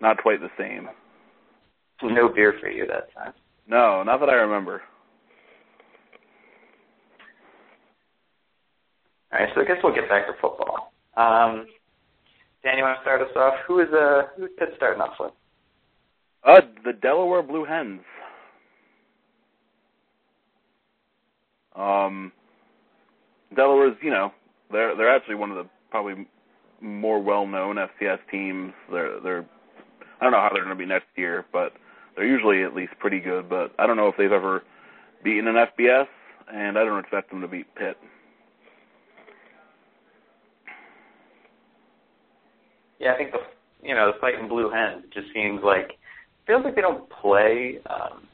not 0.00 0.18
quite 0.18 0.40
the 0.40 0.50
same. 0.58 0.88
No 2.02 2.28
beer 2.28 2.54
for 2.60 2.68
you 2.68 2.86
that 2.86 3.14
time. 3.14 3.32
No, 3.66 4.02
not 4.02 4.20
that 4.20 4.28
I 4.28 4.34
remember. 4.34 4.82
All 9.32 9.38
right, 9.40 9.48
so 9.54 9.62
I 9.62 9.64
guess 9.64 9.76
we'll 9.82 9.94
get 9.94 10.08
back 10.08 10.26
to 10.26 10.34
football. 10.34 10.92
Um, 11.16 11.66
Dan, 12.62 12.76
you 12.76 12.84
want 12.84 12.98
to 12.98 13.02
start 13.02 13.22
us 13.22 13.34
off? 13.36 13.54
Who 13.66 13.80
is 13.80 13.88
uh 13.92 14.24
who's 14.36 14.50
Pitt 14.58 14.70
starting 14.76 15.00
off 15.00 15.14
with? 15.18 15.32
Uh, 16.44 16.60
the 16.84 16.92
Delaware 16.92 17.42
Blue 17.42 17.64
Hens. 17.64 18.00
Um, 21.76 22.32
Delaware's, 23.54 23.96
you 24.02 24.10
know, 24.10 24.32
they're 24.72 24.96
they're 24.96 25.14
actually 25.14 25.36
one 25.36 25.50
of 25.50 25.56
the 25.56 25.68
probably 25.90 26.26
more 26.80 27.22
well-known 27.22 27.76
FCS 27.76 28.18
teams. 28.30 28.72
They're 28.90 29.20
they're 29.20 29.46
I 30.20 30.24
don't 30.24 30.32
know 30.32 30.40
how 30.40 30.50
they're 30.52 30.64
going 30.64 30.76
to 30.76 30.82
be 30.82 30.86
next 30.86 31.06
year, 31.16 31.44
but 31.52 31.72
they're 32.16 32.26
usually 32.26 32.62
at 32.62 32.74
least 32.74 32.92
pretty 32.98 33.20
good. 33.20 33.48
But 33.48 33.72
I 33.78 33.86
don't 33.86 33.96
know 33.96 34.08
if 34.08 34.16
they've 34.16 34.32
ever 34.32 34.62
beaten 35.22 35.46
an 35.46 35.56
FBS, 35.56 36.06
and 36.52 36.78
I 36.78 36.84
don't 36.84 36.98
expect 36.98 37.30
them 37.30 37.40
to 37.40 37.48
beat 37.48 37.72
Pitt. 37.74 37.96
Yeah, 42.98 43.12
I 43.12 43.18
think 43.18 43.32
the 43.32 43.38
you 43.86 43.94
know 43.94 44.12
the 44.12 44.18
fighting 44.20 44.48
blue 44.48 44.70
hens 44.70 45.04
just 45.12 45.26
seems 45.34 45.60
like 45.62 45.92
feels 46.46 46.64
like 46.64 46.74
they 46.74 46.80
don't 46.80 47.08
play 47.10 47.78
um, 47.90 48.26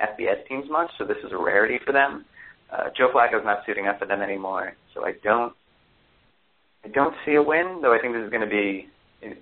FBS 0.00 0.46
teams 0.48 0.66
much, 0.70 0.90
so 0.98 1.04
this 1.04 1.16
is 1.24 1.32
a 1.32 1.36
rarity 1.36 1.78
for 1.84 1.92
them. 1.92 2.24
Uh, 2.72 2.90
Joe 2.96 3.10
Flacco's 3.14 3.44
not 3.44 3.60
suiting 3.64 3.86
up 3.86 3.98
for 3.98 4.06
them 4.06 4.22
anymore, 4.22 4.74
so 4.94 5.04
I 5.04 5.12
don't 5.22 5.52
I 6.84 6.88
don't 6.88 7.14
see 7.24 7.34
a 7.34 7.42
win. 7.42 7.80
Though 7.82 7.94
I 7.94 8.00
think 8.00 8.14
this 8.14 8.24
is 8.24 8.30
going 8.30 8.48
to 8.48 8.50
be 8.50 8.88
an 9.22 9.36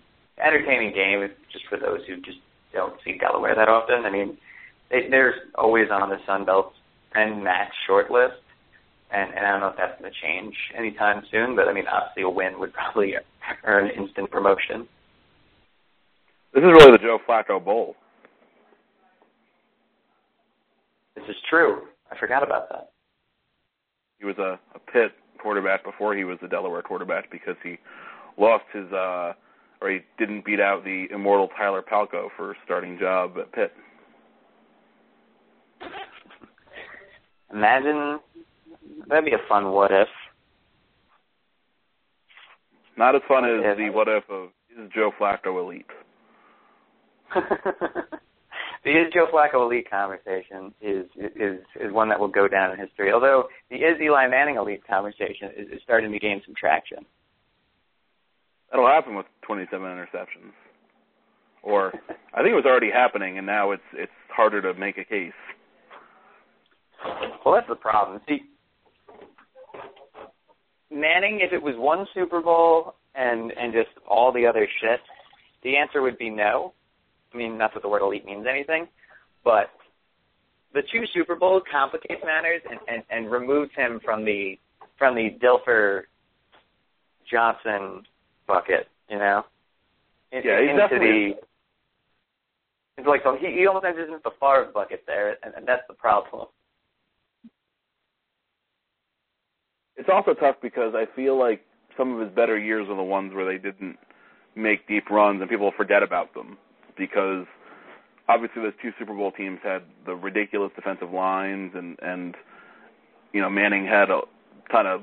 entertaining 0.44 0.94
game 0.94 1.28
just 1.52 1.66
for 1.68 1.78
those 1.78 2.00
who 2.06 2.16
just 2.16 2.38
don't 2.72 2.94
see 3.04 3.18
Delaware 3.18 3.54
that 3.54 3.68
often. 3.68 4.04
I 4.04 4.10
mean, 4.10 4.36
they, 4.90 5.08
they're 5.10 5.34
always 5.54 5.88
on 5.90 6.08
the 6.08 6.16
Sun 6.26 6.44
Belt 6.44 6.72
and 7.14 7.44
match 7.44 7.72
short 7.86 8.10
list, 8.10 8.40
and, 9.10 9.30
and 9.34 9.46
I 9.46 9.52
don't 9.52 9.60
know 9.60 9.68
if 9.68 9.76
that's 9.76 10.00
going 10.00 10.10
to 10.10 10.18
change 10.26 10.54
anytime 10.76 11.22
soon. 11.30 11.54
But 11.54 11.68
I 11.68 11.72
mean, 11.72 11.84
obviously, 11.86 12.22
a 12.22 12.30
win 12.30 12.58
would 12.58 12.72
probably 12.72 13.14
earn 13.64 13.90
instant 13.90 14.30
promotion. 14.30 14.88
This 16.54 16.62
is 16.62 16.70
really 16.70 16.92
the 16.92 16.98
Joe 16.98 17.18
Flacco 17.28 17.62
Bowl. 17.62 17.96
This 21.14 21.24
is 21.28 21.36
true. 21.50 21.82
I 22.10 22.18
forgot 22.18 22.42
about 22.42 22.68
that. 22.70 22.90
He 24.24 24.28
was 24.28 24.38
a, 24.38 24.58
a 24.74 24.78
Pitt 24.90 25.12
quarterback 25.38 25.84
before 25.84 26.16
he 26.16 26.24
was 26.24 26.38
a 26.42 26.48
Delaware 26.48 26.80
quarterback 26.80 27.30
because 27.30 27.56
he 27.62 27.76
lost 28.38 28.64
his 28.72 28.90
uh 28.90 29.34
or 29.82 29.90
he 29.90 29.98
didn't 30.18 30.46
beat 30.46 30.60
out 30.60 30.82
the 30.82 31.08
immortal 31.12 31.48
Tyler 31.58 31.82
Palko 31.82 32.28
for 32.34 32.56
starting 32.64 32.98
job 32.98 33.34
at 33.38 33.52
Pitt. 33.52 33.72
Imagine 37.52 38.18
that'd 39.08 39.26
be 39.26 39.32
a 39.32 39.46
fun 39.46 39.72
what 39.72 39.90
if. 39.90 40.08
Not 42.96 43.14
as 43.14 43.20
fun 43.28 43.44
as 43.44 43.76
the 43.76 43.90
what 43.90 44.08
if 44.08 44.24
of 44.30 44.48
is 44.78 44.90
Joe 44.94 45.10
Flacco 45.20 45.62
elite. 45.62 45.84
the 48.84 48.90
is 48.90 49.12
Joe 49.12 49.26
Flacco 49.32 49.64
elite 49.64 49.90
conversation 49.90 50.74
is 50.80 51.06
is 51.16 51.60
is 51.80 51.92
one 51.92 52.08
that 52.10 52.20
will 52.20 52.28
go 52.28 52.46
down 52.46 52.72
in 52.72 52.78
history. 52.78 53.12
Although 53.12 53.44
the 53.70 53.76
is 53.76 54.00
Eli 54.00 54.28
Manning 54.28 54.56
elite 54.56 54.86
conversation 54.86 55.50
is, 55.56 55.68
is 55.72 55.80
starting 55.82 56.12
to 56.12 56.18
gain 56.18 56.42
some 56.44 56.54
traction. 56.54 56.98
That'll 58.70 58.86
happen 58.86 59.14
with 59.14 59.26
27 59.42 59.80
interceptions. 59.80 60.52
Or 61.62 61.92
I 62.34 62.42
think 62.42 62.52
it 62.52 62.54
was 62.54 62.66
already 62.66 62.90
happening, 62.90 63.38
and 63.38 63.46
now 63.46 63.70
it's 63.70 63.82
it's 63.94 64.12
harder 64.28 64.60
to 64.60 64.78
make 64.78 64.98
a 64.98 65.04
case. 65.04 65.32
Well, 67.44 67.54
that's 67.54 67.68
the 67.68 67.76
problem. 67.76 68.20
See, 68.28 68.42
Manning, 70.90 71.40
if 71.40 71.52
it 71.52 71.62
was 71.62 71.74
one 71.78 72.06
Super 72.12 72.42
Bowl 72.42 72.96
and 73.14 73.50
and 73.52 73.72
just 73.72 73.90
all 74.06 74.30
the 74.30 74.46
other 74.46 74.68
shit, 74.80 75.00
the 75.62 75.76
answer 75.78 76.02
would 76.02 76.18
be 76.18 76.28
no. 76.28 76.74
I 77.34 77.36
mean, 77.36 77.58
not 77.58 77.74
that 77.74 77.82
the 77.82 77.88
word 77.88 78.02
elite 78.02 78.24
means 78.24 78.46
anything, 78.48 78.86
but 79.42 79.70
the 80.72 80.82
two 80.92 81.04
Super 81.12 81.34
Bowls 81.34 81.62
complicates 81.70 82.22
matters 82.24 82.62
and, 82.70 82.78
and, 82.88 83.02
and 83.10 83.30
removes 83.30 83.70
him 83.76 84.00
from 84.04 84.24
the 84.24 84.58
from 84.96 85.16
the 85.16 85.30
Dilfer 85.42 86.02
Johnson 87.30 88.04
bucket, 88.46 88.86
you 89.10 89.18
know? 89.18 89.42
In, 90.30 90.42
yeah, 90.44 90.60
he's 90.60 90.70
into 90.70 90.82
definitely... 90.82 91.08
the 91.08 91.34
it's 92.96 93.08
like 93.08 93.22
so 93.24 93.36
he, 93.40 93.58
he 93.58 93.66
almost 93.66 93.84
enters 93.84 94.08
into 94.08 94.20
the 94.22 94.30
Favre 94.38 94.70
bucket 94.72 95.02
there, 95.06 95.36
and, 95.42 95.54
and 95.56 95.66
that's 95.66 95.82
the 95.88 95.94
problem. 95.94 96.46
it's 99.96 100.08
also 100.12 100.34
tough 100.34 100.56
because 100.62 100.94
I 100.94 101.06
feel 101.14 101.38
like 101.38 101.62
some 101.96 102.14
of 102.14 102.20
his 102.20 102.34
better 102.34 102.58
years 102.58 102.88
are 102.88 102.96
the 102.96 103.02
ones 103.02 103.32
where 103.34 103.44
they 103.44 103.58
didn't 103.58 103.96
make 104.56 104.86
deep 104.88 105.10
runs 105.10 105.40
and 105.40 105.50
people 105.50 105.72
forget 105.76 106.02
about 106.02 106.34
them 106.34 106.58
because 106.96 107.46
obviously 108.28 108.62
those 108.62 108.72
two 108.80 108.92
Super 108.98 109.14
Bowl 109.14 109.32
teams 109.32 109.58
had 109.62 109.82
the 110.06 110.14
ridiculous 110.14 110.72
defensive 110.74 111.10
lines 111.10 111.72
and 111.74 111.98
and 112.02 112.34
you 113.32 113.40
know 113.40 113.50
Manning 113.50 113.86
had 113.86 114.10
a 114.10 114.20
kind 114.70 114.88
of 114.88 115.02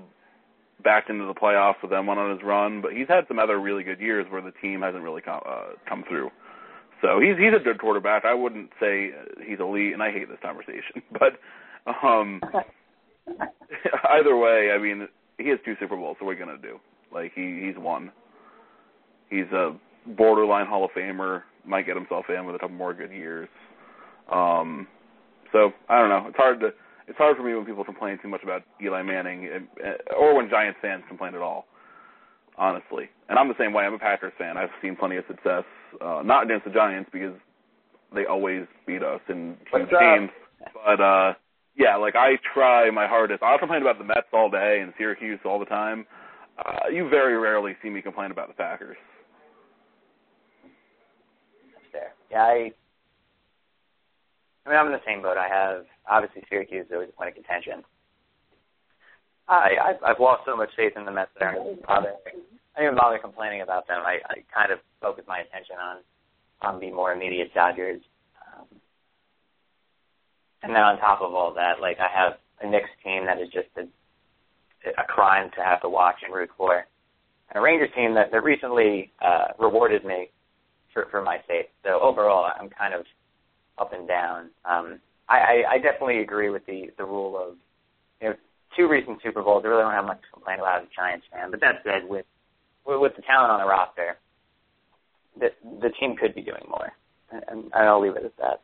backed 0.83 1.09
into 1.09 1.25
the 1.25 1.33
playoffs 1.33 1.81
with 1.81 1.91
them, 1.91 2.07
went 2.07 2.19
on 2.19 2.31
his 2.31 2.43
run, 2.43 2.81
but 2.81 2.91
he's 2.93 3.07
had 3.07 3.27
some 3.27 3.37
other 3.39 3.59
really 3.59 3.83
good 3.83 3.99
years 3.99 4.25
where 4.29 4.41
the 4.41 4.51
team 4.51 4.81
hasn't 4.81 5.03
really 5.03 5.21
come 5.21 5.41
uh, 5.47 5.73
come 5.87 6.03
through. 6.07 6.29
So 7.01 7.19
he's 7.19 7.37
he's 7.37 7.53
a 7.55 7.63
good 7.63 7.79
quarterback. 7.79 8.25
I 8.25 8.33
wouldn't 8.33 8.69
say 8.79 9.11
he's 9.45 9.59
elite, 9.59 9.93
and 9.93 10.03
I 10.03 10.11
hate 10.11 10.29
this 10.29 10.39
conversation, 10.41 11.01
but 11.11 11.39
um 12.03 12.41
either 14.09 14.35
way, 14.35 14.71
I 14.73 14.77
mean, 14.77 15.07
he 15.37 15.49
has 15.49 15.59
two 15.65 15.75
Super 15.79 15.95
Bowls, 15.95 16.17
so 16.19 16.25
what 16.25 16.31
are 16.31 16.35
we 16.35 16.39
gonna 16.39 16.57
do? 16.57 16.79
Like 17.13 17.31
he 17.35 17.63
he's 17.65 17.81
won. 17.81 18.11
He's 19.29 19.49
a 19.53 19.75
borderline 20.05 20.67
Hall 20.67 20.85
of 20.85 20.91
Famer. 20.91 21.43
Might 21.65 21.85
get 21.85 21.95
himself 21.95 22.25
in 22.29 22.45
with 22.45 22.55
a 22.55 22.59
couple 22.59 22.75
more 22.75 22.93
good 22.93 23.11
years. 23.11 23.49
Um, 24.31 24.87
so 25.51 25.71
I 25.89 25.99
don't 25.99 26.09
know. 26.09 26.25
It's 26.27 26.37
hard 26.37 26.59
to 26.61 26.71
it's 27.07 27.17
hard 27.17 27.35
for 27.35 27.43
me 27.43 27.53
when 27.53 27.65
people 27.65 27.83
complain 27.83 28.17
too 28.21 28.29
much 28.29 28.41
about 28.41 28.63
Eli 28.81 29.01
Manning, 29.01 29.67
or 30.17 30.35
when 30.35 30.49
Giants 30.49 30.79
fans 30.81 31.03
complain 31.07 31.35
at 31.35 31.41
all. 31.41 31.65
Honestly, 32.57 33.09
and 33.29 33.39
I'm 33.39 33.47
the 33.47 33.57
same 33.57 33.73
way. 33.73 33.85
I'm 33.85 33.93
a 33.93 33.99
Packers 33.99 34.33
fan. 34.37 34.57
I've 34.57 34.69
seen 34.81 34.95
plenty 34.95 35.15
of 35.17 35.23
success, 35.27 35.63
uh, 36.01 36.21
not 36.23 36.43
against 36.43 36.65
the 36.65 36.71
Giants 36.71 37.09
because 37.11 37.33
they 38.13 38.25
always 38.25 38.65
beat 38.85 39.01
us 39.01 39.21
in 39.29 39.55
huge 39.73 39.89
games. 39.89 40.29
But 40.85 41.01
uh, 41.01 41.33
yeah, 41.75 41.95
like 41.95 42.15
I 42.15 42.35
try 42.53 42.89
my 42.91 43.07
hardest. 43.07 43.41
I'll 43.41 43.57
complain 43.57 43.81
about 43.81 43.97
the 43.97 44.03
Mets 44.03 44.27
all 44.33 44.49
day 44.49 44.79
and 44.81 44.93
Syracuse 44.97 45.39
all 45.45 45.59
the 45.59 45.65
time. 45.65 46.05
Uh, 46.57 46.89
you 46.91 47.09
very 47.09 47.37
rarely 47.37 47.75
see 47.81 47.89
me 47.89 48.01
complain 48.01 48.31
about 48.31 48.49
the 48.49 48.53
Packers. 48.53 48.97
That's 51.73 51.85
fair. 51.91 52.13
Yeah, 52.31 52.43
I 52.43 52.71
I 54.65 54.69
mean, 54.69 54.77
I'm 54.77 54.87
in 54.87 54.93
the 54.93 55.05
same 55.05 55.21
boat. 55.21 55.37
I 55.37 55.47
have 55.47 55.85
obviously 56.09 56.43
Syracuse 56.49 56.85
is 56.85 56.91
always 56.93 57.09
a 57.09 57.17
point 57.17 57.29
of 57.29 57.35
contention. 57.35 57.83
I 59.47 59.71
I've, 59.83 60.03
I've 60.03 60.19
lost 60.19 60.43
so 60.45 60.55
much 60.55 60.69
faith 60.77 60.93
in 60.95 61.05
the 61.05 61.11
Mets 61.11 61.31
that 61.39 61.49
I 61.49 61.55
don't. 61.55 61.79
I 61.89 62.79
don't 62.79 62.85
even 62.93 62.95
bother 62.95 63.19
complaining 63.19 63.61
about 63.61 63.87
them. 63.87 64.01
I, 64.05 64.19
I 64.29 64.35
kind 64.53 64.71
of 64.71 64.79
focus 65.01 65.25
my 65.27 65.39
attention 65.39 65.75
on 65.81 65.97
on 66.61 66.79
the 66.79 66.91
more 66.91 67.11
immediate 67.11 67.53
Dodgers. 67.53 68.01
Um, 68.39 68.65
and 70.63 70.71
then 70.73 70.81
on 70.81 70.99
top 70.99 71.21
of 71.21 71.33
all 71.33 71.53
that, 71.55 71.81
like 71.81 71.97
I 71.99 72.07
have 72.07 72.33
a 72.61 72.69
Knicks 72.69 72.89
team 73.03 73.25
that 73.25 73.41
is 73.41 73.49
just 73.49 73.67
a 73.77 73.87
a 74.97 75.03
crime 75.03 75.49
to 75.55 75.63
have 75.63 75.81
to 75.81 75.89
watch 75.89 76.15
and 76.23 76.33
root 76.33 76.49
for, 76.57 76.75
and 76.77 77.55
a 77.55 77.61
Rangers 77.61 77.89
team 77.95 78.13
that 78.15 78.31
that 78.31 78.43
recently 78.43 79.11
uh, 79.21 79.47
rewarded 79.59 80.05
me 80.05 80.29
for 80.93 81.07
for 81.11 81.21
my 81.21 81.37
faith. 81.47 81.67
So 81.83 81.99
overall, 82.01 82.49
I'm 82.59 82.69
kind 82.69 82.93
of 82.93 83.05
up 83.77 83.93
and 83.93 84.07
down. 84.07 84.49
Um, 84.65 84.99
I, 85.29 85.37
I, 85.37 85.63
I 85.73 85.77
definitely 85.77 86.19
agree 86.19 86.49
with 86.49 86.65
the 86.65 86.91
the 86.97 87.05
rule 87.05 87.37
of 87.37 87.55
you 88.21 88.29
know 88.29 88.35
two 88.77 88.87
recent 88.87 89.19
Super 89.23 89.41
Bowls. 89.41 89.63
I 89.65 89.69
really 89.69 89.83
don't 89.83 89.93
have 89.93 90.05
much 90.05 90.21
to 90.21 90.31
complain 90.33 90.59
about 90.59 90.81
as 90.81 90.87
a 90.87 90.95
Giants 90.95 91.25
fan. 91.31 91.51
But 91.51 91.61
that 91.61 91.81
said, 91.83 92.07
with 92.07 92.25
with, 92.85 93.15
the 93.15 93.21
talent 93.21 93.51
on 93.51 93.59
the 93.59 93.67
roster, 93.67 94.17
the 95.39 95.49
the 95.81 95.89
team 95.99 96.15
could 96.15 96.35
be 96.35 96.41
doing 96.41 96.63
more, 96.67 96.91
and, 97.31 97.71
I'll 97.73 98.01
leave 98.01 98.15
it 98.15 98.25
at 98.25 98.37
that. 98.37 98.61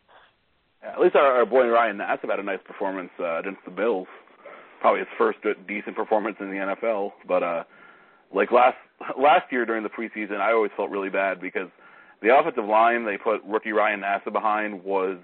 Yeah, 0.84 0.94
at 0.94 1.00
least 1.00 1.16
our, 1.16 1.40
our 1.40 1.46
boy 1.46 1.68
Ryan 1.68 1.98
Nassib 1.98 2.30
had 2.30 2.40
a 2.40 2.44
nice 2.44 2.60
performance 2.66 3.12
uh, 3.20 3.40
against 3.40 3.62
the 3.66 3.72
Bills. 3.72 4.08
Probably 4.82 5.00
his 5.00 5.10
first 5.18 5.40
decent 5.68 5.96
performance 5.96 6.38
in 6.40 6.50
the 6.50 6.58
NFL. 6.58 7.12
But 7.28 7.44
uh, 7.44 7.64
like 8.34 8.52
last 8.52 8.78
last 9.18 9.52
year 9.52 9.66
during 9.66 9.84
the 9.84 9.90
preseason, 9.90 10.40
I 10.40 10.52
always 10.52 10.72
felt 10.76 10.90
really 10.90 11.10
bad 11.10 11.40
because 11.42 11.70
the 12.22 12.36
offensive 12.36 12.66
line 12.66 13.06
they 13.06 13.18
put 13.18 13.44
rookie 13.46 13.72
Ryan 13.72 14.02
Nassib 14.02 14.34
behind 14.34 14.84
was 14.84 15.18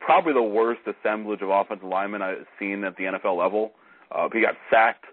probably 0.00 0.32
the 0.32 0.42
worst 0.42 0.80
assemblage 0.86 1.42
of 1.42 1.50
offensive 1.50 1.88
linemen 1.88 2.22
I've 2.22 2.46
seen 2.58 2.84
at 2.84 2.96
the 2.96 3.04
NFL 3.04 3.38
level. 3.38 3.72
Uh, 4.10 4.28
he 4.32 4.40
got 4.40 4.54
sacked 4.70 5.04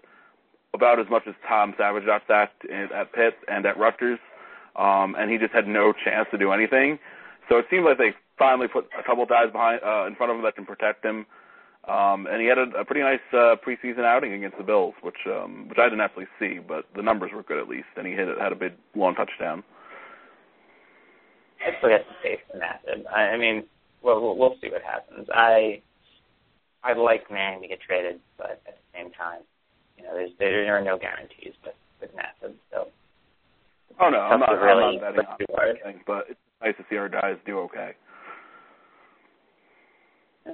about 0.74 1.00
as 1.00 1.06
much 1.10 1.22
as 1.26 1.34
Tom 1.48 1.74
Savage 1.78 2.04
got 2.04 2.22
sacked 2.26 2.64
at 2.70 3.12
Pitt 3.12 3.34
and 3.48 3.64
at 3.66 3.78
Rutgers, 3.78 4.18
um, 4.76 5.14
and 5.18 5.30
he 5.30 5.38
just 5.38 5.52
had 5.52 5.66
no 5.66 5.92
chance 5.92 6.28
to 6.30 6.38
do 6.38 6.52
anything. 6.52 6.98
So 7.48 7.56
it 7.56 7.66
seemed 7.70 7.84
like 7.84 7.98
they 7.98 8.14
finally 8.38 8.68
put 8.68 8.86
a 8.98 9.02
couple 9.02 9.24
guys 9.26 9.50
behind 9.52 9.80
uh, 9.84 10.06
in 10.06 10.14
front 10.14 10.32
of 10.32 10.38
him 10.38 10.44
that 10.44 10.54
can 10.54 10.66
protect 10.66 11.04
him. 11.04 11.26
Um, 11.88 12.26
and 12.26 12.42
he 12.42 12.48
had 12.48 12.58
a, 12.58 12.80
a 12.80 12.84
pretty 12.84 13.02
nice 13.02 13.22
uh, 13.32 13.54
preseason 13.64 14.04
outing 14.04 14.32
against 14.32 14.58
the 14.58 14.64
Bills, 14.64 14.94
which 15.02 15.22
um, 15.26 15.68
which 15.68 15.78
I 15.78 15.84
didn't 15.84 16.00
actually 16.00 16.26
see, 16.38 16.58
but 16.58 16.86
the 16.96 17.02
numbers 17.02 17.30
were 17.32 17.44
good 17.44 17.58
at 17.58 17.68
least, 17.68 17.86
and 17.96 18.06
he 18.06 18.12
hit 18.12 18.26
had 18.40 18.50
a 18.50 18.56
big 18.56 18.72
long 18.96 19.14
touchdown. 19.14 19.62
I 21.66 21.78
still 21.78 21.90
got 21.90 22.06
some 22.06 22.16
faith 22.22 22.40
in 22.54 22.60
that. 22.60 22.82
I, 23.14 23.34
I 23.34 23.36
mean, 23.36 23.64
well, 24.02 24.20
we'll, 24.20 24.36
we'll 24.36 24.56
see 24.62 24.70
what 24.70 24.82
happens. 24.82 25.26
I 25.34 25.82
I'd 26.84 26.98
like 26.98 27.30
Manning 27.30 27.62
to 27.62 27.68
get 27.68 27.80
traded, 27.80 28.20
but 28.38 28.62
at 28.66 28.78
the 28.78 28.88
same 28.94 29.10
time, 29.12 29.40
you 29.98 30.04
know, 30.04 30.14
there's 30.14 30.30
there 30.38 30.76
are 30.76 30.82
no 30.84 30.96
guarantees 30.98 31.54
with 31.64 31.74
with 32.00 32.10
Nassib. 32.14 32.54
So. 32.70 32.88
Oh 33.98 34.10
no, 34.10 34.18
I'm 34.18 34.40
not, 34.40 34.50
really 34.50 35.00
I'm 35.02 35.16
not 35.16 35.38
betting 35.38 35.54
on 35.54 35.68
anything, 35.70 36.02
but 36.06 36.26
it's 36.30 36.40
nice 36.62 36.76
to 36.76 36.84
see 36.88 36.96
our 36.96 37.08
guys 37.08 37.36
do 37.46 37.58
okay. 37.60 37.92
Yeah. 40.44 40.52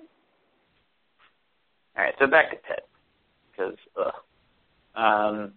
All 1.96 2.04
right, 2.04 2.14
so 2.18 2.26
back 2.28 2.50
to 2.50 2.56
Pitt, 2.56 2.86
because 3.50 3.76
um, 4.94 5.52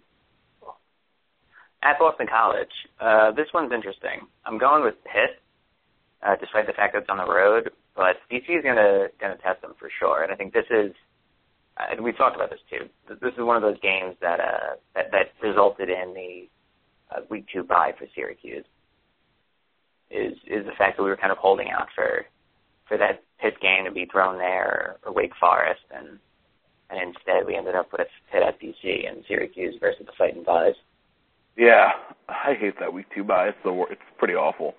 at 1.84 2.00
Boston 2.00 2.28
College, 2.28 2.74
uh, 3.00 3.32
this 3.32 3.48
one's 3.54 3.72
interesting. 3.72 4.28
I'm 4.46 4.58
going 4.58 4.84
with 4.84 4.96
Pitt 5.04 5.40
uh, 6.26 6.36
despite 6.40 6.68
the 6.68 6.74
fact 6.74 6.94
that 6.94 7.04
it's 7.04 7.10
on 7.10 7.18
the 7.18 7.32
road. 7.32 7.70
But 7.96 8.18
BC 8.32 8.58
is 8.58 8.64
gonna 8.64 9.08
gonna 9.22 9.38
test 9.38 9.62
them 9.62 9.74
for 9.80 9.90
sure, 10.00 10.24
and 10.24 10.32
I 10.32 10.36
think 10.36 10.54
this 10.54 10.66
is. 10.70 10.92
Uh, 11.78 11.92
and 11.92 12.04
we've 12.04 12.18
talked 12.18 12.36
about 12.36 12.50
this 12.50 12.60
too. 12.70 12.88
This 13.22 13.34
is 13.34 13.44
one 13.44 13.58
of 13.58 13.62
those 13.62 13.80
games 13.82 14.16
that 14.22 14.40
uh, 14.40 14.76
that, 14.96 15.12
that 15.12 15.32
resulted 15.42 15.90
in 15.90 16.14
the 16.14 16.50
uh, 17.16 17.22
week 17.30 17.46
two 17.54 17.64
bye 17.64 17.94
for 17.98 18.08
Syracuse. 18.16 18.66
Is 20.10 20.34
is 20.48 20.66
the 20.66 20.76
fact 20.78 20.98
that 20.98 21.04
we 21.04 21.10
were 21.10 21.18
kind 21.18 21.32
of 21.32 21.38
holding 21.38 21.70
out 21.70 21.88
for 21.96 22.26
for 22.88 22.98
that 22.98 23.24
Pitt 23.40 23.60
game 23.62 23.86
to 23.86 23.92
be 23.92 24.06
thrown 24.06 24.38
there 24.38 24.98
or 25.06 25.14
Wake 25.14 25.34
Forest, 25.40 25.82
and 25.96 26.20
and 26.90 27.16
instead 27.16 27.46
we 27.46 27.56
ended 27.56 27.76
up 27.76 27.92
with 27.92 28.08
Pitt 28.32 28.44
at 28.44 28.60
BC 28.60 29.08
and 29.08 29.24
Syracuse 29.28 29.76
versus 29.80 30.06
the 30.06 30.12
Fighting 30.18 30.44
Buys. 30.44 30.76
Yeah, 31.58 31.92
I 32.28 32.54
hate 32.54 32.80
that 32.80 32.94
week 32.94 33.08
two 33.14 33.24
bye. 33.24 33.50
It's 33.50 33.58
the 33.64 33.86
it's 33.90 34.02
pretty 34.18 34.36
awful 34.36 34.76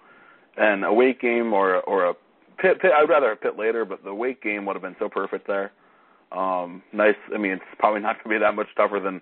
an 0.56 0.84
away 0.84 1.14
game 1.14 1.52
or 1.52 1.80
or 1.82 2.06
a 2.06 2.14
pit, 2.58 2.80
pit 2.80 2.92
I'd 2.94 3.08
rather 3.08 3.32
a 3.32 3.36
pit 3.36 3.58
later, 3.58 3.84
but 3.84 4.04
the 4.04 4.14
Wake 4.14 4.42
game 4.42 4.66
would 4.66 4.74
have 4.76 4.82
been 4.82 4.96
so 4.98 5.08
perfect 5.08 5.46
there. 5.46 5.72
Um, 6.32 6.82
nice. 6.92 7.14
I 7.34 7.38
mean, 7.38 7.52
it's 7.52 7.62
probably 7.78 8.00
not 8.02 8.16
going 8.16 8.34
to 8.34 8.40
be 8.40 8.44
that 8.44 8.54
much 8.54 8.68
tougher 8.76 9.00
than 9.00 9.20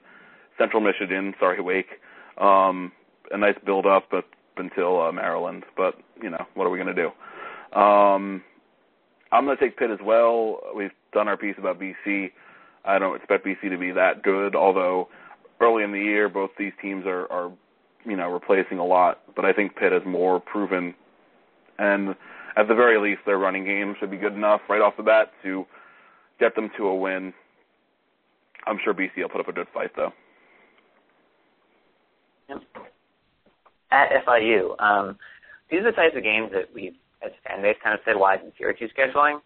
Central 0.58 0.80
Michigan. 0.82 1.34
Sorry, 1.38 1.60
Wake. 1.60 2.00
Um, 2.38 2.92
a 3.30 3.38
nice 3.38 3.56
build 3.64 3.86
up, 3.86 4.08
but 4.10 4.24
until 4.56 5.00
uh, 5.00 5.12
Maryland. 5.12 5.64
But 5.76 5.94
you 6.22 6.30
know, 6.30 6.46
what 6.54 6.66
are 6.66 6.70
we 6.70 6.78
going 6.78 6.94
to 6.94 7.02
do? 7.02 7.78
Um, 7.78 8.42
I'm 9.32 9.44
going 9.44 9.56
to 9.56 9.62
take 9.62 9.76
Pitt 9.76 9.90
as 9.90 9.98
well. 10.02 10.60
We've 10.76 10.92
done 11.12 11.28
our 11.28 11.36
piece 11.36 11.56
about 11.58 11.80
BC. 11.80 12.30
I 12.84 12.98
don't 12.98 13.16
expect 13.16 13.46
BC 13.46 13.70
to 13.70 13.78
be 13.78 13.90
that 13.92 14.22
good, 14.22 14.54
although 14.54 15.08
early 15.60 15.82
in 15.82 15.92
the 15.92 15.98
year 15.98 16.28
both 16.28 16.50
these 16.58 16.72
teams 16.80 17.06
are, 17.06 17.30
are 17.32 17.50
you 18.04 18.16
know 18.16 18.28
replacing 18.30 18.78
a 18.78 18.84
lot. 18.84 19.20
But 19.34 19.44
I 19.44 19.52
think 19.52 19.76
Pitt 19.76 19.92
has 19.92 20.02
more 20.06 20.38
proven 20.40 20.94
and 21.78 22.14
at 22.56 22.68
the 22.68 22.74
very 22.74 22.98
least, 23.00 23.22
their 23.26 23.38
running 23.38 23.64
game 23.64 23.94
should 23.98 24.10
be 24.10 24.16
good 24.16 24.34
enough 24.34 24.60
right 24.68 24.80
off 24.80 24.96
the 24.96 25.02
bat 25.02 25.32
to 25.42 25.66
get 26.38 26.54
them 26.54 26.70
to 26.76 26.86
a 26.86 26.94
win. 26.94 27.32
I'm 28.66 28.78
sure 28.82 28.94
BC 28.94 29.16
will 29.18 29.28
put 29.28 29.40
up 29.40 29.48
a 29.48 29.52
good 29.52 29.66
fight, 29.74 29.90
though. 29.96 30.12
At 33.90 34.24
FIU, 34.26 34.80
um, 34.80 35.18
these 35.70 35.80
are 35.80 35.90
the 35.90 35.92
types 35.92 36.16
of 36.16 36.22
games 36.22 36.50
that 36.52 36.72
we've, 36.74 36.94
as 37.24 37.32
fan 37.46 37.62
base, 37.62 37.76
kind 37.82 37.94
of 37.94 38.00
said 38.04 38.16
why 38.16 38.36
in 38.36 38.52
Syracuse 38.58 38.90
scheduling. 38.96 39.40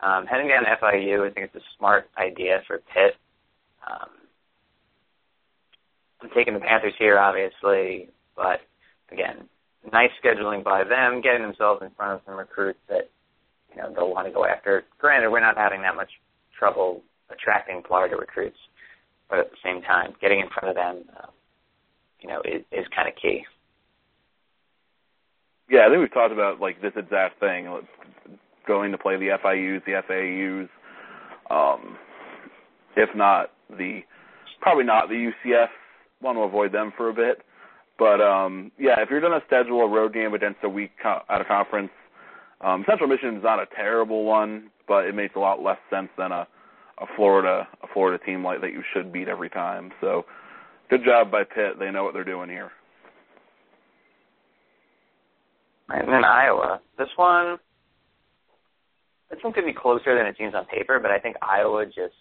Um, 0.00 0.26
heading 0.26 0.48
down 0.48 0.64
to 0.64 0.76
FIU, 0.82 1.28
I 1.28 1.32
think 1.32 1.50
it's 1.52 1.62
a 1.62 1.68
smart 1.76 2.08
idea 2.16 2.62
for 2.66 2.78
Pitt. 2.92 3.16
Um, 3.86 4.08
I'm 6.22 6.30
taking 6.34 6.54
the 6.54 6.60
Panthers 6.60 6.94
here, 6.98 7.18
obviously, 7.18 8.08
but 8.36 8.60
nice 9.92 10.10
scheduling 10.22 10.64
by 10.64 10.84
them, 10.84 11.20
getting 11.20 11.42
themselves 11.42 11.82
in 11.82 11.90
front 11.96 12.14
of 12.14 12.20
some 12.26 12.36
recruits 12.36 12.78
that 12.88 13.10
you 13.70 13.80
know 13.80 13.92
they'll 13.94 14.10
want 14.10 14.26
to 14.26 14.32
go 14.32 14.44
after. 14.44 14.84
Granted, 14.98 15.30
we're 15.30 15.40
not 15.40 15.56
having 15.56 15.82
that 15.82 15.96
much 15.96 16.10
trouble 16.58 17.02
attracting 17.30 17.82
Florida 17.86 18.16
recruits, 18.16 18.58
but 19.28 19.38
at 19.38 19.50
the 19.50 19.56
same 19.64 19.82
time, 19.82 20.14
getting 20.20 20.40
in 20.40 20.48
front 20.48 20.68
of 20.68 20.74
them, 20.74 21.04
uh, 21.16 21.26
you 22.20 22.28
know, 22.28 22.40
is, 22.44 22.62
is 22.72 22.86
kind 22.94 23.08
of 23.08 23.14
key. 23.20 23.44
Yeah, 25.70 25.86
I 25.86 25.88
think 25.88 26.00
we've 26.00 26.12
talked 26.12 26.32
about 26.32 26.60
like 26.60 26.82
this 26.82 26.92
exact 26.96 27.38
thing, 27.38 27.80
going 28.66 28.92
to 28.92 28.98
play 28.98 29.16
the 29.16 29.38
FIUs, 29.42 29.84
the 29.84 30.02
FAUs, 30.06 30.68
um, 31.50 31.96
if 32.96 33.08
not 33.14 33.52
the 33.70 34.00
probably 34.60 34.84
not 34.84 35.08
the 35.08 35.30
UCF. 35.30 35.68
Want 36.20 36.36
to 36.36 36.42
avoid 36.42 36.72
them 36.72 36.92
for 36.96 37.08
a 37.08 37.14
bit. 37.14 37.42
But 38.00 38.22
um, 38.22 38.72
yeah, 38.78 38.94
if 39.02 39.10
you're 39.10 39.20
going 39.20 39.38
to 39.38 39.46
schedule 39.46 39.82
a 39.82 39.88
road 39.88 40.14
game 40.14 40.32
against 40.32 40.60
a 40.64 40.68
weak 40.70 40.92
co- 41.02 41.20
out 41.28 41.42
of 41.42 41.46
conference, 41.46 41.90
um, 42.62 42.82
Central 42.88 43.10
Michigan 43.10 43.36
is 43.36 43.42
not 43.42 43.60
a 43.60 43.66
terrible 43.76 44.24
one, 44.24 44.70
but 44.88 45.04
it 45.04 45.14
makes 45.14 45.36
a 45.36 45.38
lot 45.38 45.62
less 45.62 45.76
sense 45.90 46.08
than 46.16 46.32
a 46.32 46.48
a 46.98 47.06
Florida 47.16 47.68
a 47.82 47.86
Florida 47.92 48.22
team 48.24 48.42
like 48.42 48.62
that 48.62 48.72
you 48.72 48.82
should 48.94 49.12
beat 49.12 49.28
every 49.28 49.50
time. 49.50 49.90
So 50.00 50.24
good 50.88 51.04
job 51.04 51.30
by 51.30 51.44
Pitt. 51.44 51.78
They 51.78 51.90
know 51.90 52.02
what 52.02 52.14
they're 52.14 52.24
doing 52.24 52.48
here. 52.48 52.70
And 55.90 56.08
then 56.08 56.24
Iowa. 56.24 56.80
This 56.98 57.08
one, 57.16 57.58
this 59.30 59.40
one 59.42 59.52
could 59.52 59.66
be 59.66 59.74
closer 59.74 60.16
than 60.16 60.26
it 60.26 60.36
seems 60.38 60.54
on 60.54 60.64
paper, 60.66 61.00
but 61.00 61.10
I 61.10 61.18
think 61.18 61.36
Iowa 61.42 61.84
just 61.84 62.14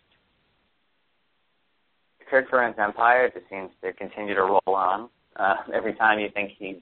Kirk 2.29 2.49
Ferentz 2.49 2.79
empire 2.79 3.29
just 3.33 3.49
seems 3.49 3.71
to 3.81 3.93
continue 3.93 4.35
to 4.35 4.41
roll 4.41 4.61
on. 4.67 5.09
Uh, 5.39 5.55
every 5.73 5.93
time 5.93 6.19
you 6.19 6.29
think 6.33 6.51
he's 6.57 6.75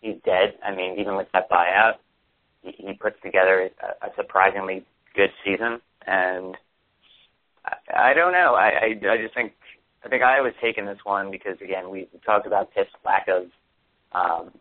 he's 0.00 0.16
dead, 0.24 0.54
I 0.64 0.74
mean, 0.74 0.98
even 0.98 1.16
with 1.16 1.28
that 1.32 1.50
buyout, 1.50 1.96
he, 2.62 2.72
he 2.78 2.92
puts 2.94 3.16
together 3.22 3.70
a, 3.82 4.06
a 4.06 4.10
surprisingly 4.16 4.84
good 5.14 5.30
season, 5.44 5.80
and 6.06 6.56
I, 7.64 8.10
I 8.10 8.14
don't 8.14 8.32
know. 8.32 8.54
I, 8.54 8.68
I 8.68 9.12
I 9.12 9.16
just 9.18 9.34
think 9.34 9.52
I 10.04 10.08
think 10.08 10.22
I 10.22 10.40
was 10.40 10.52
taking 10.60 10.86
this 10.86 10.98
one 11.04 11.30
because 11.30 11.56
again 11.62 11.90
we 11.90 12.08
talked 12.24 12.46
about 12.46 12.72
Pitt's 12.74 12.90
lack 13.04 13.28
of 13.28 13.44
um, 14.12 14.52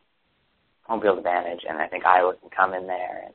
home 0.84 1.02
field 1.02 1.18
advantage, 1.18 1.62
and 1.68 1.78
I 1.78 1.88
think 1.88 2.06
Iowa 2.06 2.36
can 2.36 2.50
come 2.50 2.74
in 2.74 2.88
there 2.88 3.24
and 3.26 3.34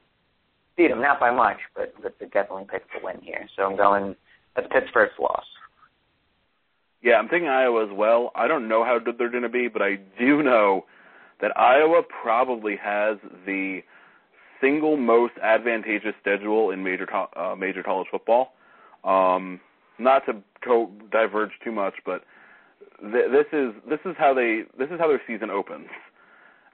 beat 0.77 0.89
them, 0.89 1.01
not 1.01 1.19
by 1.19 1.31
much, 1.31 1.59
but 1.75 1.95
but 2.03 2.19
definitely 2.19 2.67
pick 2.71 2.83
the 2.93 3.05
win 3.05 3.21
here. 3.23 3.49
So 3.57 3.63
I'm 3.63 3.77
going. 3.77 4.15
That's 4.55 4.69
Pitt's 4.73 4.91
first 4.93 5.13
loss. 5.21 5.45
Yeah, 7.07 7.19
I'm 7.19 7.29
thinking 7.29 7.49
Iowa 7.49 7.85
as 7.85 7.93
well. 7.97 8.33
I 8.35 8.49
don't 8.49 8.67
know 8.67 8.85
how 8.85 8.99
good 8.99 9.15
they're 9.17 9.31
going 9.31 9.45
to 9.45 9.49
be, 9.49 9.69
but 9.69 9.81
I 9.81 9.95
do 10.19 10.43
know 10.43 10.87
that 11.41 11.57
Iowa 11.57 12.03
probably 12.03 12.75
has 12.83 13.17
the 13.47 13.83
single 14.61 14.97
most 14.97 15.35
advantageous 15.41 16.15
schedule 16.21 16.73
in 16.73 16.83
major 16.83 17.07
uh, 17.15 17.55
major 17.55 17.85
college 17.85 18.09
football. 18.11 18.55
Um, 19.05 19.61
not 20.01 20.27
to 20.27 20.43
go 20.67 20.91
diverge 21.13 21.53
too 21.63 21.71
much, 21.71 21.95
but 22.05 22.25
th- 23.01 23.31
this 23.31 23.47
is 23.53 23.73
this 23.89 24.01
is 24.05 24.17
how 24.19 24.35
they 24.35 24.63
this 24.77 24.89
is 24.91 24.99
how 24.99 25.07
their 25.07 25.23
season 25.29 25.49
opens. 25.49 25.87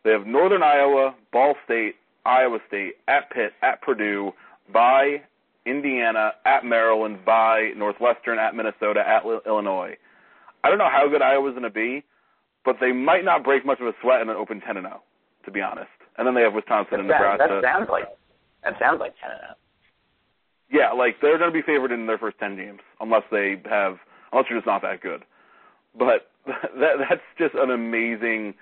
They 0.03 0.13
have 0.13 0.27
Northern 0.27 0.63
Iowa, 0.63 1.15
Ball 1.31 1.57
State, 1.67 1.97
Iowa 2.25 2.59
State, 2.69 2.95
at 3.07 3.31
Pitt, 3.31 3.53
at 3.61 3.83
Purdue, 3.83 4.33
by 4.73 5.21
Indiana, 5.67 6.33
at 6.47 6.65
Maryland, 6.65 7.19
by 7.27 7.73
Northwestern, 7.77 8.39
at 8.39 8.55
Minnesota, 8.55 9.07
at 9.07 9.25
Illinois. 9.47 9.95
I 10.65 10.69
don't 10.69 10.79
know 10.79 10.91
how 10.91 11.09
good 11.09 11.23
Iowa's 11.23 11.53
going 11.53 11.63
to 11.65 11.71
be, 11.71 12.05
but 12.65 12.77
they 12.81 12.93
might 12.93 13.25
not 13.25 13.45
break 13.45 13.67
much 13.67 13.81
of 13.81 13.87
a 13.87 13.93
sweat 14.01 14.21
in 14.21 14.29
an 14.29 14.37
open 14.37 14.61
10 14.61 14.77
and 14.77 14.87
0, 14.87 15.03
to 15.45 15.51
be 15.51 15.61
honest. 15.61 15.91
And 16.19 16.27
then 16.27 16.35
they 16.35 16.43
have 16.43 16.55
Wisconsin 16.55 16.91
that 16.93 17.01
and 17.01 17.09
Nebraska. 17.09 17.61
That 17.61 17.63
sounds 17.63 17.89
like 17.91 18.09
that 18.63 18.75
sounds 18.79 19.01
like 19.01 19.15
10 19.21 19.31
and 19.31 19.41
0. 19.41 19.55
Yeah, 20.71 20.93
like 20.93 21.21
they're 21.21 21.39
going 21.39 21.53
to 21.53 21.57
be 21.57 21.63
favored 21.63 21.93
in 21.93 22.07
their 22.07 22.19
first 22.19 22.39
10 22.39 22.57
games 22.57 22.81
unless 23.01 23.23
they 23.31 23.61
have 23.69 23.99
unless 24.33 24.47
you're 24.49 24.59
just 24.59 24.67
not 24.67 24.83
that 24.83 25.03
good. 25.03 25.25
But 25.99 26.31
that 26.47 27.03
that's 27.09 27.27
just 27.39 27.55
an 27.55 27.71
amazing 27.71 28.55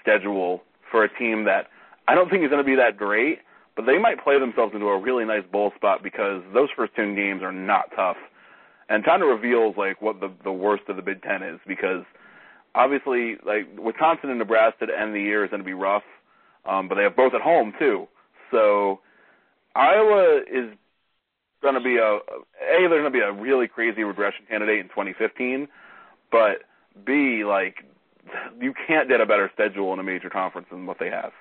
schedule 0.00 0.62
for 0.90 1.04
a 1.04 1.18
team 1.18 1.44
that 1.44 1.66
I 2.06 2.14
don't 2.14 2.30
think 2.30 2.44
is 2.44 2.50
going 2.50 2.62
to 2.62 2.66
be 2.66 2.76
that 2.76 2.96
great, 2.96 3.40
but 3.74 3.86
they 3.86 3.98
might 3.98 4.22
play 4.22 4.38
themselves 4.38 4.72
into 4.74 4.86
a 4.86 4.98
really 4.98 5.24
nice 5.24 5.42
bowl 5.50 5.72
spot 5.74 6.02
because 6.02 6.42
those 6.54 6.68
first 6.76 6.94
10 6.94 7.16
games 7.16 7.42
are 7.42 7.52
not 7.52 7.90
tough. 7.96 8.16
And 8.88 9.04
kind 9.04 9.22
of 9.22 9.28
reveals 9.28 9.76
like 9.76 10.00
what 10.00 10.20
the 10.20 10.32
the 10.44 10.52
worst 10.52 10.84
of 10.88 10.96
the 10.96 11.02
Big 11.02 11.22
10 11.22 11.42
is 11.42 11.60
because 11.66 12.04
obviously 12.74 13.36
like 13.44 13.66
Wisconsin 13.78 14.30
and 14.30 14.38
Nebraska 14.38 14.86
to 14.86 14.92
end 14.98 15.14
the 15.14 15.20
year 15.20 15.44
is 15.44 15.50
going 15.50 15.62
to 15.62 15.66
be 15.66 15.74
rough. 15.74 16.04
Um 16.64 16.88
but 16.88 16.94
they 16.94 17.02
have 17.02 17.16
both 17.16 17.34
at 17.34 17.40
home 17.40 17.72
too. 17.78 18.06
So 18.50 19.00
Iowa 19.74 20.40
is 20.50 20.70
going 21.62 21.74
to 21.74 21.80
be 21.80 21.96
a 21.96 22.14
a 22.14 22.88
they're 22.88 23.00
going 23.00 23.04
to 23.04 23.10
be 23.10 23.20
a 23.20 23.32
really 23.32 23.66
crazy 23.66 24.04
regression 24.04 24.44
candidate 24.48 24.80
in 24.80 24.88
2015, 24.88 25.68
but 26.30 26.62
b 27.04 27.44
like 27.44 27.84
you 28.60 28.72
can't 28.86 29.08
get 29.08 29.20
a 29.20 29.26
better 29.26 29.50
schedule 29.54 29.92
in 29.92 29.98
a 29.98 30.02
major 30.02 30.30
conference 30.30 30.68
than 30.70 30.86
what 30.86 30.98
they 30.98 31.10
have. 31.10 31.32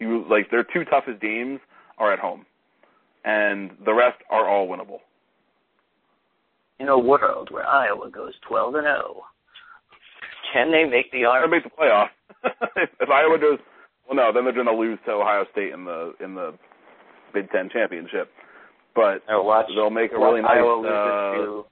You 0.00 0.24
like 0.28 0.50
their 0.50 0.64
two 0.64 0.84
toughest 0.84 1.20
games 1.20 1.60
are 1.98 2.12
at 2.12 2.18
home, 2.18 2.46
and 3.24 3.72
the 3.84 3.94
rest 3.94 4.18
are 4.30 4.48
all 4.48 4.66
winnable. 4.66 5.00
In 6.80 6.88
a 6.88 6.98
world 6.98 7.48
where 7.50 7.66
Iowa 7.66 8.10
goes 8.10 8.32
12 8.48 8.74
and 8.74 8.84
0, 8.84 9.22
can 10.52 10.70
they 10.70 10.84
make 10.84 11.10
the 11.12 11.22
They 11.22 11.50
make 11.50 11.64
the 11.64 11.70
playoff. 11.70 12.08
if, 12.76 12.90
if 13.00 13.08
Iowa 13.08 13.38
does, 13.38 13.58
well, 14.06 14.16
no, 14.16 14.32
then 14.32 14.44
they're 14.44 14.52
going 14.52 14.66
to 14.66 14.72
lose 14.72 14.98
to 15.06 15.12
Ohio 15.12 15.44
State 15.52 15.72
in 15.72 15.84
the 15.84 16.14
in 16.22 16.34
the 16.34 16.54
Big 17.32 17.50
Ten 17.50 17.68
championship. 17.72 18.30
But 18.94 19.22
oh, 19.28 19.42
watch, 19.42 19.66
they'll 19.74 19.90
make 19.90 20.12
a 20.12 20.18
really 20.18 20.42
nice. 20.42 20.52
Iowa 20.52 20.80
uh, 20.80 21.34
to, 21.34 21.64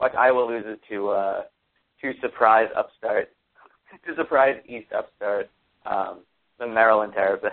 watch 0.00 0.14
Iowa 0.18 0.40
loses 0.40 0.78
to 0.90 1.08
uh, 1.10 1.42
to 2.02 2.12
surprise 2.20 2.68
upstart, 2.76 3.28
to 4.06 4.14
surprise 4.16 4.56
East 4.66 4.92
upstart, 4.92 5.48
um, 5.86 6.20
the 6.58 6.66
Maryland 6.66 7.12
Terrapins. 7.14 7.52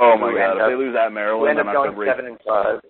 oh 0.00 0.16
my 0.18 0.32
God! 0.32 0.56
If 0.56 0.62
up- 0.62 0.68
they 0.68 0.76
lose 0.76 0.94
at 0.94 1.08
who 1.08 1.14
Maryland, 1.14 1.50
end 1.50 1.60
I'm 1.60 1.68
up 1.68 1.74
not 1.74 1.94
going 1.94 2.08
seven 2.08 2.26
and 2.26 2.38
five. 2.46 2.80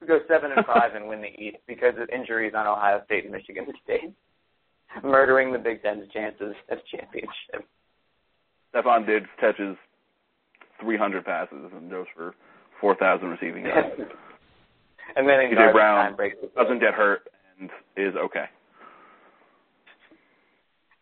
We 0.00 0.06
go 0.06 0.20
seven 0.28 0.52
and 0.54 0.64
five 0.64 0.94
and 0.94 1.08
win 1.08 1.20
the 1.20 1.34
East 1.40 1.58
because 1.66 1.94
of 2.00 2.08
injuries 2.10 2.52
on 2.56 2.66
Ohio 2.66 3.02
State 3.06 3.24
and 3.24 3.32
Michigan 3.32 3.66
State, 3.82 4.12
murdering 5.02 5.52
the 5.52 5.58
Big 5.58 5.82
Ten's 5.82 6.10
chances 6.12 6.54
at 6.70 6.78
championship. 6.86 7.66
Stefon 8.74 9.06
Diggs 9.06 9.28
catches 9.40 9.76
300 10.80 11.24
passes 11.24 11.70
and 11.74 11.90
goes 11.90 12.06
for 12.14 12.34
4,000 12.80 13.28
receiving 13.28 13.64
yards. 13.64 13.88
and 15.16 15.28
then 15.28 15.52
garbage 15.54 15.74
Brown 15.74 16.16
Doesn't 16.56 16.80
get 16.80 16.94
hurt 16.94 17.28
and 17.58 17.70
is 17.96 18.14
okay. 18.16 18.44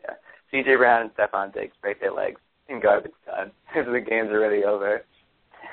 Yeah. 0.02 0.14
CJ 0.52 0.78
Brown 0.78 1.02
and 1.02 1.10
Stefon 1.14 1.52
Diggs 1.52 1.74
break 1.82 2.00
their 2.00 2.12
legs 2.12 2.40
in 2.68 2.80
garbage 2.80 3.12
time 3.26 3.50
because 3.66 3.86
the 3.92 4.00
game's 4.00 4.30
already 4.30 4.64
over. 4.64 5.02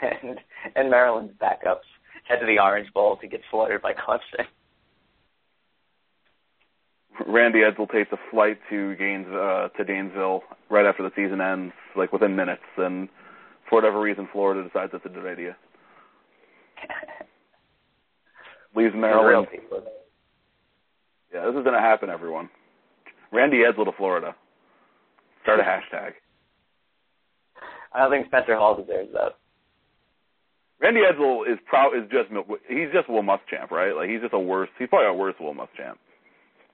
And 0.01 0.39
and 0.75 0.89
Maryland's 0.89 1.33
backups 1.41 1.87
head 2.23 2.39
to 2.39 2.45
the 2.45 2.59
Orange 2.59 2.91
Bowl 2.93 3.17
to 3.17 3.27
get 3.27 3.41
slaughtered 3.51 3.81
by 3.81 3.93
Clemson. 3.93 4.45
Randy 7.27 7.59
Edsall 7.59 7.91
takes 7.91 8.11
a 8.11 8.17
flight 8.31 8.57
to 8.69 8.95
Gaines 8.95 9.27
uh, 9.27 9.69
to 9.77 9.85
Gainesville 9.85 10.43
right 10.69 10.85
after 10.85 11.03
the 11.03 11.11
season 11.15 11.41
ends, 11.41 11.73
like 11.95 12.11
within 12.11 12.35
minutes, 12.35 12.63
and 12.77 13.07
for 13.69 13.75
whatever 13.75 14.01
reason, 14.01 14.27
Florida 14.31 14.63
decides 14.63 14.91
that's 14.91 15.05
a 15.05 15.09
good 15.09 15.27
idea. 15.27 15.55
Leaves 18.75 18.95
Maryland. 18.95 19.47
Yeah, 21.33 21.45
this 21.45 21.55
is 21.55 21.63
gonna 21.63 21.79
happen, 21.79 22.09
everyone. 22.09 22.49
Randy 23.31 23.57
Edsall 23.57 23.85
to 23.85 23.91
Florida. 23.95 24.35
Start 25.43 25.59
a 25.59 25.63
hashtag. 25.63 26.13
I 27.91 27.99
don't 27.99 28.11
think 28.11 28.27
Spencer 28.27 28.55
Hall 28.55 28.75
deserves 28.75 29.11
that. 29.13 29.33
Randy 30.83 30.99
Edsall 30.99 31.47
is 31.47 31.57
pro 31.65 31.93
is 31.97 32.03
just 32.11 32.27
he's 32.67 32.91
just 32.91 33.09
Will 33.09 33.23
Muschamp, 33.23 33.71
right? 33.71 33.95
Like 33.95 34.09
he's 34.09 34.19
just 34.19 34.33
a 34.33 34.39
worse. 34.39 34.67
He's 34.77 34.89
probably 34.89 35.07
a 35.07 35.13
worse 35.13 35.35
Will 35.39 35.55
Muschamp. 35.55 35.95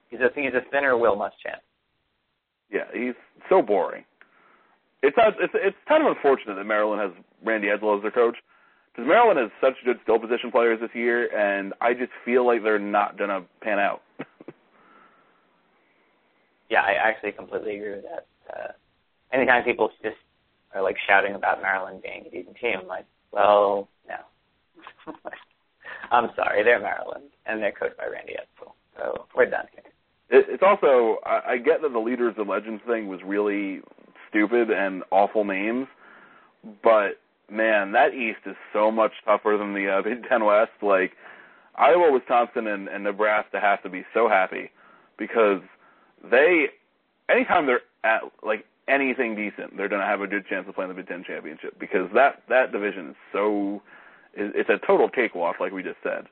He's 0.10 0.20
a 0.20 0.30
he's 0.36 0.54
a 0.56 0.68
thinner 0.72 0.98
Will 0.98 1.16
Muschamp. 1.16 1.62
Yeah, 2.72 2.86
he's 2.92 3.14
so 3.50 3.62
boring. 3.62 4.04
It's 5.04 5.16
not, 5.16 5.34
it's 5.40 5.54
it's 5.54 5.78
kind 5.88 6.04
of 6.04 6.16
unfortunate 6.16 6.56
that 6.56 6.66
Maryland 6.66 7.00
has 7.02 7.24
Randy 7.46 7.68
Edsall 7.68 7.98
as 7.98 8.02
their 8.02 8.12
coach 8.12 8.36
because 8.92 9.08
Maryland 9.08 9.38
has 9.40 9.52
such 9.62 9.78
good 9.86 9.98
skill 10.02 10.18
position 10.18 10.50
players 10.52 10.80
this 10.82 10.90
year, 10.96 11.30
and 11.30 11.74
I 11.80 11.94
just 11.94 12.12
feel 12.26 12.46
like 12.48 12.64
they're 12.64 12.80
not 12.80 13.16
gonna 13.18 13.46
pan 13.62 13.78
out. 13.78 14.02
Yeah, 16.70 16.82
I 16.82 16.92
actually 17.02 17.32
completely 17.32 17.78
agree 17.78 17.96
with 17.96 18.04
that. 18.04 18.28
Uh, 18.48 18.72
anytime 19.34 19.64
people 19.64 19.90
just 20.04 20.18
are 20.74 20.84
like 20.84 20.98
shouting 21.08 21.34
about 21.34 21.64
Maryland 21.64 22.04
being 22.04 22.26
a 22.28 22.30
decent 22.30 22.58
team, 22.62 22.76
I'm 22.82 22.88
like, 22.88 23.06
well. 23.32 23.90
I'm 26.12 26.30
sorry, 26.36 26.64
they're 26.64 26.80
Maryland, 26.80 27.26
and 27.46 27.62
they're 27.62 27.72
coached 27.72 27.98
by 27.98 28.08
Randy 28.08 28.34
Edsall. 28.34 28.72
So 28.98 29.26
we're 29.36 29.50
done 29.50 29.66
here. 29.72 30.40
It, 30.40 30.46
it's 30.50 30.64
also 30.64 31.18
I, 31.26 31.58
get 31.58 31.82
that 31.82 31.94
the 31.94 32.00
leaders 32.00 32.36
and 32.38 32.48
legends 32.48 32.82
thing 32.88 33.08
was 33.08 33.20
really 33.26 33.82
stupid 34.30 34.70
and 34.70 35.04
awful 35.12 35.44
names, 35.44 35.88
but 36.84 37.20
man, 37.50 37.92
that 37.94 38.14
East 38.14 38.40
is 38.46 38.56
so 38.74 38.92
much 38.92 39.12
tougher 39.26 39.58
than 39.58 39.74
the 39.74 39.90
uh, 39.90 40.02
Big 40.02 40.28
Ten 40.28 40.46
West. 40.46 40.72
Like 40.82 41.14
Iowa, 41.76 42.12
Wisconsin, 42.12 42.68
and, 42.68 42.88
and 42.88 43.04
Nebraska 43.04 43.60
have 43.60 43.82
to 43.84 43.90
be 43.90 44.04
so 44.14 44.28
happy 44.28 44.70
because 45.18 45.62
they, 46.30 46.66
anytime 47.30 47.66
they're 47.66 47.82
at 48.04 48.22
like 48.46 48.66
anything 48.88 49.36
decent, 49.36 49.78
they're 49.78 49.88
to 49.88 49.98
have 49.98 50.22
a 50.22 50.28
good 50.28 50.46
chance 50.48 50.66
of 50.68 50.76
playing 50.76 50.90
the 50.90 50.96
Big 50.96 51.08
Ten 51.08 51.24
championship 51.26 51.80
because 51.80 52.10
that 52.14 52.44
that 52.50 52.72
division 52.72 53.10
is 53.10 53.16
so, 53.32 53.82
it's 54.34 54.70
a 54.70 54.86
total 54.86 55.10
cakewalk, 55.10 55.58
like 55.60 55.72
we 55.72 55.84
just 55.84 55.98
said. 56.04 56.26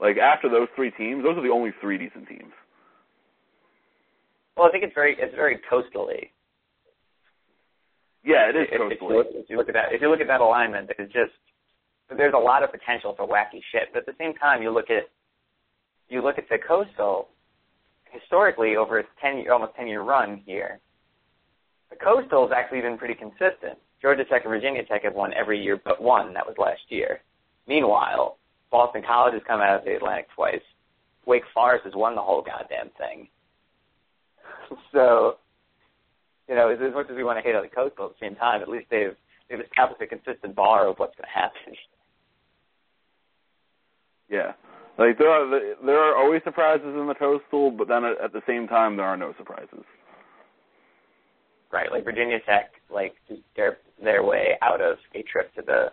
Like 0.00 0.16
after 0.16 0.48
those 0.48 0.68
three 0.74 0.90
teams, 0.92 1.22
those 1.22 1.36
are 1.36 1.42
the 1.42 1.52
only 1.52 1.70
three 1.80 1.98
decent 1.98 2.28
teams. 2.28 2.52
Well, 4.56 4.66
I 4.66 4.72
think 4.72 4.84
it's 4.84 4.94
very 4.94 5.16
it's 5.18 5.34
very 5.34 5.60
coastally. 5.70 6.32
Yeah, 8.24 8.48
it 8.48 8.56
is 8.56 8.68
if, 8.72 8.80
coastally. 8.80 8.94
If 8.94 9.00
you, 9.00 9.16
look, 9.16 9.26
if 9.30 9.50
you 9.50 9.56
look 9.56 9.68
at 9.68 9.74
that, 9.74 9.92
if 9.92 10.00
you 10.00 10.10
look 10.10 10.20
at 10.20 10.28
that 10.28 10.40
alignment, 10.40 10.90
there's 10.96 11.12
just 11.12 11.36
there's 12.16 12.34
a 12.34 12.38
lot 12.38 12.64
of 12.64 12.70
potential 12.72 13.14
for 13.16 13.26
wacky 13.26 13.60
shit. 13.72 13.88
But 13.92 14.00
at 14.00 14.06
the 14.06 14.18
same 14.18 14.34
time, 14.34 14.62
you 14.62 14.70
look 14.70 14.90
at 14.90 15.08
you 16.08 16.22
look 16.22 16.38
at 16.38 16.48
the 16.48 16.58
coastal 16.58 17.28
historically 18.10 18.76
over 18.76 18.98
its 18.98 19.08
ten 19.20 19.38
year, 19.38 19.52
almost 19.52 19.74
ten 19.76 19.86
year 19.86 20.02
run 20.02 20.42
here. 20.44 20.80
The 21.90 21.96
coastal 21.96 22.48
has 22.48 22.56
actually 22.56 22.80
been 22.80 22.98
pretty 22.98 23.14
consistent. 23.14 23.78
Georgia 24.02 24.24
Tech 24.24 24.44
and 24.44 24.50
Virginia 24.50 24.84
Tech 24.84 25.04
have 25.04 25.14
won 25.14 25.32
every 25.34 25.62
year 25.62 25.80
but 25.82 26.02
one. 26.02 26.32
That 26.34 26.46
was 26.46 26.56
last 26.58 26.80
year. 26.88 27.20
Meanwhile, 27.66 28.38
Boston 28.70 29.02
College 29.06 29.34
has 29.34 29.42
come 29.46 29.60
out 29.60 29.78
of 29.78 29.84
the 29.84 29.96
Atlantic 29.96 30.28
twice. 30.34 30.62
Wake 31.26 31.42
Forest 31.52 31.84
has 31.84 31.94
won 31.94 32.14
the 32.14 32.22
whole 32.22 32.42
goddamn 32.42 32.90
thing. 32.96 33.28
so, 34.92 35.36
you 36.48 36.54
know, 36.54 36.70
as, 36.70 36.78
as 36.82 36.94
much 36.94 37.06
as 37.10 37.16
we 37.16 37.24
want 37.24 37.38
to 37.38 37.42
hate 37.42 37.54
on 37.54 37.62
the 37.62 37.68
coastal 37.68 38.06
at 38.06 38.12
the 38.18 38.26
same 38.26 38.36
time, 38.36 38.62
at 38.62 38.68
least 38.68 38.86
they've 38.90 39.14
they've 39.48 39.60
established 39.60 40.00
a 40.00 40.06
consistent 40.06 40.54
bar 40.54 40.88
of 40.88 40.98
what's 40.98 41.16
going 41.16 41.28
to 41.32 41.40
happen. 41.40 41.74
Yeah, 44.32 44.52
like 44.96 45.18
there 45.18 45.28
are 45.28 45.74
there 45.84 45.98
are 45.98 46.16
always 46.16 46.40
surprises 46.44 46.86
in 46.86 47.08
the 47.08 47.16
coastal, 47.16 47.72
but 47.72 47.88
then 47.88 48.04
at, 48.04 48.20
at 48.20 48.32
the 48.32 48.42
same 48.46 48.68
time 48.68 48.96
there 48.96 49.06
are 49.06 49.16
no 49.16 49.34
surprises. 49.36 49.82
Right, 51.72 51.90
like 51.90 52.04
Virginia 52.04 52.38
Tech, 52.46 52.72
like 52.92 53.14
their 53.56 53.78
their 54.02 54.24
way 54.24 54.58
out 54.60 54.80
of 54.80 54.98
a 55.14 55.22
trip 55.22 55.54
to 55.54 55.62
the 55.62 55.92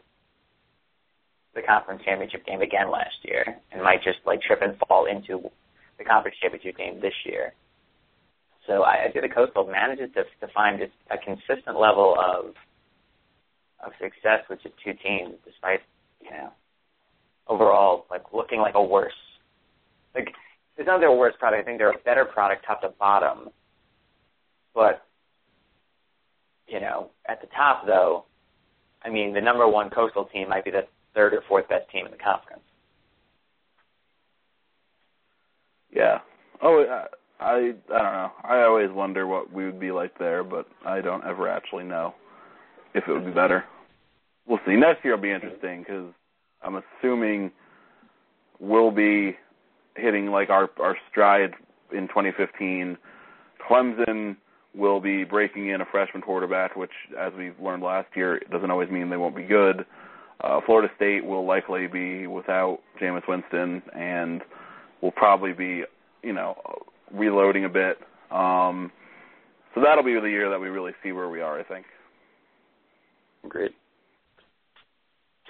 the 1.53 1.61
conference 1.61 2.01
championship 2.03 2.45
game 2.45 2.61
again 2.61 2.89
last 2.91 3.15
year, 3.23 3.45
and 3.71 3.83
might 3.83 4.03
just 4.03 4.19
like 4.25 4.41
trip 4.41 4.59
and 4.61 4.77
fall 4.87 5.05
into 5.05 5.49
the 5.97 6.03
conference 6.03 6.37
championship 6.41 6.77
game 6.77 6.99
this 6.99 7.13
year. 7.25 7.53
So 8.65 8.83
I, 8.83 9.05
I 9.05 9.11
think 9.11 9.23
the 9.23 9.33
Coastal 9.33 9.67
manages 9.67 10.09
to 10.15 10.23
to 10.45 10.51
find 10.53 10.79
just 10.79 10.93
a 11.11 11.17
consistent 11.17 11.79
level 11.79 12.15
of 12.17 12.55
of 13.85 13.91
success 14.01 14.41
with 14.49 14.61
just 14.63 14.75
two 14.83 14.93
teams, 14.93 15.35
despite 15.45 15.81
you 16.21 16.31
know 16.31 16.49
overall 17.47 18.05
like 18.09 18.33
looking 18.33 18.59
like 18.59 18.75
a 18.75 18.83
worse 18.83 19.13
like 20.17 20.33
it's 20.77 20.87
not 20.87 20.99
their 20.99 21.11
worst 21.11 21.39
product. 21.39 21.61
I 21.61 21.65
think 21.65 21.77
they're 21.77 21.91
a 21.91 21.99
better 22.05 22.25
product 22.25 22.65
top 22.65 22.81
to 22.81 22.89
bottom, 22.99 23.49
but 24.73 25.06
you 26.67 26.79
know 26.79 27.09
at 27.27 27.41
the 27.41 27.47
top 27.55 27.85
though, 27.85 28.25
I 29.03 29.09
mean 29.09 29.33
the 29.33 29.41
number 29.41 29.67
one 29.67 29.89
Coastal 29.89 30.25
team 30.25 30.49
might 30.49 30.65
be 30.65 30.71
the 30.71 30.87
third 31.13 31.33
or 31.33 31.41
fourth 31.47 31.67
best 31.69 31.89
team 31.91 32.05
in 32.05 32.11
the 32.11 32.17
conference. 32.17 32.61
Yeah. 35.93 36.19
Oh, 36.61 36.83
I, 37.39 37.43
I 37.43 37.55
I 37.55 37.61
don't 37.61 37.89
know. 37.89 38.31
I 38.43 38.61
always 38.63 38.91
wonder 38.91 39.27
what 39.27 39.51
we 39.51 39.65
would 39.65 39.79
be 39.79 39.91
like 39.91 40.17
there, 40.19 40.43
but 40.43 40.67
I 40.85 41.01
don't 41.01 41.23
ever 41.25 41.47
actually 41.47 41.83
know 41.83 42.13
if 42.93 43.03
it 43.07 43.11
would 43.11 43.25
be 43.25 43.31
better. 43.31 43.63
We'll 44.47 44.59
see. 44.65 44.75
Next 44.75 45.03
year 45.03 45.15
will 45.15 45.21
be 45.21 45.31
interesting 45.31 45.81
because 45.81 46.11
I'm 46.61 46.81
assuming 46.81 47.51
we'll 48.59 48.91
be 48.91 49.35
hitting 49.95 50.27
like 50.27 50.49
our 50.49 50.69
our 50.79 50.95
stride 51.09 51.53
in 51.91 52.07
2015. 52.07 52.97
Clemson 53.69 54.37
will 54.77 54.99
be 54.99 55.23
breaking 55.23 55.69
in 55.69 55.81
a 55.81 55.85
freshman 55.91 56.21
quarterback, 56.21 56.75
which, 56.75 56.91
as 57.19 57.33
we 57.37 57.51
learned 57.61 57.83
last 57.83 58.07
year, 58.15 58.39
doesn't 58.51 58.69
always 58.69 58.89
mean 58.89 59.09
they 59.09 59.17
won't 59.17 59.35
be 59.35 59.43
good. 59.43 59.85
Uh, 60.41 60.61
Florida 60.65 60.91
State 60.95 61.25
will 61.25 61.45
likely 61.45 61.87
be 61.87 62.27
without 62.27 62.79
Jameis 63.01 63.27
Winston 63.27 63.81
and 63.95 64.43
will 65.01 65.11
probably 65.11 65.51
be, 65.51 65.83
you 66.21 66.33
know, 66.33 66.55
reloading 67.11 67.65
a 67.65 67.69
bit. 67.69 67.97
Um, 68.29 68.91
so 69.73 69.81
that'll 69.81 70.03
be 70.03 70.13
the 70.13 70.29
year 70.29 70.49
that 70.49 70.59
we 70.59 70.67
really 70.67 70.93
see 71.03 71.11
where 71.11 71.29
we 71.29 71.41
are, 71.41 71.59
I 71.59 71.63
think. 71.63 71.85
Agreed. 73.43 73.71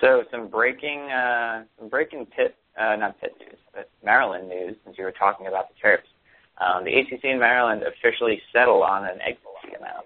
So 0.01 0.23
some 0.31 0.47
breaking, 0.47 0.99
uh, 1.11 1.63
some 1.79 1.89
breaking 1.89 2.27
Pitt, 2.27 2.55
uh, 2.79 2.95
not 2.95 3.19
Pitt 3.19 3.35
news, 3.39 3.57
but 3.73 3.89
Maryland 4.05 4.47
news. 4.47 4.75
Since 4.85 4.97
you 4.97 5.03
were 5.03 5.11
talking 5.11 5.47
about 5.47 5.65
the 5.69 5.87
Terps, 5.87 6.07
um, 6.59 6.83
the 6.83 6.91
ACC 6.91 7.23
in 7.23 7.39
Maryland 7.39 7.83
officially 7.83 8.41
settled 8.51 8.83
on 8.83 9.05
an 9.05 9.19
egg 9.21 9.37
amount. 9.77 10.05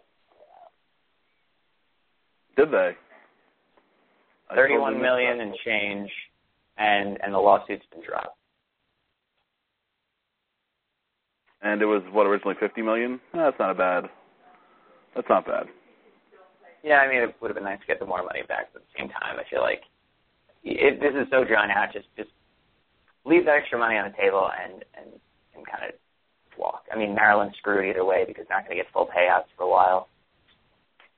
Did 2.57 2.71
they? 2.71 2.91
Thirty-one 4.53 5.01
million 5.01 5.39
and 5.39 5.53
change, 5.65 6.09
and 6.77 7.17
and 7.23 7.33
the 7.33 7.37
lawsuit's 7.37 7.85
been 7.91 8.01
dropped. 8.05 8.37
And 11.61 11.81
it 11.81 11.85
was 11.85 12.01
what 12.11 12.25
originally 12.25 12.55
fifty 12.59 12.81
million. 12.81 13.21
No, 13.33 13.45
that's 13.45 13.59
not 13.59 13.71
a 13.71 13.75
bad. 13.75 14.09
That's 15.15 15.29
not 15.29 15.45
bad. 15.45 15.67
Yeah, 16.83 16.97
I 16.97 17.07
mean, 17.07 17.21
it 17.21 17.35
would 17.39 17.49
have 17.49 17.55
been 17.55 17.63
nice 17.63 17.79
to 17.79 17.87
get 17.87 17.99
the 17.99 18.05
more 18.05 18.23
money 18.23 18.41
back, 18.47 18.73
but 18.73 18.81
at 18.81 18.87
the 18.87 18.99
same 18.99 19.09
time, 19.09 19.37
I 19.37 19.43
feel 19.49 19.61
like 19.61 19.81
it, 20.63 20.99
this 20.99 21.13
is 21.13 21.27
so 21.31 21.45
drawn 21.45 21.69
out. 21.71 21.93
Just 21.93 22.07
just 22.17 22.31
leave 23.23 23.45
that 23.45 23.55
extra 23.55 23.77
money 23.79 23.95
on 23.95 24.11
the 24.11 24.17
table 24.17 24.49
and 24.49 24.83
and 24.97 25.13
and 25.55 25.65
kind 25.65 25.87
of 25.87 26.00
walk. 26.61 26.83
I 26.93 26.97
mean, 26.97 27.15
Maryland's 27.15 27.57
screwed 27.57 27.89
either 27.89 28.05
way 28.05 28.23
because 28.25 28.45
they're 28.47 28.57
not 28.57 28.67
going 28.67 28.77
to 28.77 28.83
get 28.83 28.93
full 28.93 29.07
payouts 29.07 29.49
for 29.57 29.63
a 29.63 29.69
while 29.69 30.07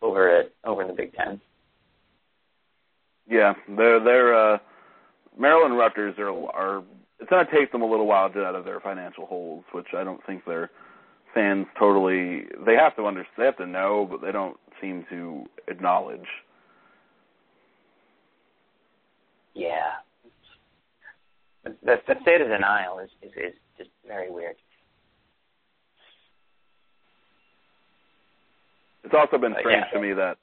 over 0.02 0.40
it 0.40 0.56
over 0.64 0.82
in 0.82 0.88
the 0.88 0.94
Big 0.94 1.14
Ten. 1.14 1.40
Yeah, 3.30 3.54
they're 3.78 4.04
they're 4.04 4.54
uh, 4.54 4.58
Maryland 5.38 5.78
Rutgers 5.78 6.16
are 6.18 6.30
are. 6.30 6.84
It's 7.20 7.30
going 7.30 7.46
to 7.46 7.52
take 7.52 7.72
them 7.72 7.82
a 7.82 7.90
little 7.90 8.08
while 8.08 8.28
to 8.28 8.34
get 8.34 8.44
out 8.44 8.56
of 8.56 8.66
their 8.66 8.82
financial 8.82 9.26
holes, 9.26 9.64
which 9.72 9.88
I 9.98 10.04
don't 10.04 10.20
think 10.26 10.44
their 10.46 10.70
fans 11.34 11.68
totally. 11.80 12.46
They 12.66 12.76
have 12.76 12.96
to 12.98 13.06
understand. 13.06 13.38
They 13.38 13.46
have 13.46 13.58
to 13.58 13.68
know, 13.68 14.08
but 14.10 14.22
they 14.22 14.32
don't 14.32 14.58
seem 14.82 15.06
to 15.10 15.46
acknowledge. 15.68 16.28
Yeah, 19.54 20.02
the 21.64 21.76
the 21.86 22.16
state 22.22 22.42
of 22.42 22.50
denial 22.50 23.00
is 23.00 23.10
is, 23.22 23.32
is 23.38 23.54
just 23.78 23.90
very 24.06 24.30
weird. 24.30 24.56
It's 29.04 29.14
also 29.14 29.38
been 29.38 29.54
Uh, 29.54 29.60
strange 29.60 29.86
yeah. 29.92 30.00
to 30.00 30.00
me 30.00 30.14
that 30.14 30.38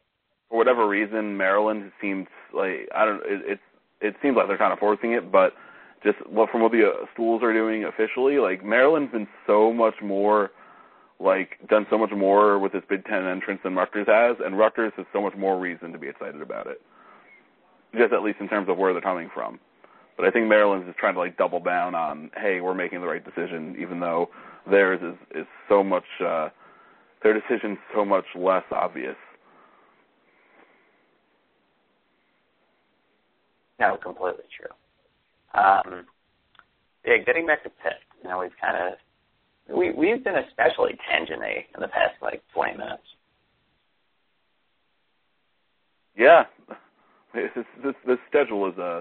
for 0.48 0.58
whatever 0.58 0.86
reason 0.86 1.36
Maryland 1.36 1.92
seems 2.00 2.26
like 2.52 2.88
I 2.94 3.04
don't 3.04 3.22
it 3.24 3.42
it, 3.52 3.61
it 4.00 4.16
seems 4.22 4.36
like 4.36 4.48
they're 4.48 4.58
kind 4.58 4.72
of 4.72 4.78
forcing 4.78 5.12
it, 5.12 5.30
but 5.30 5.54
just 6.02 6.18
what 6.26 6.50
from 6.50 6.62
what 6.62 6.72
the 6.72 6.88
uh, 6.88 7.06
schools 7.12 7.42
are 7.42 7.52
doing 7.52 7.84
officially, 7.84 8.38
like 8.38 8.64
Maryland's 8.64 9.12
been 9.12 9.28
so 9.46 9.72
much 9.72 9.94
more 10.02 10.50
like 11.18 11.58
done 11.68 11.86
so 11.90 11.98
much 11.98 12.11
more 12.12 12.58
with 12.58 12.74
its 12.74 12.86
Big 12.88 13.04
Ten 13.04 13.26
entrance 13.26 13.61
than 13.62 13.74
Rutgers 13.76 14.06
has, 14.08 14.36
and 14.44 14.58
Rutgers 14.58 14.92
has 14.96 15.04
so 15.12 15.20
much 15.20 15.34
more 15.36 15.58
reason 15.58 15.92
to 15.92 15.98
be 15.98 16.08
excited 16.08 16.40
about 16.40 16.66
it. 16.66 16.80
Just 17.94 18.12
at 18.12 18.22
least 18.22 18.38
in 18.40 18.48
terms 18.48 18.68
of 18.68 18.78
where 18.78 18.92
they're 18.92 19.02
coming 19.02 19.28
from. 19.34 19.58
But 20.16 20.26
I 20.26 20.30
think 20.30 20.46
Maryland's 20.48 20.88
is 20.88 20.94
trying 20.98 21.14
to 21.14 21.20
like 21.20 21.36
double 21.36 21.61
down 21.61 21.94
on, 21.94 22.30
hey, 22.36 22.61
we're 22.61 22.74
making 22.74 23.00
the 23.00 23.06
right 23.06 23.24
decision, 23.24 23.76
even 23.78 24.00
though 24.00 24.30
theirs 24.70 25.00
is 25.02 25.40
is 25.42 25.46
so 25.68 25.82
much 25.84 26.04
uh 26.24 26.48
their 27.22 27.34
decision's 27.34 27.78
so 27.94 28.04
much 28.04 28.24
less 28.34 28.64
obvious. 28.70 29.16
No, 33.78 33.96
completely 33.96 34.44
true. 34.56 35.60
Um, 35.60 36.04
yeah, 37.04 37.16
getting 37.24 37.46
back 37.46 37.62
to 37.64 37.70
Pitt, 37.70 37.94
you 38.22 38.28
know, 38.28 38.38
we've 38.40 38.50
kind 38.60 38.76
of 38.76 39.76
we 39.76 39.92
we've 39.92 40.22
been 40.22 40.36
especially 40.36 40.98
tangenty 41.10 41.64
in 41.74 41.80
the 41.80 41.88
past 41.88 42.14
like 42.20 42.42
20 42.54 42.76
minutes. 42.76 43.02
Yeah, 46.16 46.44
this 47.34 47.64
this 47.82 47.94
this 48.06 48.18
schedule 48.28 48.68
is 48.68 48.78
uh 48.78 49.00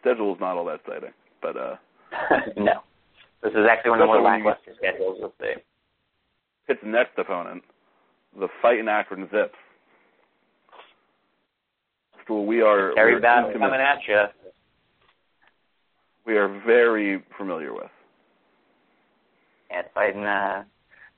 schedule 0.00 0.34
is 0.34 0.40
not 0.40 0.56
all 0.56 0.64
that 0.66 0.80
exciting, 0.80 1.12
but 1.40 1.56
uh 1.56 1.76
no, 2.56 2.80
this 3.42 3.52
is 3.52 3.66
actually 3.70 3.90
one 3.90 4.00
of 4.00 4.08
the 4.08 4.14
more 4.14 4.22
lackluster 4.22 4.72
schedules 4.76 5.18
with 5.20 5.32
the 5.38 5.54
Pitt's 6.66 6.80
next 6.84 7.16
opponent, 7.18 7.62
the 8.38 8.48
fight 8.60 8.78
in 8.78 8.88
Akron 8.88 9.28
Zips. 9.30 9.54
School 12.24 12.44
we 12.44 12.60
are 12.60 12.92
Terry 12.94 13.20
Battle 13.20 13.52
coming 13.52 13.80
at 13.80 13.98
you. 14.08 14.24
we 16.26 16.36
are 16.36 16.48
very 16.66 17.22
familiar 17.38 17.72
with. 17.72 17.84
Yeah, 19.70 19.80
it's 19.80 19.88
fighting 19.94 20.24
uh, 20.24 20.64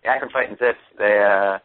the 0.02 0.08
Akron 0.08 0.30
fighting 0.30 0.56
Zips. 0.58 0.78
They, 0.98 1.18
uh, 1.18 1.58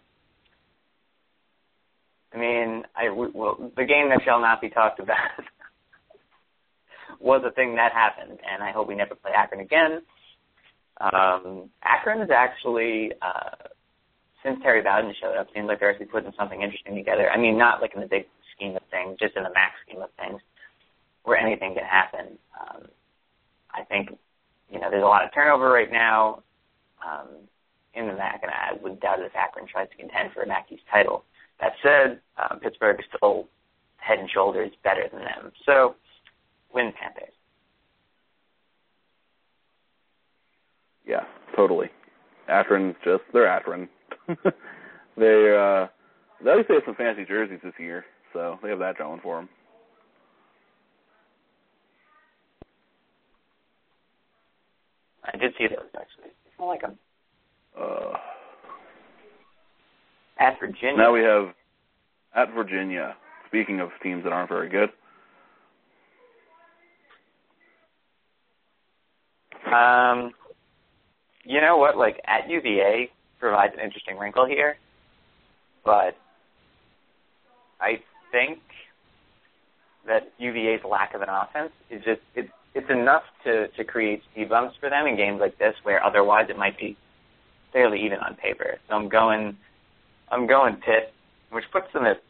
I 2.34 2.40
mean, 2.40 2.84
I 2.96 3.10
well, 3.10 3.72
the 3.76 3.86
game 3.86 4.10
that 4.10 4.22
shall 4.24 4.40
not 4.40 4.62
be 4.62 4.70
talked 4.70 5.02
about 5.02 5.18
was 7.20 7.42
a 7.46 7.52
thing 7.52 7.76
that 7.76 7.92
happened, 7.92 8.40
and 8.50 8.64
I 8.64 8.72
hope 8.72 8.88
we 8.88 8.96
never 8.96 9.16
play 9.16 9.32
Akron 9.36 9.60
again. 9.60 10.02
Um, 11.02 11.70
Akron 11.84 12.22
is 12.22 12.30
actually, 12.30 13.12
uh, 13.22 13.70
since 14.44 14.60
Terry 14.62 14.82
Bowden 14.82 15.14
showed 15.20 15.36
up, 15.38 15.48
seems 15.54 15.68
like 15.68 15.80
they're 15.80 15.92
actually 15.92 16.08
putting 16.08 16.32
something 16.38 16.62
interesting 16.62 16.96
together. 16.96 17.30
I 17.32 17.38
mean, 17.38 17.58
not 17.58 17.82
like 17.82 17.94
in 17.96 18.02
the 18.02 18.08
big 18.08 18.26
scheme 18.56 18.76
of 18.76 18.84
things, 18.92 19.18
just 19.20 19.36
in 19.36 19.44
the 19.44 19.54
max 19.54 19.74
scheme 19.88 20.02
of 20.02 20.10
things, 20.20 20.42
where 21.24 21.38
anything 21.38 21.74
can 21.74 21.86
happen. 21.86 22.38
Um, 22.60 22.88
I 23.72 23.84
think 23.84 24.18
you 24.70 24.80
know 24.80 24.90
there's 24.90 25.04
a 25.04 25.08
lot 25.08 25.24
of 25.24 25.34
turnover 25.34 25.72
right 25.72 25.92
now 25.92 26.44
um, 27.06 27.28
in 27.94 28.08
the 28.08 28.14
MAC, 28.14 28.42
and 28.44 28.52
I 28.52 28.74
would 28.82 29.00
doubt 29.00 29.20
if 29.20 29.36
Akron 29.36 29.68
tries 29.68 29.90
to 29.90 29.96
contend 29.96 30.32
for 30.34 30.44
a 30.44 30.48
MAC 30.48 30.72
East 30.72 30.84
title. 30.92 31.24
That 31.60 31.74
said, 31.82 32.20
um, 32.38 32.60
Pittsburgh 32.60 33.00
is 33.00 33.06
still 33.16 33.48
head 33.98 34.20
and 34.20 34.30
shoulders 34.30 34.72
better 34.84 35.08
than 35.12 35.22
them. 35.22 35.52
So, 35.66 35.96
win 36.74 36.92
Panthers. 37.00 37.34
Yeah, 41.06 41.24
totally. 41.56 41.90
Akron's 42.48 42.96
just 43.04 43.24
they're 43.34 43.48
Akron. 43.48 43.88
they 45.18 45.56
uh 45.58 45.88
at 46.50 46.58
least 46.58 46.68
they 46.68 46.76
have 46.76 46.84
some 46.86 46.96
fancy 46.96 47.26
jerseys 47.26 47.60
this 47.64 47.74
year, 47.80 48.06
so 48.34 48.60
they 48.62 48.70
have 48.70 48.80
that 48.80 48.98
going 48.98 49.20
for 49.22 49.38
them. 49.38 49.50
I 55.26 55.38
did 55.38 55.54
see 55.58 55.68
those 55.68 55.88
actually. 55.96 56.32
I 56.60 56.64
like 56.66 56.82
them. 56.82 56.98
Uh, 57.80 58.14
at 60.40 60.60
Virginia. 60.60 60.98
Now 60.98 61.14
we 61.14 61.22
have 61.22 61.54
at 62.36 62.54
Virginia. 62.54 63.16
Speaking 63.48 63.80
of 63.80 63.90
teams 64.02 64.24
that 64.24 64.34
aren't 64.34 64.50
very 64.50 64.70
good. 64.70 64.90
Um, 69.74 70.32
you 71.44 71.62
know 71.62 71.78
what? 71.78 71.98
Like 71.98 72.20
at 72.26 72.50
UVA 72.50 73.10
provides 73.40 73.74
an 73.74 73.84
interesting 73.84 74.18
wrinkle 74.18 74.46
here, 74.46 74.78
but 75.84 76.16
I 77.80 78.00
think 78.32 78.60
that 80.08 80.32
UVA's 80.38 80.84
lack 80.90 81.14
of 81.14 81.22
an 81.22 81.30
offense 81.30 81.72
is 81.90 82.04
just 82.04 82.22
it's 82.36 82.50
it's 82.74 82.90
enough 82.90 83.24
to 83.44 83.68
to 83.70 83.84
create 83.84 84.22
speed 84.32 84.50
bumps 84.50 84.76
for 84.80 84.90
them 84.90 85.06
in 85.08 85.16
games 85.16 85.40
like 85.40 85.58
this, 85.58 85.76
where 85.84 86.04
otherwise 86.04 86.48
it 86.50 86.58
might 86.58 86.78
be 86.78 86.98
fairly 87.72 88.00
even 88.06 88.20
on 88.20 88.36
paper. 88.36 88.78
So 88.88 88.96
I'm 88.96 89.10
going 89.10 89.58
I'm 90.32 90.48
going 90.48 90.76
Pitt, 90.78 91.14
which 91.52 91.66
puts 91.72 91.92
them 91.94 92.06
at 92.06 92.22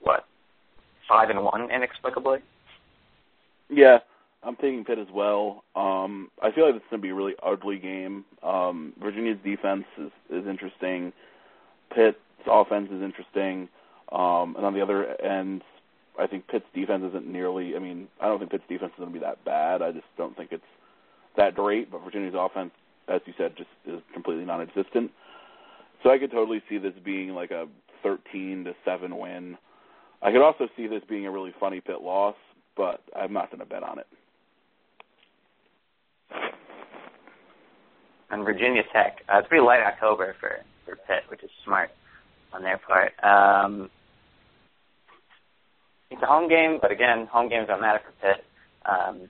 what 0.00 0.24
five 1.08 1.30
and 1.30 1.44
one 1.44 1.70
inexplicably. 1.70 2.38
Yeah, 3.70 3.98
I'm 4.44 4.56
taking 4.56 4.84
Pitt 4.84 4.98
as 4.98 5.06
well. 5.12 5.64
Um, 5.76 6.30
I 6.42 6.50
feel 6.50 6.66
like 6.66 6.74
it's 6.74 6.84
going 6.90 7.00
to 7.00 7.02
be 7.02 7.10
a 7.10 7.14
really 7.14 7.34
ugly 7.42 7.78
game. 7.78 8.24
Um, 8.42 8.92
Virginia's 9.00 9.38
defense 9.44 9.84
is, 9.98 10.10
is 10.30 10.46
interesting. 10.46 11.12
Pitt's 11.94 12.18
offense 12.46 12.88
is 12.90 13.02
interesting. 13.02 13.68
Um, 14.10 14.56
and 14.56 14.66
on 14.66 14.74
the 14.74 14.80
other 14.80 15.20
end, 15.22 15.62
I 16.18 16.26
think 16.26 16.48
Pitt's 16.48 16.66
defense 16.74 17.04
isn't 17.08 17.26
nearly. 17.26 17.76
I 17.76 17.78
mean, 17.78 18.08
I 18.20 18.26
don't 18.26 18.38
think 18.38 18.50
Pitt's 18.50 18.64
defense 18.68 18.92
is 18.94 18.98
going 18.98 19.12
to 19.12 19.18
be 19.18 19.24
that 19.24 19.44
bad. 19.44 19.80
I 19.80 19.92
just 19.92 20.06
don't 20.18 20.36
think 20.36 20.50
it's 20.52 20.64
that 21.36 21.54
great. 21.54 21.90
But 21.90 22.02
Virginia's 22.04 22.34
offense, 22.36 22.72
as 23.08 23.20
you 23.26 23.34
said, 23.38 23.56
just 23.56 23.70
is 23.86 24.00
completely 24.12 24.44
non-existent. 24.44 25.12
So 26.02 26.10
I 26.10 26.18
could 26.18 26.32
totally 26.32 26.62
see 26.68 26.78
this 26.78 26.94
being 27.04 27.30
like 27.30 27.52
a 27.52 27.68
13 28.02 28.64
to 28.64 28.74
seven 28.84 29.16
win. 29.18 29.56
I 30.20 30.32
could 30.32 30.42
also 30.42 30.68
see 30.76 30.88
this 30.88 31.02
being 31.08 31.26
a 31.26 31.30
really 31.30 31.54
funny 31.58 31.80
Pitt 31.80 32.02
loss, 32.02 32.36
but 32.76 33.02
I'm 33.16 33.32
not 33.32 33.50
going 33.50 33.60
to 33.60 33.66
bet 33.66 33.82
on 33.82 33.98
it. 33.98 34.06
And 38.32 38.44
Virginia 38.44 38.82
Tech. 38.92 39.22
Uh, 39.32 39.38
it's 39.38 39.48
pretty 39.48 39.64
light 39.64 39.80
October 39.86 40.34
for 40.40 40.56
for 40.84 40.96
Pitt, 40.96 41.22
which 41.28 41.44
is 41.44 41.50
smart 41.64 41.90
on 42.52 42.62
their 42.62 42.78
part. 42.78 43.12
Um, 43.22 43.90
it's 46.10 46.22
a 46.22 46.26
home 46.26 46.48
game, 46.48 46.78
but 46.82 46.90
again, 46.90 47.28
home 47.30 47.48
games 47.48 47.68
don't 47.68 47.80
matter 47.80 48.00
for 48.04 48.12
Pitt. 48.26 48.44
Um, 48.84 49.28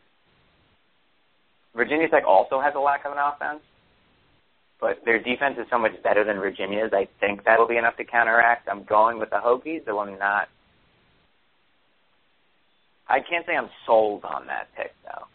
Virginia 1.74 2.08
Tech 2.08 2.24
also 2.26 2.60
has 2.60 2.74
a 2.74 2.80
lack 2.80 3.04
of 3.04 3.12
an 3.12 3.18
offense, 3.18 3.60
but 4.80 4.98
their 5.04 5.18
defense 5.18 5.56
is 5.58 5.66
so 5.70 5.78
much 5.78 5.92
better 6.02 6.24
than 6.24 6.38
Virginia's. 6.38 6.92
I 6.92 7.08
think 7.20 7.44
that'll 7.44 7.68
be 7.68 7.76
enough 7.76 7.96
to 7.96 8.04
counteract. 8.04 8.68
I'm 8.68 8.84
going 8.84 9.18
with 9.18 9.30
the 9.30 9.36
Hokies, 9.36 9.84
though 9.84 10.00
I'm 10.00 10.18
not. 10.18 10.48
I 13.08 13.20
can't 13.20 13.44
say 13.46 13.56
I'm 13.56 13.70
sold 13.86 14.24
on 14.24 14.46
that 14.46 14.68
pick 14.76 14.92
though. 15.04 15.26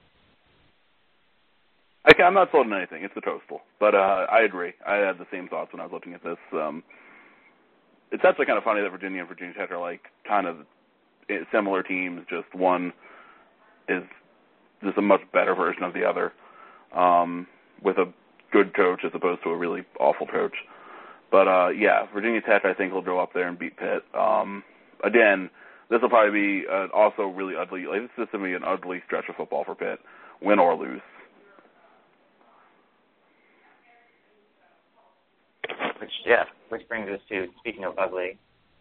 I, 2.08 2.24
I'm 2.24 2.34
not 2.34 2.50
sold 2.52 2.68
on 2.68 2.74
anything. 2.74 3.04
It's 3.04 3.14
the 3.14 3.22
toastful, 3.22 3.62
but 3.80 3.94
uh, 3.94 4.26
I 4.32 4.42
agree. 4.42 4.74
I 4.88 4.96
had 4.96 5.18
the 5.18 5.28
same 5.32 5.48
thoughts 5.48 5.74
when 5.74 5.82
I 5.82 5.84
was 5.84 5.92
looking 5.94 6.14
at 6.14 6.24
this. 6.24 6.38
Um, 6.54 6.84
it's 8.12 8.24
actually 8.26 8.46
kind 8.46 8.58
of 8.58 8.64
funny 8.64 8.82
that 8.82 8.90
Virginia 8.90 9.20
and 9.20 9.28
Virginia 9.28 9.54
Tech 9.54 9.72
are 9.72 9.80
like 9.80 10.02
kind 10.28 10.48
of 10.48 10.58
similar 11.52 11.84
teams. 11.84 12.22
Just 12.30 12.54
one 12.56 12.94
is 13.90 14.04
just 14.84 14.98
a 14.98 15.02
much 15.02 15.22
better 15.34 15.54
version 15.54 15.84
of 15.84 15.94
the 15.94 16.06
other, 16.06 16.32
um, 16.96 17.46
with 17.84 17.98
a 17.98 18.12
good 18.54 18.74
coach 18.74 19.02
as 19.04 19.12
opposed 19.14 19.44
to 19.44 19.50
a 19.50 19.58
really 19.58 19.82
awful 20.00 20.28
coach. 20.28 20.56
But 21.30 21.50
uh, 21.50 21.70
yeah, 21.70 22.06
Virginia 22.14 22.40
Tech 22.42 22.64
I 22.64 22.74
think 22.74 22.94
will 22.94 23.02
go 23.02 23.20
up 23.20 23.34
there 23.34 23.50
and 23.50 23.60
beat 23.60 23.76
Pitt. 23.76 24.04
Um, 24.18 24.64
again, 25.04 25.50
this 25.90 26.02
will 26.02 26.10
probably 26.10 26.62
be 26.62 26.66
uh, 26.72 26.88
also 26.96 27.24
really 27.24 27.56
ugly. 27.60 27.86
Like 27.86 28.02
this 28.02 28.24
is 28.24 28.30
going 28.32 28.46
to 28.46 28.50
be 28.50 28.54
an 28.54 28.64
ugly 28.64 29.02
stretch 29.06 29.26
of 29.28 29.36
football 29.36 29.66
for 29.66 29.76
Pitt, 29.76 30.00
win 30.42 30.60
or 30.60 30.74
lose. 30.76 31.02
Which 36.00 36.12
yeah, 36.26 36.44
which 36.70 36.88
brings 36.88 37.10
us 37.10 37.20
to 37.30 37.48
speaking 37.60 37.84
of 37.84 37.98
ugly, 37.98 38.38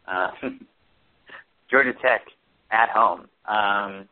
uh, 0.06 0.30
Georgia 1.70 1.92
Tech 2.02 2.22
at 2.70 2.88
home. 2.90 3.20
Um, 3.46 4.08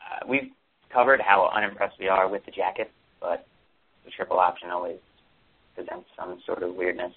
uh, 0.00 0.26
we've 0.28 0.50
covered 0.92 1.20
how 1.20 1.50
unimpressed 1.54 1.96
we 1.98 2.08
are 2.08 2.28
with 2.28 2.44
the 2.46 2.52
jacket, 2.52 2.90
but 3.20 3.46
the 4.04 4.10
triple 4.10 4.38
option 4.38 4.70
always 4.70 4.98
presents 5.74 6.06
some 6.18 6.40
sort 6.46 6.62
of 6.62 6.74
weirdness. 6.74 7.12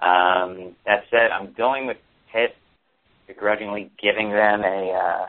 Um, 0.00 0.74
that 0.84 1.04
said, 1.10 1.30
I'm 1.32 1.54
going 1.56 1.86
with 1.86 1.96
Pitt, 2.32 2.54
begrudgingly 3.26 3.90
giving 4.02 4.30
them 4.30 4.62
a 4.62 4.92
uh, 4.92 5.26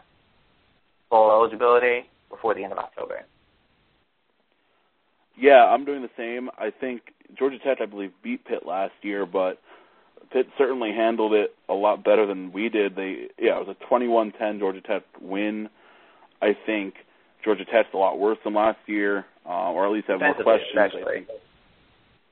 full 1.09 1.31
eligibility 1.31 2.09
before 2.29 2.53
the 2.53 2.63
end 2.63 2.73
of 2.73 2.79
October. 2.79 3.21
Yeah, 5.39 5.65
I'm 5.65 5.85
doing 5.85 6.01
the 6.01 6.09
same. 6.17 6.49
I 6.57 6.71
think 6.71 7.01
Georgia 7.37 7.59
Tech, 7.59 7.79
I 7.81 7.85
believe, 7.85 8.11
beat 8.23 8.45
Pitt 8.45 8.65
last 8.65 8.93
year, 9.01 9.25
but 9.25 9.59
Pitt 10.31 10.47
certainly 10.57 10.91
handled 10.91 11.33
it 11.33 11.55
a 11.69 11.73
lot 11.73 12.03
better 12.03 12.25
than 12.25 12.51
we 12.51 12.69
did. 12.69 12.95
They, 12.95 13.27
yeah, 13.39 13.59
it 13.59 13.67
was 13.67 13.75
a 13.79 13.93
21-10 13.93 14.59
Georgia 14.59 14.81
Tech 14.81 15.03
win. 15.21 15.69
I 16.41 16.55
think 16.65 16.95
Georgia 17.43 17.65
Tech's 17.65 17.89
a 17.93 17.97
lot 17.97 18.19
worse 18.19 18.37
than 18.43 18.53
last 18.53 18.79
year, 18.87 19.25
uh, 19.45 19.71
or 19.71 19.85
at 19.85 19.91
least 19.91 20.07
have 20.07 20.19
more 20.19 20.33
questions. 20.33 20.75
I 20.75 20.89
think, 21.13 21.27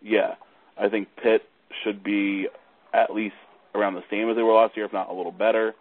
yeah, 0.02 0.36
I 0.78 0.90
think 0.90 1.08
Pitt 1.22 1.44
should 1.84 2.04
be 2.04 2.48
at 2.94 3.14
least 3.14 3.36
around 3.74 3.96
the 3.96 4.04
same 4.10 4.30
as 4.30 4.36
they 4.36 4.44
were 4.44 4.54
last 4.54 4.76
year, 4.76 4.86
if 4.86 4.94
not 4.94 5.10
a 5.10 5.14
little 5.14 5.32
better. 5.32 5.74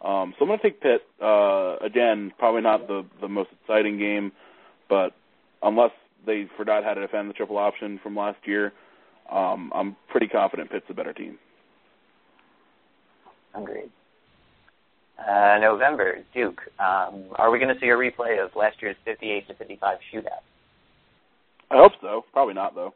Um, 0.00 0.34
so 0.36 0.44
I'm 0.44 0.48
going 0.48 0.58
to 0.58 0.62
take 0.62 0.80
Pitt. 0.80 1.02
Uh, 1.22 1.76
again, 1.76 2.32
probably 2.38 2.62
not 2.62 2.88
the 2.88 3.04
the 3.20 3.28
most 3.28 3.50
exciting 3.52 3.98
game, 3.98 4.32
but 4.88 5.14
unless 5.62 5.92
they 6.26 6.46
forgot 6.56 6.84
how 6.84 6.94
to 6.94 7.00
defend 7.00 7.28
the 7.28 7.34
triple 7.34 7.58
option 7.58 7.98
from 8.02 8.16
last 8.16 8.38
year, 8.44 8.72
um, 9.30 9.72
I'm 9.74 9.96
pretty 10.10 10.28
confident 10.28 10.70
Pitt's 10.70 10.86
a 10.88 10.94
better 10.94 11.12
team. 11.12 11.38
Agreed. 13.54 13.90
Uh, 15.18 15.58
November, 15.60 16.18
Duke. 16.34 16.60
Um, 16.78 17.24
are 17.36 17.50
we 17.50 17.58
going 17.58 17.72
to 17.72 17.80
see 17.80 17.86
a 17.88 17.96
replay 17.96 18.42
of 18.42 18.50
last 18.56 18.76
year's 18.80 18.96
58 19.04 19.46
to 19.48 19.54
55 19.54 19.98
shootout? 20.12 20.42
I 21.70 21.76
hope 21.76 21.92
so. 22.00 22.24
Probably 22.32 22.54
not, 22.54 22.74
though. 22.74 22.94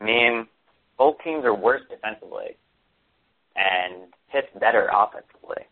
I 0.00 0.04
mean, 0.04 0.46
both 0.96 1.16
teams 1.24 1.44
are 1.44 1.54
worse 1.54 1.82
defensively, 1.90 2.56
and 3.56 4.12
Pitt's 4.32 4.48
better 4.58 4.88
offensively. 4.94 5.64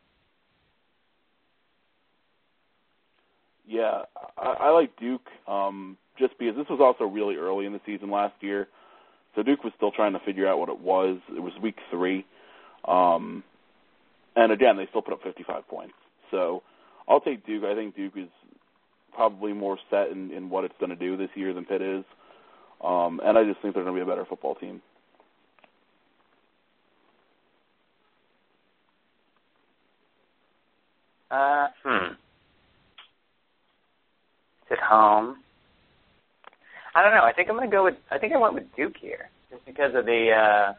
Yeah, 3.68 4.02
I, 4.38 4.56
I 4.62 4.70
like 4.72 4.98
Duke 5.00 5.26
um, 5.48 5.98
just 6.18 6.38
because 6.40 6.56
this 6.56 6.66
was 6.70 6.80
also 6.82 7.10
really 7.10 7.36
early 7.36 7.66
in 7.66 7.74
the 7.74 7.82
season 7.86 8.10
last 8.10 8.34
year, 8.42 8.68
so 9.36 9.42
Duke 9.42 9.64
was 9.64 9.72
still 9.76 9.92
trying 9.92 10.14
to 10.14 10.20
figure 10.20 10.48
out 10.48 10.58
what 10.60 10.70
it 10.70 10.80
was. 10.80 11.18
It 11.36 11.40
was 11.40 11.52
week 11.62 11.76
three, 11.90 12.26
um, 12.86 13.44
and 14.36 14.52
again 14.52 14.76
they 14.76 14.86
still 14.90 15.02
put 15.02 15.14
up 15.14 15.22
55 15.24 15.68
points. 15.68 15.94
So 16.30 16.62
I'll 17.08 17.20
take 17.20 17.46
Duke. 17.46 17.64
I 17.64 17.74
think 17.74 17.96
Duke 17.96 18.14
is 18.16 18.28
probably 19.14 19.52
more 19.52 19.78
set 19.90 20.10
in, 20.10 20.30
in 20.32 20.50
what 20.50 20.64
it's 20.64 20.74
going 20.80 20.90
to 20.90 20.96
do 20.96 21.16
this 21.16 21.30
year 21.36 21.54
than 21.54 21.64
Pitt 21.66 21.82
is, 21.82 22.04
um, 22.84 23.20
and 23.24 23.38
I 23.38 23.44
just 23.44 23.60
think 23.62 23.74
they're 23.74 23.84
going 23.84 23.96
to 23.96 24.04
be 24.04 24.10
a 24.10 24.12
better 24.12 24.26
football 24.28 24.56
team. 24.56 24.82
Uh, 31.30 31.68
hmm 31.84 32.27
at 34.70 34.78
home. 34.78 35.36
I 36.94 37.02
don't 37.02 37.12
know. 37.12 37.24
I 37.24 37.32
think 37.32 37.48
I'm 37.48 37.56
going 37.56 37.70
to 37.70 37.76
go 37.76 37.84
with. 37.84 37.96
I 38.10 38.18
think 38.18 38.32
I 38.32 38.38
went 38.38 38.54
with 38.54 38.64
Duke 38.76 38.96
here, 39.00 39.30
just 39.50 39.64
because 39.66 39.94
of 39.94 40.06
the 40.06 40.30
uh, 40.32 40.72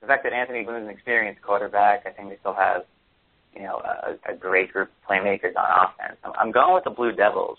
the 0.00 0.06
fact 0.06 0.24
that 0.24 0.32
Anthony 0.32 0.64
Boone's 0.64 0.84
an 0.84 0.90
experienced 0.90 1.42
quarterback. 1.42 2.06
I 2.06 2.10
think 2.10 2.30
they 2.30 2.36
still 2.40 2.54
have 2.54 2.82
you 3.54 3.62
know, 3.62 3.78
a, 3.78 4.32
a 4.32 4.36
great 4.36 4.72
group 4.72 4.88
of 4.88 5.08
playmakers 5.08 5.56
on 5.56 5.88
offense. 5.88 6.18
I'm, 6.24 6.32
I'm 6.38 6.52
going 6.52 6.74
with 6.74 6.84
the 6.84 6.90
Blue 6.90 7.12
Devils 7.12 7.58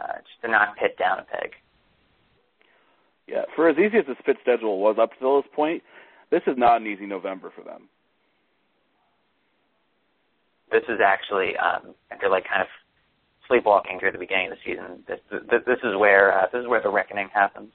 uh, 0.00 0.14
just 0.16 0.40
to 0.42 0.50
knock 0.50 0.76
Pitt 0.76 0.96
down 0.98 1.18
a 1.20 1.24
peg. 1.24 1.52
Yeah, 3.26 3.44
for 3.56 3.68
as 3.68 3.76
easy 3.78 3.98
as 3.98 4.06
this 4.06 4.16
Pitt 4.24 4.36
schedule 4.42 4.80
was 4.80 4.96
up 5.00 5.10
to 5.18 5.42
this 5.42 5.50
point, 5.54 5.82
this 6.30 6.42
is 6.46 6.56
not 6.58 6.80
an 6.80 6.86
easy 6.86 7.06
November 7.06 7.52
for 7.54 7.62
them. 7.64 7.88
This 10.70 10.82
is 10.88 11.00
actually 11.04 11.56
um, 11.56 11.94
after 12.10 12.28
like 12.28 12.44
kind 12.48 12.62
of 12.62 12.68
sleepwalking 13.48 14.00
through 14.00 14.12
the 14.12 14.18
beginning 14.18 14.52
of 14.52 14.58
the 14.58 14.70
season. 14.72 15.04
This 15.06 15.20
this, 15.30 15.62
this 15.66 15.78
is 15.82 15.96
where 15.96 16.36
uh, 16.38 16.46
this 16.52 16.60
is 16.60 16.68
where 16.68 16.82
the 16.82 16.90
reckoning 16.90 17.28
happens. 17.32 17.70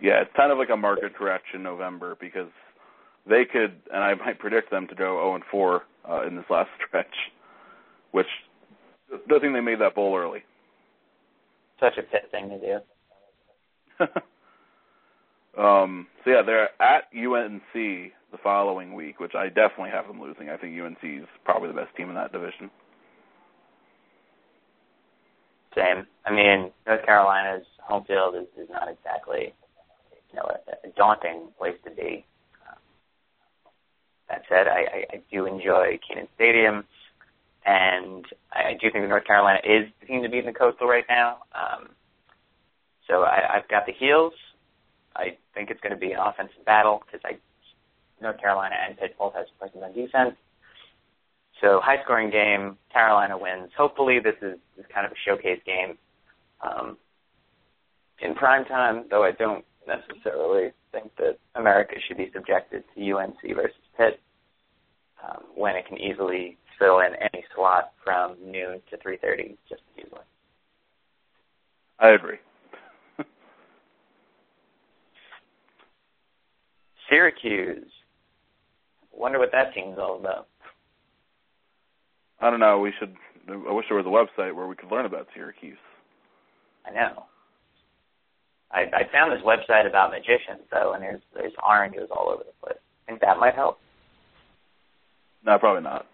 Yeah, 0.00 0.20
it's 0.20 0.30
kind 0.36 0.52
of 0.52 0.58
like 0.58 0.70
a 0.70 0.76
market 0.76 1.14
correction 1.14 1.62
November 1.62 2.16
because 2.20 2.50
they 3.26 3.44
could, 3.50 3.80
and 3.92 4.04
I 4.04 4.14
might 4.14 4.38
predict 4.38 4.70
them 4.70 4.86
to 4.88 4.94
go 4.94 5.16
0 5.22 5.36
and 5.36 5.44
4 5.50 5.82
uh, 6.08 6.26
in 6.26 6.36
this 6.36 6.44
last 6.50 6.68
stretch, 6.86 7.06
which 8.12 8.26
doesn't 9.28 9.40
think 9.40 9.54
they 9.54 9.60
made 9.60 9.80
that 9.80 9.94
bowl 9.94 10.16
early. 10.16 10.44
Such 11.80 11.96
a 11.98 12.02
Pitt 12.02 12.30
thing 12.30 12.50
to 12.50 12.58
do. 12.58 12.78
um, 15.62 16.06
so 16.24 16.30
yeah, 16.30 16.42
they're 16.44 16.70
at 16.82 17.04
UNC 17.14 18.12
the 18.34 18.42
following 18.42 18.94
week, 18.94 19.20
which 19.20 19.34
I 19.36 19.46
definitely 19.46 19.90
have 19.90 20.08
them 20.08 20.20
losing. 20.20 20.50
I 20.50 20.56
think 20.56 20.80
UNC 20.80 20.98
is 21.02 21.28
probably 21.44 21.68
the 21.68 21.74
best 21.74 21.94
team 21.96 22.08
in 22.08 22.16
that 22.16 22.32
division. 22.32 22.68
Same. 25.76 26.06
I 26.26 26.32
mean, 26.32 26.72
North 26.84 27.04
Carolina's 27.06 27.66
home 27.80 28.04
field 28.04 28.34
is, 28.34 28.46
is 28.60 28.68
not 28.70 28.88
exactly, 28.88 29.54
you 30.32 30.36
know, 30.36 30.50
a, 30.50 30.88
a 30.88 30.90
daunting 30.96 31.48
place 31.58 31.76
to 31.84 31.90
be. 31.90 32.24
That 34.28 34.42
said, 34.48 34.66
I, 34.66 34.80
I, 34.80 35.04
I 35.12 35.20
do 35.30 35.46
enjoy 35.46 36.00
Kenan 36.08 36.26
Stadium 36.34 36.84
and 37.64 38.24
I 38.52 38.72
do 38.72 38.90
think 38.90 39.04
that 39.04 39.08
North 39.08 39.26
Carolina 39.26 39.60
is 39.64 39.86
the 40.00 40.06
team 40.06 40.22
to 40.22 40.28
beat 40.28 40.40
in 40.40 40.46
the 40.46 40.52
Coastal 40.52 40.88
right 40.88 41.04
now. 41.08 41.38
Um, 41.54 41.90
so 43.08 43.22
I, 43.22 43.56
I've 43.56 43.68
got 43.68 43.86
the 43.86 43.92
heels. 43.92 44.32
I 45.14 45.36
think 45.54 45.70
it's 45.70 45.80
going 45.80 45.92
to 45.92 45.98
be 45.98 46.12
an 46.12 46.18
offensive 46.18 46.64
battle 46.66 47.02
because 47.04 47.20
I 47.24 47.36
North 48.20 48.40
Carolina 48.40 48.74
and 48.86 48.98
Pitt 48.98 49.16
both 49.18 49.34
have 49.34 49.46
some 49.58 49.82
on 49.82 49.92
defense. 49.92 50.34
So 51.60 51.80
high 51.82 52.02
scoring 52.04 52.30
game. 52.30 52.76
Carolina 52.92 53.38
wins. 53.38 53.70
Hopefully 53.76 54.18
this 54.22 54.36
is, 54.42 54.58
is 54.78 54.84
kind 54.92 55.06
of 55.06 55.12
a 55.12 55.16
showcase 55.24 55.60
game 55.64 55.98
um, 56.62 56.96
in 58.20 58.34
prime 58.34 58.64
time, 58.64 59.04
though 59.10 59.24
I 59.24 59.32
don't 59.32 59.64
necessarily 59.86 60.72
think 60.92 61.14
that 61.16 61.38
America 61.54 61.94
should 62.06 62.16
be 62.16 62.30
subjected 62.34 62.84
to 62.94 63.12
UNC 63.12 63.40
versus 63.54 63.76
Pitt 63.96 64.20
um, 65.22 65.42
when 65.54 65.76
it 65.76 65.86
can 65.86 65.98
easily 65.98 66.56
fill 66.78 67.00
in 67.00 67.14
any 67.20 67.44
slot 67.54 67.92
from 68.02 68.36
noon 68.40 68.80
to 68.90 68.96
3:30 68.98 69.56
just 69.68 69.82
as 69.96 70.04
easily. 70.06 70.22
I 71.98 72.10
agree. 72.10 72.38
Syracuse. 77.08 77.90
Wonder 79.16 79.38
what 79.38 79.52
that 79.52 79.74
team's 79.74 79.98
all 79.98 80.18
about. 80.18 80.48
I 82.40 82.50
don't 82.50 82.60
know. 82.60 82.80
We 82.80 82.92
should. 82.98 83.14
I 83.48 83.72
wish 83.72 83.86
there 83.88 83.96
was 83.96 84.06
a 84.06 84.08
website 84.08 84.54
where 84.54 84.66
we 84.66 84.74
could 84.74 84.90
learn 84.90 85.06
about 85.06 85.28
Syracuse. 85.34 85.78
I 86.86 86.90
know. 86.90 87.24
I, 88.70 88.80
I 88.92 89.12
found 89.12 89.32
this 89.32 89.44
website 89.44 89.86
about 89.86 90.10
magicians 90.10 90.66
though, 90.70 90.94
and 90.94 91.02
there's 91.02 91.20
there's 91.34 91.52
oranges 91.66 92.08
all 92.10 92.28
over 92.28 92.42
the 92.44 92.52
place. 92.66 92.78
I 93.06 93.10
think 93.10 93.20
that 93.20 93.38
might 93.38 93.54
help. 93.54 93.78
No, 95.44 95.58
probably 95.58 95.82
not. 95.82 96.06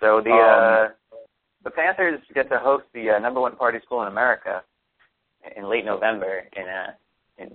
So 0.00 0.20
the 0.22 0.30
um, 0.30 0.92
uh, 0.92 1.18
the 1.64 1.70
Panthers 1.70 2.20
get 2.34 2.48
to 2.50 2.58
host 2.58 2.84
the 2.92 3.10
uh, 3.10 3.18
number 3.18 3.40
one 3.40 3.56
party 3.56 3.78
school 3.84 4.02
in 4.02 4.08
America 4.08 4.62
in 5.56 5.68
late 5.68 5.84
November 5.84 6.44
in 6.56 6.62
a 6.68 6.96
in 7.38 7.50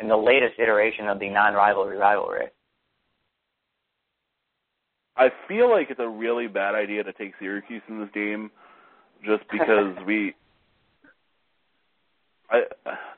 in 0.00 0.08
the 0.08 0.16
latest 0.16 0.54
iteration 0.58 1.08
of 1.08 1.18
the 1.18 1.28
non-rivalry 1.28 1.96
rivalry. 1.96 2.46
I 5.16 5.28
feel 5.46 5.70
like 5.70 5.90
it's 5.90 6.00
a 6.00 6.08
really 6.08 6.46
bad 6.46 6.74
idea 6.74 7.04
to 7.04 7.12
take 7.12 7.32
Syracuse 7.38 7.82
in 7.88 8.00
this 8.00 8.08
game, 8.14 8.50
just 9.24 9.42
because 9.52 9.94
we. 10.06 10.34
I 12.50 12.62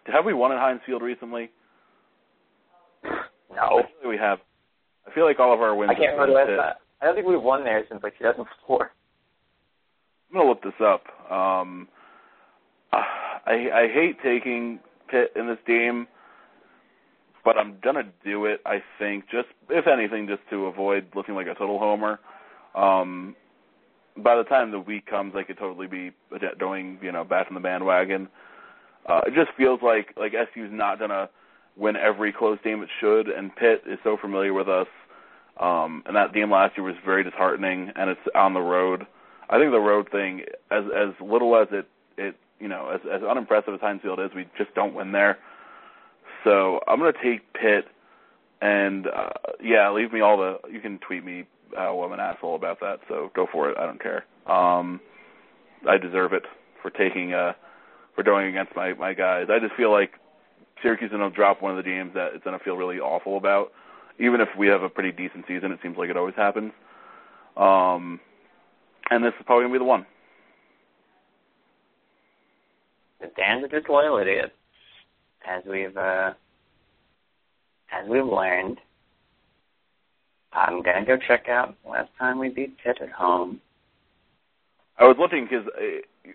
have 0.06 0.24
we 0.24 0.34
won 0.34 0.52
at 0.52 0.58
Heinz 0.58 0.80
Field 0.84 1.00
recently? 1.00 1.50
No, 3.04 3.82
we 4.06 4.16
have. 4.16 4.38
I 5.06 5.14
feel 5.14 5.24
like 5.24 5.38
all 5.38 5.54
of 5.54 5.60
our 5.60 5.74
wins. 5.74 5.92
I 5.94 5.98
can't 5.98 6.18
remember 6.18 6.56
that. 6.56 6.80
I 7.00 7.06
don't 7.06 7.14
think 7.14 7.26
we've 7.26 7.42
won 7.42 7.64
there 7.64 7.84
since 7.88 8.02
like 8.02 8.18
2004. 8.18 8.90
I'm 10.30 10.36
gonna 10.36 10.48
look 10.48 10.62
this 10.62 10.72
up. 10.80 11.04
Um, 11.30 11.88
I 12.92 13.68
I 13.74 13.88
hate 13.92 14.16
taking 14.22 14.80
Pitt 15.08 15.32
in 15.36 15.46
this 15.46 15.58
game, 15.66 16.06
but 17.44 17.56
I'm 17.56 17.78
gonna 17.82 18.10
do 18.24 18.46
it. 18.46 18.60
I 18.66 18.82
think 18.98 19.24
just 19.30 19.48
if 19.68 19.86
anything, 19.86 20.28
just 20.28 20.42
to 20.50 20.66
avoid 20.66 21.06
looking 21.14 21.34
like 21.34 21.46
a 21.46 21.54
total 21.54 21.78
homer. 21.78 22.20
Um, 22.74 23.36
by 24.16 24.36
the 24.36 24.44
time 24.44 24.70
the 24.70 24.80
week 24.80 25.06
comes, 25.06 25.34
I 25.34 25.42
could 25.42 25.58
totally 25.58 25.86
be 25.86 26.10
going, 26.58 26.98
you 27.02 27.12
know, 27.12 27.24
back 27.24 27.46
in 27.48 27.54
the 27.54 27.60
bandwagon. 27.60 28.28
Uh, 29.06 29.22
it 29.26 29.34
just 29.34 29.56
feels 29.56 29.80
like 29.82 30.14
like 30.16 30.32
SU's 30.32 30.70
not 30.70 30.98
gonna 30.98 31.28
win 31.76 31.96
every 31.96 32.32
close 32.32 32.58
game 32.62 32.82
it 32.82 32.88
should, 33.00 33.28
and 33.28 33.54
Pitt 33.56 33.82
is 33.86 33.98
so 34.04 34.16
familiar 34.20 34.52
with 34.52 34.68
us 34.68 34.86
um, 35.60 36.02
and 36.06 36.16
that 36.16 36.32
game 36.32 36.50
last 36.50 36.76
year 36.76 36.84
was 36.84 36.96
very 37.04 37.24
disheartening, 37.24 37.92
and 37.94 38.10
it's 38.10 38.20
on 38.34 38.54
the 38.54 38.60
road. 38.60 39.06
I 39.50 39.58
think 39.58 39.70
the 39.70 39.80
road 39.80 40.08
thing, 40.10 40.42
as 40.70 40.84
as 40.96 41.14
little 41.20 41.56
as 41.56 41.68
it 41.70 41.86
it 42.16 42.36
you 42.58 42.68
know 42.68 42.88
as 42.88 43.00
as 43.12 43.22
unimpressive 43.22 43.74
as 43.74 43.80
Heinz 43.80 44.00
Field 44.02 44.18
is, 44.18 44.30
we 44.34 44.46
just 44.56 44.74
don't 44.74 44.94
win 44.94 45.12
there. 45.12 45.38
So 46.44 46.80
I'm 46.86 46.98
gonna 46.98 47.12
take 47.22 47.52
Pitt, 47.52 47.86
and 48.60 49.06
uh, 49.06 49.30
yeah, 49.62 49.90
leave 49.92 50.12
me 50.12 50.20
all 50.20 50.36
the. 50.36 50.58
You 50.70 50.80
can 50.80 50.98
tweet 50.98 51.24
me 51.24 51.44
how 51.76 52.02
I'm 52.02 52.12
an 52.12 52.20
asshole 52.20 52.56
about 52.56 52.80
that. 52.80 53.00
So 53.08 53.30
go 53.34 53.46
for 53.50 53.70
it. 53.70 53.76
I 53.78 53.86
don't 53.86 54.02
care. 54.02 54.24
Um, 54.46 55.00
I 55.88 55.98
deserve 55.98 56.32
it 56.32 56.44
for 56.80 56.90
taking 56.90 57.32
uh 57.32 57.52
for 58.14 58.22
going 58.22 58.48
against 58.48 58.74
my 58.76 58.92
my 58.94 59.14
guys. 59.14 59.46
I 59.50 59.58
just 59.58 59.74
feel 59.74 59.90
like 59.90 60.12
Syracuse 60.82 61.10
is 61.10 61.12
gonna 61.12 61.30
drop 61.30 61.62
one 61.62 61.70
of 61.70 61.76
the 61.76 61.88
games 61.88 62.12
that 62.14 62.34
it's 62.34 62.44
gonna 62.44 62.58
feel 62.58 62.76
really 62.76 62.98
awful 62.98 63.36
about 63.36 63.72
even 64.18 64.40
if 64.40 64.48
we 64.56 64.68
have 64.68 64.82
a 64.82 64.88
pretty 64.88 65.12
decent 65.12 65.44
season, 65.48 65.72
it 65.72 65.80
seems 65.82 65.96
like 65.96 66.10
it 66.10 66.16
always 66.16 66.34
happens. 66.34 66.72
Um, 67.56 68.20
and 69.10 69.24
this 69.24 69.32
is 69.38 69.44
probably 69.46 69.64
gonna 69.64 69.74
be 69.74 69.78
the 69.78 69.84
one. 69.84 70.06
Dan's 73.36 73.64
a 73.64 73.68
disloyal 73.68 74.18
idiot, 74.18 74.54
as 75.46 75.62
we've 75.68 75.96
uh, 75.96 76.32
as 77.92 78.08
we've 78.08 78.26
learned. 78.26 78.78
I'm 80.52 80.82
gonna 80.82 81.06
go 81.06 81.16
check 81.16 81.48
out 81.48 81.74
last 81.88 82.10
time 82.18 82.38
we 82.38 82.48
beat 82.50 82.76
Pitt 82.78 82.98
at 83.00 83.10
home. 83.10 83.60
I 84.98 85.04
was 85.04 85.16
looking 85.18 85.44
because 85.44 85.66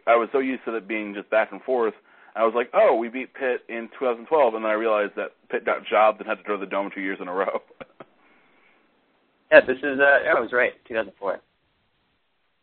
I 0.07 0.15
was 0.15 0.29
so 0.31 0.39
used 0.39 0.65
to 0.65 0.75
it 0.75 0.87
being 0.87 1.13
just 1.13 1.29
back 1.29 1.51
and 1.51 1.61
forth 1.61 1.93
I 2.37 2.45
was 2.45 2.53
like, 2.53 2.69
oh, 2.73 2.95
we 2.95 3.09
beat 3.09 3.33
Pitt 3.33 3.61
in 3.67 3.89
2012, 3.97 4.53
and 4.53 4.63
then 4.63 4.69
I 4.69 4.75
realized 4.75 5.13
that 5.15 5.31
Pitt 5.49 5.65
got 5.65 5.85
jobbed 5.85 6.19
and 6.19 6.29
had 6.29 6.37
to 6.37 6.43
to 6.43 6.57
the 6.57 6.67
dome 6.67 6.91
two 6.93 7.01
years 7.01 7.17
in 7.19 7.27
a 7.27 7.33
row. 7.33 7.61
yeah, 9.51 9.61
this 9.65 9.77
is 9.77 9.99
uh, 9.99 10.29
I 10.29 10.39
was 10.39 10.51
right, 10.53 10.73
2004. 10.87 11.39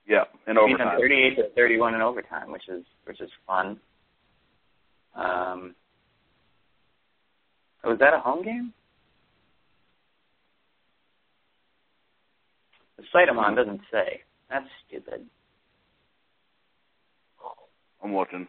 Yeah, 0.07 0.25
in 0.47 0.59
overtime. 0.59 0.99
38 0.99 1.37
to 1.37 1.49
31 1.57 1.95
in 1.95 2.03
overtime, 2.03 2.53
which 2.53 2.69
is 2.69 2.85
which 3.05 3.21
is 3.21 3.31
fun. 3.47 3.81
Um, 5.17 5.75
was 7.85 7.99
that 8.01 8.15
a 8.15 8.19
home 8.19 8.45
game? 8.45 8.73
The 12.97 13.05
site 13.13 13.29
I'm 13.29 13.39
on 13.39 13.55
doesn't 13.55 13.81
say. 13.93 14.23
That's 14.51 14.67
stupid. 14.87 15.27
I'm 18.03 18.13
watching. 18.13 18.47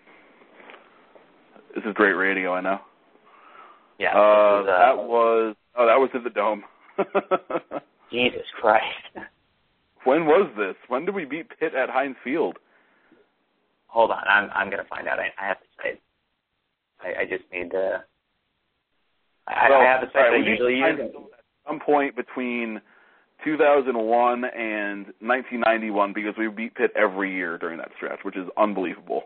This 1.74 1.84
is 1.86 1.94
great 1.94 2.14
radio, 2.14 2.54
I 2.54 2.62
know. 2.62 2.80
Yeah. 3.98 4.10
Uh, 4.10 4.62
is, 4.62 4.68
uh, 4.70 4.78
that 4.78 4.98
was 4.98 5.56
oh, 5.78 5.86
that 5.86 6.00
was 6.00 6.10
in 6.14 6.24
the 6.24 6.30
dome. 6.30 6.64
Jesus 8.12 8.46
Christ. 8.60 8.86
When 10.06 10.28
was 10.28 10.52
this? 10.56 10.76
When 10.88 11.04
did 11.06 11.16
we 11.16 11.26
beat 11.26 11.50
Pitt 11.60 11.74
at 11.74 11.90
Heinz 11.90 12.16
Field? 12.24 12.58
Hold 13.88 14.12
on, 14.12 14.24
I'm 14.30 14.52
I'm 14.54 14.70
gonna 14.70 14.86
find 14.88 15.08
out. 15.08 15.18
I, 15.18 15.34
I 15.42 15.48
have 15.48 15.60
to 15.60 15.66
say, 15.82 16.00
I, 17.02 17.22
I 17.22 17.26
just 17.26 17.44
need 17.52 17.72
to. 17.72 18.04
I, 19.48 19.70
well, 19.70 19.82
I 19.82 19.86
have 19.86 20.02
to 20.02 20.08
say 20.08 20.20
right, 20.20 20.42
I 20.42 20.50
usually 20.50 20.76
use. 20.76 21.00
At 21.00 21.72
some 21.72 21.80
point 21.80 22.16
between 22.16 22.82
2001 23.44 24.44
and 24.46 25.06
1991, 25.20 26.14
because 26.14 26.34
we 26.38 26.48
beat 26.48 26.76
Pitt 26.76 26.92
every 26.96 27.34
year 27.34 27.58
during 27.58 27.78
that 27.78 27.90
stretch, 27.98 28.20
which 28.24 28.38
is 28.38 28.48
unbelievable. 28.58 29.24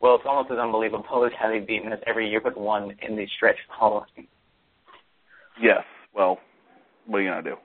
Well, 0.00 0.16
it's 0.16 0.24
almost 0.26 0.50
as 0.50 0.58
unbelievable 0.58 1.24
as 1.24 1.32
having 1.40 1.64
beaten 1.64 1.92
us 1.92 1.98
every 2.06 2.28
year 2.28 2.40
but 2.42 2.58
one 2.58 2.96
in 3.02 3.16
the 3.16 3.26
stretch 3.36 3.56
following. 3.78 4.28
Yes. 5.60 5.82
Well, 6.14 6.38
what 7.06 7.18
are 7.18 7.22
you 7.22 7.30
gonna 7.30 7.42
do? 7.42 7.56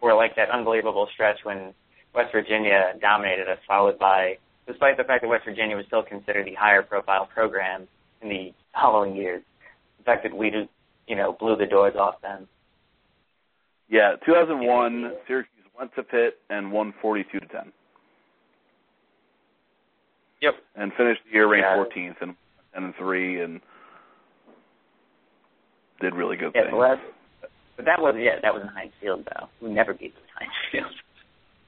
Or 0.00 0.14
like 0.14 0.36
that 0.36 0.50
unbelievable 0.50 1.08
stretch 1.14 1.38
when 1.44 1.72
West 2.14 2.30
Virginia 2.32 2.92
dominated 3.00 3.48
us, 3.48 3.58
followed 3.66 3.98
by, 3.98 4.38
despite 4.66 4.96
the 4.96 5.04
fact 5.04 5.22
that 5.22 5.28
West 5.28 5.44
Virginia 5.44 5.76
was 5.76 5.86
still 5.86 6.02
considered 6.02 6.46
the 6.46 6.54
higher 6.54 6.82
profile 6.82 7.26
program 7.32 7.88
in 8.24 8.30
the 8.30 8.52
following 8.74 9.14
years, 9.14 9.42
the 9.98 10.04
fact 10.04 10.22
that 10.24 10.36
we 10.36 10.50
just, 10.50 10.68
you 11.06 11.14
know, 11.16 11.36
blew 11.38 11.56
the 11.56 11.66
doors 11.66 11.94
off 11.98 12.20
them. 12.22 12.48
Yeah, 13.88 14.14
2001, 14.26 15.12
Syracuse 15.28 15.50
went 15.78 15.94
to 15.94 16.02
Pitt 16.02 16.38
and 16.50 16.72
won 16.72 16.94
42 17.02 17.38
to 17.40 17.46
10. 17.46 17.72
Yep. 20.40 20.54
And 20.76 20.92
finished 20.96 21.20
the 21.26 21.32
year 21.32 21.46
ranked 21.48 21.66
Yeah. 21.70 21.84
14th 21.84 22.16
and 22.22 22.34
and 22.76 22.92
three 22.98 23.40
and 23.40 23.60
did 26.00 26.12
really 26.14 26.36
good 26.36 26.50
Yeah, 26.56 26.62
things. 26.62 26.72
but, 26.76 26.88
that's, 26.88 27.00
but 27.76 27.84
that 27.84 28.00
was 28.00 28.14
yeah, 28.18 28.40
that 28.42 28.52
was 28.52 28.62
in 28.62 28.68
Heinz 28.68 28.92
Field 29.00 29.24
though. 29.26 29.46
We 29.62 29.72
never 29.72 29.94
beat 29.94 30.12
the 30.14 30.20
Heinz 30.38 30.52
Field. 30.72 30.86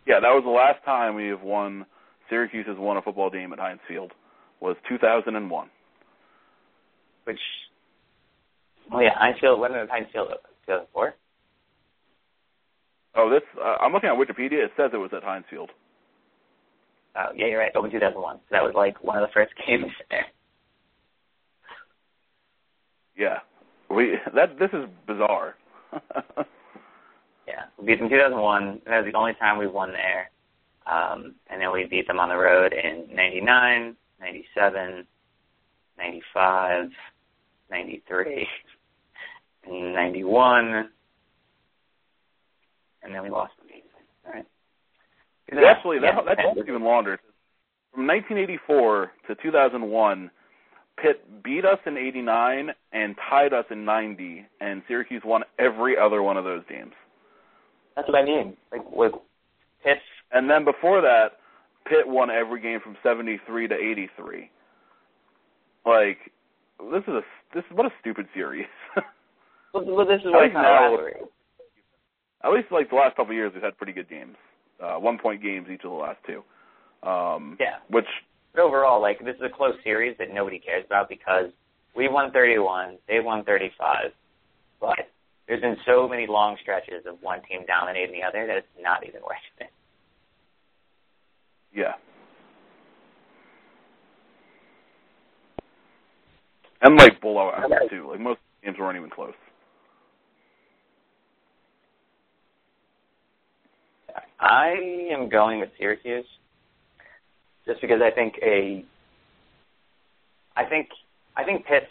Yeah, 0.09 0.21
that 0.21 0.29
was 0.31 0.45
the 0.45 0.51
last 0.51 0.85
time 0.85 1.17
we 1.17 1.27
have 1.27 1.43
won. 1.43 1.85
Syracuse 2.31 2.65
has 2.69 2.77
won 2.79 2.97
a 2.97 3.03
football 3.03 3.29
game 3.29 3.53
at 3.53 3.59
Heinz 3.59 3.81
Field. 3.89 4.13
Was 4.61 4.77
2001. 4.89 5.69
Which, 7.27 7.41
oh 8.93 9.01
yeah, 9.01 9.11
Heinz 9.15 9.37
Field. 9.41 9.59
When 9.61 9.73
did 9.73 9.89
Field 10.13 10.29
open? 10.29 10.51
2004. 10.67 11.15
Oh, 13.17 13.31
this 13.31 13.43
uh, 13.59 13.77
I'm 13.81 13.93
looking 13.93 14.09
at 14.11 14.17
Wikipedia. 14.17 14.65
It 14.65 14.73
says 14.77 14.91
it 14.93 14.99
was 14.99 15.11
at 15.17 15.25
Heinz 15.25 15.45
Field. 15.51 15.71
Oh 17.17 17.33
yeah, 17.35 17.47
you're 17.47 17.59
right. 17.59 17.73
Open 17.75 17.91
2001. 17.91 18.37
So 18.37 18.41
that 18.51 18.63
was 18.63 18.75
like 18.77 19.03
one 19.03 19.17
of 19.17 19.29
the 19.29 19.33
first 19.33 19.53
games 19.67 19.93
there. 20.11 20.27
Yeah, 23.17 23.39
we 23.91 24.15
that 24.35 24.59
this 24.59 24.71
is 24.73 24.87
bizarre. 25.07 25.57
Yeah, 27.47 27.67
we 27.79 27.87
beat 27.87 28.01
them 28.01 28.09
2001. 28.09 28.83
That 28.87 29.05
was 29.05 29.13
the 29.13 29.17
only 29.17 29.35
time 29.35 29.59
we 29.59 29.67
won 29.67 29.93
there. 29.93 30.31
Um, 30.87 31.35
and 31.49 31.61
then 31.61 31.73
we 31.73 31.85
beat 31.85 32.07
them 32.07 32.19
on 32.19 32.29
the 32.29 32.37
road 32.37 32.73
in 32.73 33.07
99, 33.15 33.97
97, 34.21 35.07
95, 35.99 36.91
93, 37.71 38.47
and 39.67 39.93
91. 39.95 40.89
And 43.03 43.15
then 43.15 43.23
we 43.23 43.31
lost 43.31 43.53
the 43.63 43.69
game. 43.69 43.83
All 44.27 44.33
right. 44.33 44.47
Actually, 45.65 46.01
that, 46.01 46.15
Yeah, 46.17 46.23
that 46.23 46.39
and- 46.45 46.57
goes 46.57 46.65
even 46.69 46.83
longer. 46.83 47.19
From 47.93 48.07
1984 48.07 49.13
to 49.29 49.35
2001, 49.37 50.31
Pitt 50.99 51.43
beat 51.43 51.65
us 51.65 51.79
in 51.87 51.97
89 51.97 52.75
and 52.93 53.17
tied 53.29 53.53
us 53.53 53.65
in 53.71 53.85
90, 53.85 54.47
and 54.61 54.83
Syracuse 54.89 55.23
won 55.25 55.45
every 55.59 55.97
other 55.97 56.23
one 56.23 56.37
of 56.37 56.45
those 56.45 56.65
games. 56.69 56.93
That's 57.95 58.09
what 58.09 58.17
I 58.19 58.25
mean. 58.25 58.57
Like 58.73 58.91
with 58.91 59.13
Pitt, 59.83 59.99
And 60.33 60.51
then 60.51 60.65
before 60.65 61.01
that, 61.03 61.39
Pitt 61.87 62.07
won 62.07 62.31
every 62.31 62.61
game 62.61 62.81
from 62.81 62.97
73 63.03 63.69
to 63.69 63.75
83. 63.75 64.51
Like, 65.87 66.19
this 66.91 67.03
is 67.07 67.15
a 67.15 67.23
this 67.55 67.65
what 67.73 67.87
a 67.87 67.91
stupid 68.01 68.27
series. 68.35 68.67
well, 69.75 69.85
well, 69.85 70.07
this 70.07 70.21
is 70.21 70.27
I 70.27 70.31
what 70.31 70.41
think 70.43 70.55
kind 70.55 70.67
of 70.67 70.73
now- 70.73 70.83
rivalry. 70.91 71.15
At 72.45 72.53
least 72.53 72.71
like 72.71 72.91
the 72.91 72.97
last 72.97 73.17
couple 73.17 73.33
of 73.33 73.37
years, 73.37 73.51
we've 73.55 73.63
had 73.63 73.77
pretty 73.77 73.93
good 73.93 74.09
games. 74.09 74.37
Uh, 74.83 74.97
one 74.97 75.19
point 75.19 75.43
games 75.43 75.67
each 75.73 75.83
of 75.85 75.91
the 75.91 75.97
last 75.97 76.19
two. 76.27 76.45
Um, 77.09 77.57
Yeah. 77.59 77.77
Which 77.89 78.07
But 78.55 78.63
overall, 78.63 79.01
like 79.01 79.19
this 79.25 79.35
is 79.37 79.43
a 79.43 79.49
close 79.49 79.75
series 79.83 80.17
that 80.19 80.33
nobody 80.33 80.59
cares 80.59 80.85
about 80.87 81.09
because 81.09 81.47
we 81.97 82.09
won 82.09 82.31
31, 82.33 82.99
they 83.09 83.21
won 83.21 83.43
35, 83.45 84.13
but 84.81 85.09
there's 85.49 85.63
been 85.63 85.79
so 85.87 86.07
many 86.07 86.27
long 86.27 86.57
stretches 86.61 87.07
of 87.07 87.17
one 87.23 87.41
team 87.49 87.63
dominating 87.67 88.13
the 88.13 88.23
other 88.27 88.47
that 88.47 88.59
it's 88.59 88.67
not 88.81 89.07
even 89.07 89.23
worth 89.23 89.37
it. 89.61 89.71
Yeah. 91.75 91.95
And 96.87 96.97
like 96.97 97.21
blowouts 97.21 97.91
too. 97.91 98.09
Like 98.09 98.21
most 98.21 98.39
games 98.63 98.79
weren't 98.79 98.97
even 98.97 99.11
close. 99.11 99.35
I 104.39 105.09
am 105.11 105.29
going 105.29 105.59
with 105.59 105.71
Syracuse 105.77 106.27
just 107.67 107.81
because 107.81 108.01
I 108.01 108.13
think 108.13 108.35
a 108.41 108.85
I 110.57 110.65
think 110.65 110.91
I 111.37 111.43
think 111.43 111.67
Pitt's 111.67 111.87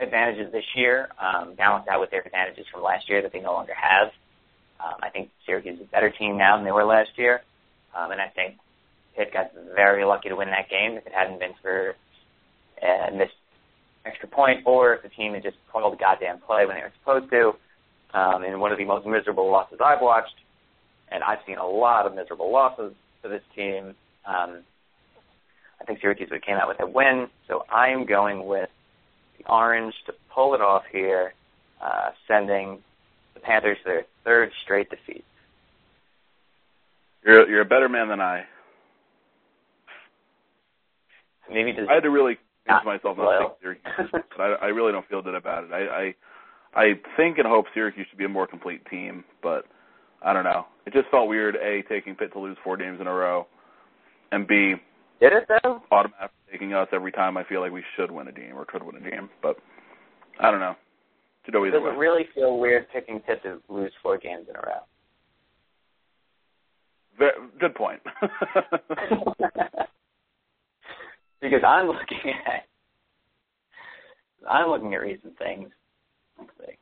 advantages 0.00 0.50
this 0.52 0.64
year 0.74 1.10
um, 1.20 1.54
balance 1.54 1.86
out 1.90 2.00
with 2.00 2.10
their 2.10 2.22
advantages 2.22 2.64
from 2.72 2.82
last 2.82 3.10
year 3.10 3.20
that 3.20 3.34
they 3.34 3.40
no 3.40 3.52
longer 3.52 3.74
have. 3.74 4.08
Um, 4.82 5.00
I 5.02 5.10
think 5.10 5.28
Syracuse 5.44 5.76
is 5.80 5.86
a 5.86 5.90
better 5.90 6.08
team 6.08 6.38
now 6.38 6.56
than 6.56 6.64
they 6.64 6.72
were 6.72 6.86
last 6.86 7.10
year, 7.16 7.42
um, 7.94 8.10
and 8.10 8.22
I 8.22 8.28
think 8.28 8.56
Pitt 9.14 9.34
got 9.34 9.52
very 9.74 10.06
lucky 10.06 10.30
to 10.30 10.36
win 10.36 10.48
that 10.48 10.70
game. 10.70 10.92
If 10.92 11.06
it 11.06 11.12
hadn't 11.12 11.40
been 11.40 11.52
for 11.60 11.94
uh, 12.82 13.10
missed 13.14 13.34
extra 14.04 14.28
point, 14.28 14.60
or 14.66 14.94
if 14.94 15.02
the 15.02 15.08
team 15.08 15.34
had 15.34 15.42
just 15.42 15.56
called 15.70 15.92
the 15.92 15.96
goddamn 15.96 16.38
play 16.38 16.66
when 16.66 16.76
they 16.76 16.82
were 16.82 16.92
supposed 17.00 17.30
to, 17.30 17.52
um, 18.18 18.44
in 18.44 18.58
one 18.60 18.72
of 18.72 18.78
the 18.78 18.84
most 18.84 19.06
miserable 19.06 19.50
losses 19.50 19.78
I've 19.84 20.00
watched, 20.00 20.34
and 21.10 21.22
I've 21.22 21.38
seen 21.46 21.58
a 21.58 21.66
lot 21.66 22.06
of 22.06 22.14
miserable 22.14 22.50
losses 22.52 22.92
for 23.22 23.28
this 23.28 23.42
team. 23.54 23.94
Um, 24.24 24.62
I 25.80 25.84
think 25.86 26.00
Syracuse 26.00 26.28
would 26.30 26.36
have 26.36 26.42
came 26.42 26.56
out 26.56 26.68
with 26.68 26.80
a 26.80 26.86
win, 26.86 27.28
so 27.48 27.64
I 27.70 27.88
am 27.88 28.06
going 28.06 28.46
with 28.46 28.68
the 29.38 29.44
Orange 29.50 29.94
to 30.06 30.14
pull 30.34 30.54
it 30.54 30.60
off 30.60 30.82
here, 30.90 31.32
uh, 31.80 32.10
sending 32.28 32.78
the 33.34 33.40
Panthers 33.40 33.78
to 33.78 33.84
their 33.84 34.06
third 34.24 34.50
straight 34.62 34.90
defeat. 34.90 35.24
You're 37.24 37.48
you're 37.48 37.60
a 37.60 37.66
better 37.66 37.88
man 37.88 38.08
than 38.08 38.20
I. 38.20 38.44
Maybe 41.50 41.72
just 41.72 41.88
I 41.88 41.94
had 41.94 42.02
to 42.04 42.10
really 42.10 42.38
convince 42.78 42.86
myself 43.02 43.16
not 43.18 43.24
loyal. 43.24 43.40
to 43.40 43.74
take 43.74 43.80
Syracuse, 43.84 44.10
but 44.36 44.40
I, 44.40 44.54
I 44.54 44.66
really 44.68 44.92
don't 44.92 45.08
feel 45.08 45.22
good 45.22 45.34
about 45.34 45.64
it. 45.64 45.72
I, 45.72 45.80
I 46.02 46.14
I 46.82 47.00
think 47.16 47.38
and 47.38 47.46
hope 47.46 47.66
Syracuse 47.74 48.06
should 48.08 48.18
be 48.18 48.24
a 48.24 48.28
more 48.28 48.46
complete 48.46 48.84
team, 48.90 49.24
but 49.42 49.64
I 50.22 50.32
don't 50.32 50.44
know. 50.44 50.66
It 50.86 50.92
just 50.92 51.08
felt 51.10 51.28
weird. 51.28 51.56
A 51.56 51.82
taking 51.88 52.14
Pitt 52.14 52.32
to 52.32 52.38
lose 52.38 52.56
four 52.62 52.76
games 52.76 53.00
in 53.00 53.06
a 53.06 53.12
row, 53.12 53.46
and 54.32 54.46
B 54.46 54.74
did 55.20 55.32
it 55.32 55.48
though. 55.48 55.82
automatically 55.90 56.36
taking 56.50 56.72
us 56.74 56.88
every 56.92 57.12
time 57.12 57.36
I 57.36 57.44
feel 57.44 57.60
like 57.60 57.72
we 57.72 57.84
should 57.96 58.10
win 58.10 58.28
a 58.28 58.32
game 58.32 58.56
or 58.56 58.64
could 58.64 58.82
win 58.82 58.96
a 58.96 59.00
game. 59.10 59.28
But 59.42 59.56
I 60.40 60.50
don't 60.50 60.60
know. 60.60 60.76
Could 61.44 61.54
go 61.54 61.64
either 61.66 61.78
Does 61.78 61.84
way. 61.84 61.90
it 61.94 61.98
really 61.98 62.28
feel 62.34 62.58
weird 62.58 62.86
picking 62.92 63.20
Pitt 63.20 63.42
to 63.44 63.60
lose 63.68 63.92
four 64.02 64.18
games 64.18 64.46
in 64.48 64.56
a 64.56 64.60
row? 64.60 64.80
Good 67.58 67.74
point. 67.74 68.00
because 71.40 71.62
I'm 71.66 71.86
looking 71.88 72.32
at 72.46 72.64
I'm 74.48 74.68
looking 74.70 74.94
at 74.94 75.00
recent 75.00 75.36
things. 75.38 75.68
Let's 76.38 76.50
see. 76.58 76.76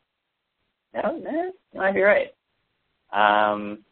No, 0.95 1.19
no, 1.19 1.53
you 1.73 1.81
might 1.81 1.93
be 1.95 2.03
right. 2.03 2.29
Um, 3.13 3.85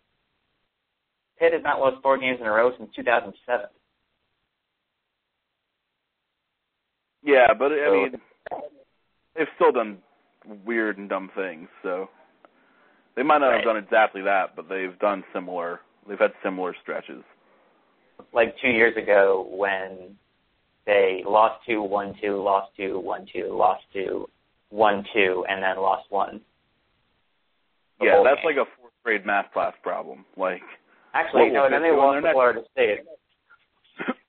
Pitt 1.39 1.53
has 1.53 1.63
not 1.63 1.81
lost 1.81 2.03
four 2.03 2.19
games 2.19 2.39
in 2.41 2.47
a 2.47 2.51
row 2.51 2.73
since 2.77 2.91
2007. 2.95 3.67
yeah, 7.23 7.53
but 7.55 7.73
I 7.73 7.87
So- 7.87 7.93
mean, 7.93 8.21
they've 9.35 9.49
still 9.57 9.73
done 9.73 10.03
weird 10.65 10.97
and 10.99 11.09
dumb 11.09 11.29
things. 11.31 11.69
So 11.83 12.09
they 13.17 13.23
might 13.23 13.39
not 13.39 13.49
Right. 13.49 13.57
have 13.57 13.65
done 13.65 13.77
exactly 13.77 14.23
that, 14.23 14.55
but 14.55 14.69
they've 14.69 14.97
done 14.99 15.25
similar. 15.33 15.81
They've 16.07 16.19
had 16.19 16.35
similar 16.43 16.73
stretches. 16.75 17.25
Like 18.33 18.57
two 18.59 18.71
years 18.71 18.97
ago 18.97 19.43
when 19.43 20.17
they 20.87 21.23
lost 21.27 21.65
two, 21.67 21.83
one, 21.83 22.15
two, 22.23 22.41
lost 22.43 22.71
two, 22.77 23.01
one, 23.01 23.27
two, 23.33 23.51
lost 23.53 23.83
two, 23.93 24.29
one, 24.71 25.05
two, 25.13 25.45
and 25.49 25.63
then 25.63 25.77
lost 25.77 26.11
one. 26.11 26.41
The 27.99 28.07
yeah, 28.07 28.23
that's 28.25 28.37
game. 28.37 28.57
like 28.57 28.67
a 28.67 28.71
fourth 28.79 28.93
grade 29.03 29.27
math 29.27 29.53
class 29.53 29.75
problem. 29.83 30.25
Like, 30.37 30.63
Actually, 31.13 31.51
no, 31.51 31.69
then 31.71 31.83
they 31.83 31.91
lost 31.91 32.25
to 32.25 32.33
Florida 32.33 32.61
State. 32.73 33.01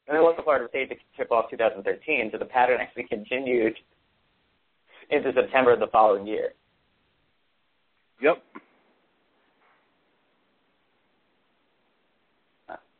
And 0.07 0.15
they 0.15 0.21
lost 0.21 0.37
to 0.37 0.43
Florida 0.43 0.67
State 0.69 0.89
to 0.89 0.95
tip 1.17 1.31
off 1.31 1.49
2013, 1.51 2.29
so 2.31 2.37
the 2.37 2.45
pattern 2.45 2.79
actually 2.81 3.03
continued 3.03 3.75
into 5.09 5.31
September 5.33 5.73
of 5.73 5.79
the 5.79 5.87
following 5.87 6.25
year. 6.25 6.53
yep. 8.21 8.41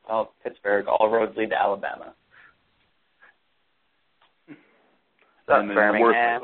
Well, 0.08 0.34
Pittsburgh, 0.44 0.88
all 0.88 1.10
roads 1.10 1.36
lead 1.36 1.50
to 1.50 1.62
Alabama. 1.62 2.14
Sup, 5.48 5.60
and 5.60 5.70
then 5.70 5.76
the 5.76 6.00
worst 6.00 6.16
Birmingham? 6.16 6.42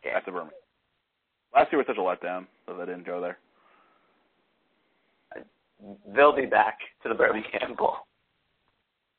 Okay. 0.00 0.10
That's 0.14 0.26
a 0.28 0.30
Birmingham. 0.30 0.54
Last 1.54 1.72
year 1.72 1.78
was 1.78 1.86
such 1.86 1.98
a 1.98 2.00
letdown 2.00 2.46
that 2.66 2.78
they 2.78 2.86
didn't 2.86 3.06
go 3.06 3.20
there. 3.20 3.38
They'll 6.14 6.36
be 6.36 6.46
back 6.46 6.78
to 7.02 7.08
the 7.08 7.14
Birmingham 7.14 7.74
Bowl. 7.76 7.96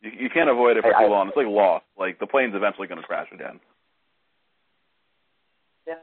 You, 0.01 0.11
you 0.11 0.29
can't 0.29 0.49
avoid 0.49 0.77
it 0.77 0.83
for 0.83 0.95
I- 0.95 1.03
too 1.05 1.09
long. 1.11 1.27
It's 1.29 1.37
like 1.37 1.47
lost. 1.47 1.85
Like 1.97 2.19
the 2.19 2.27
plane's 2.27 2.55
eventually 2.55 2.87
going 2.87 3.01
to 3.01 3.07
crash 3.07 3.27
again. 3.33 3.59
Yeah. 5.87 5.95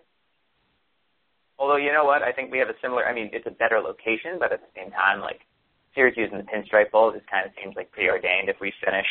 Although 1.58 1.76
you 1.76 1.92
know 1.92 2.04
what, 2.04 2.22
I 2.22 2.32
think 2.32 2.50
we 2.50 2.58
have 2.58 2.68
a 2.68 2.74
similar. 2.82 3.06
I 3.06 3.14
mean, 3.14 3.30
it's 3.32 3.46
a 3.46 3.50
better 3.50 3.78
location, 3.80 4.38
but 4.38 4.52
at 4.52 4.60
the 4.60 4.68
same 4.76 4.90
time, 4.90 5.20
like 5.20 5.40
Syracuse 5.98 6.30
and 6.30 6.38
the 6.38 6.46
Pinstripe 6.46 6.92
Bowl 6.92 7.10
just 7.10 7.26
kind 7.26 7.44
of 7.44 7.50
seems 7.60 7.74
like 7.74 7.90
preordained 7.90 8.48
if 8.48 8.56
we 8.60 8.72
finish 8.84 9.06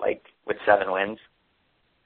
like 0.00 0.24
with 0.46 0.56
seven 0.64 0.90
wins. 0.90 1.18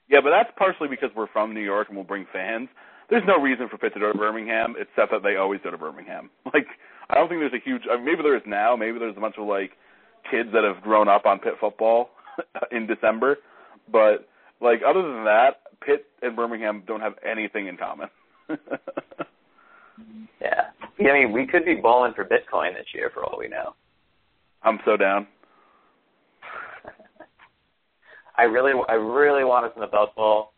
Yeah, 0.08 0.18
but 0.22 0.30
that's 0.30 0.50
partially 0.58 0.88
because 0.88 1.10
we're 1.14 1.30
from 1.30 1.54
New 1.54 1.62
York 1.62 1.86
and 1.88 1.96
we'll 1.96 2.06
bring 2.06 2.26
fans. 2.32 2.68
There's 3.08 3.22
no 3.26 3.40
reason 3.40 3.68
for 3.68 3.78
Pitt 3.78 3.94
to 3.94 4.00
go 4.00 4.12
to 4.12 4.18
Birmingham 4.18 4.74
except 4.74 5.12
that 5.12 5.22
they 5.22 5.36
always 5.36 5.60
go 5.62 5.70
to 5.70 5.78
Birmingham. 5.78 6.30
Like, 6.52 6.66
I 7.08 7.14
don't 7.14 7.28
think 7.28 7.40
there's 7.40 7.54
a 7.54 7.64
huge. 7.64 7.82
I 7.90 7.96
mean, 7.96 8.04
maybe 8.06 8.22
there 8.22 8.36
is 8.36 8.42
now. 8.46 8.74
Maybe 8.74 8.98
there's 8.98 9.16
a 9.16 9.20
bunch 9.20 9.36
of 9.38 9.46
like 9.46 9.72
kids 10.30 10.48
that 10.52 10.64
have 10.64 10.82
grown 10.82 11.08
up 11.08 11.26
on 11.26 11.38
Pitt 11.38 11.54
football 11.60 12.10
in 12.72 12.86
December, 12.88 13.38
but 13.90 14.28
like 14.60 14.80
other 14.86 15.02
than 15.02 15.24
that, 15.24 15.62
Pitt 15.84 16.06
and 16.22 16.34
Birmingham 16.34 16.82
don't 16.86 17.00
have 17.00 17.14
anything 17.24 17.66
in 17.68 17.76
common. 17.76 18.08
yeah. 20.40 20.70
yeah, 20.98 21.10
I 21.10 21.24
mean, 21.24 21.32
we 21.32 21.46
could 21.46 21.64
be 21.64 21.74
bowling 21.76 22.12
for 22.14 22.24
Bitcoin 22.24 22.74
this 22.74 22.86
year 22.94 23.10
for 23.14 23.24
all 23.24 23.38
we 23.38 23.48
know. 23.48 23.74
I'm 24.62 24.78
so 24.84 24.96
down. 24.96 25.26
I 28.36 28.44
really, 28.44 28.72
I 28.88 28.94
really 28.94 29.44
want 29.44 29.66
us 29.66 29.72
in 29.74 29.80
the 29.80 29.86
Belk 29.86 30.14
Bowl 30.14 30.52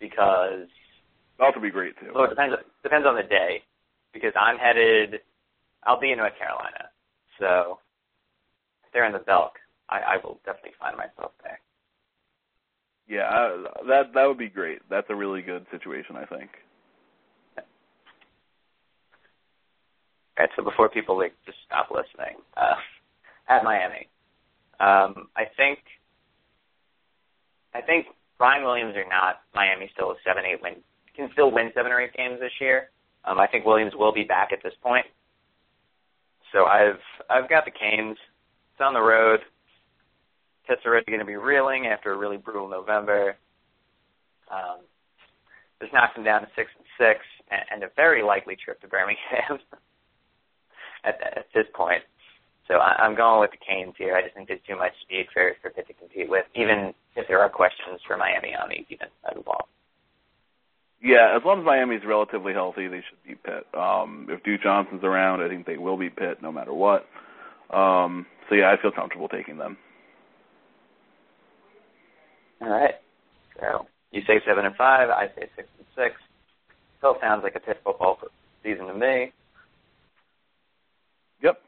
because 0.00 0.68
that 1.38 1.52
would 1.54 1.62
be 1.62 1.70
great 1.70 1.98
too. 2.00 2.10
Well, 2.14 2.24
it 2.24 2.30
depends 2.30 2.56
depends 2.82 3.06
on 3.06 3.16
the 3.16 3.22
day 3.22 3.62
because 4.12 4.32
I'm 4.38 4.56
headed. 4.56 5.20
I'll 5.84 6.00
be 6.00 6.12
in 6.12 6.18
North 6.18 6.32
Carolina, 6.38 6.88
so 7.38 7.78
if 8.84 8.92
they're 8.92 9.04
in 9.06 9.12
the 9.12 9.18
Belk, 9.18 9.52
I, 9.88 9.98
I 9.98 10.16
will 10.22 10.38
definitely 10.44 10.72
find 10.78 10.96
myself 10.96 11.32
there. 11.42 11.60
Yeah, 13.08 13.28
I, 13.28 13.64
that 13.88 14.14
that 14.14 14.26
would 14.26 14.38
be 14.38 14.48
great. 14.48 14.78
That's 14.88 15.06
a 15.10 15.14
really 15.14 15.42
good 15.42 15.66
situation, 15.70 16.16
I 16.16 16.24
think. 16.24 16.50
All 17.58 17.64
right, 20.38 20.50
so 20.56 20.62
before 20.64 20.88
people 20.88 21.18
like 21.18 21.34
just 21.44 21.58
stop 21.66 21.90
listening, 21.90 22.36
uh, 22.56 22.76
at 23.48 23.64
Miami, 23.64 24.08
um, 24.80 25.28
I 25.36 25.44
think 25.56 25.78
I 27.74 27.80
think 27.80 28.06
Ryan 28.38 28.64
Williams 28.64 28.96
or 28.96 29.08
not, 29.08 29.40
Miami 29.54 29.90
still 29.94 30.10
a 30.10 30.14
seven 30.24 30.44
eight 30.44 30.62
win 30.62 30.76
can 31.14 31.28
still 31.32 31.50
win 31.50 31.70
seven 31.74 31.92
or 31.92 32.00
eight 32.00 32.14
games 32.14 32.40
this 32.40 32.52
year. 32.60 32.90
Um, 33.24 33.38
I 33.38 33.46
think 33.46 33.64
Williams 33.64 33.92
will 33.94 34.12
be 34.12 34.24
back 34.24 34.48
at 34.52 34.62
this 34.62 34.72
point. 34.82 35.06
So 36.52 36.64
I've 36.64 37.00
I've 37.30 37.48
got 37.48 37.64
the 37.64 37.70
Canes. 37.70 38.16
It's 38.72 38.80
on 38.80 38.94
the 38.94 39.00
road. 39.00 39.40
Are 40.86 41.02
going 41.06 41.18
to 41.18 41.26
be 41.26 41.36
reeling 41.36 41.86
after 41.86 42.12
a 42.12 42.16
really 42.16 42.38
brutal 42.38 42.66
November. 42.66 43.36
Um, 44.50 44.78
this 45.80 45.90
knocks 45.92 46.14
them 46.14 46.24
down 46.24 46.40
to 46.40 46.48
six 46.56 46.70
and 46.76 46.86
six, 46.96 47.20
and, 47.50 47.60
and 47.70 47.82
a 47.84 47.90
very 47.94 48.22
likely 48.22 48.56
trip 48.56 48.80
to 48.80 48.88
Birmingham 48.88 49.58
at, 51.04 51.20
at 51.20 51.46
this 51.54 51.66
point. 51.74 52.02
So 52.72 52.78
I, 52.78 53.04
I'm 53.04 53.14
going 53.14 53.40
with 53.40 53.50
the 53.50 53.58
Canes 53.60 53.92
here. 53.98 54.16
I 54.16 54.22
just 54.22 54.34
think 54.34 54.48
there's 54.48 54.64
too 54.66 54.76
much 54.76 54.92
speed 55.02 55.26
for 55.32 55.52
for 55.60 55.68
Pitt 55.70 55.86
to 55.88 55.92
compete 55.92 56.30
with, 56.30 56.46
even 56.54 56.94
if 57.16 57.28
there 57.28 57.40
are 57.40 57.50
questions 57.50 58.00
for 58.06 58.16
Miami 58.16 58.54
on 58.56 58.70
the 58.70 58.76
even 58.88 59.08
side 59.22 59.32
of 59.32 59.36
the 59.36 59.44
ball. 59.44 59.68
Yeah, 61.02 61.36
as 61.36 61.42
long 61.44 61.60
as 61.60 61.66
Miami's 61.66 62.06
relatively 62.06 62.54
healthy, 62.54 62.88
they 62.88 63.02
should 63.04 63.18
beat 63.26 63.42
Pitt. 63.42 63.66
Um, 63.74 64.26
if 64.30 64.42
Duke 64.42 64.62
Johnson's 64.62 65.04
around, 65.04 65.42
I 65.42 65.48
think 65.48 65.66
they 65.66 65.76
will 65.76 65.98
beat 65.98 66.16
Pitt 66.16 66.40
no 66.40 66.50
matter 66.50 66.72
what. 66.72 67.06
Um, 67.70 68.24
so 68.48 68.54
yeah, 68.54 68.70
I 68.72 68.80
feel 68.80 68.92
comfortable 68.92 69.28
taking 69.28 69.58
them. 69.58 69.76
All 72.62 72.70
right. 72.70 72.94
So 73.60 73.86
you 74.12 74.22
say 74.26 74.40
seven 74.46 74.64
and 74.64 74.76
five. 74.76 75.10
I 75.10 75.26
say 75.36 75.50
six 75.56 75.68
and 75.76 75.86
six. 75.94 76.14
Still 76.98 77.16
sounds 77.20 77.42
like 77.42 77.54
a 77.54 77.60
Pitt 77.60 77.80
football 77.84 78.18
season 78.62 78.86
to 78.86 78.94
me. 78.94 79.32
Yep. 81.42 81.60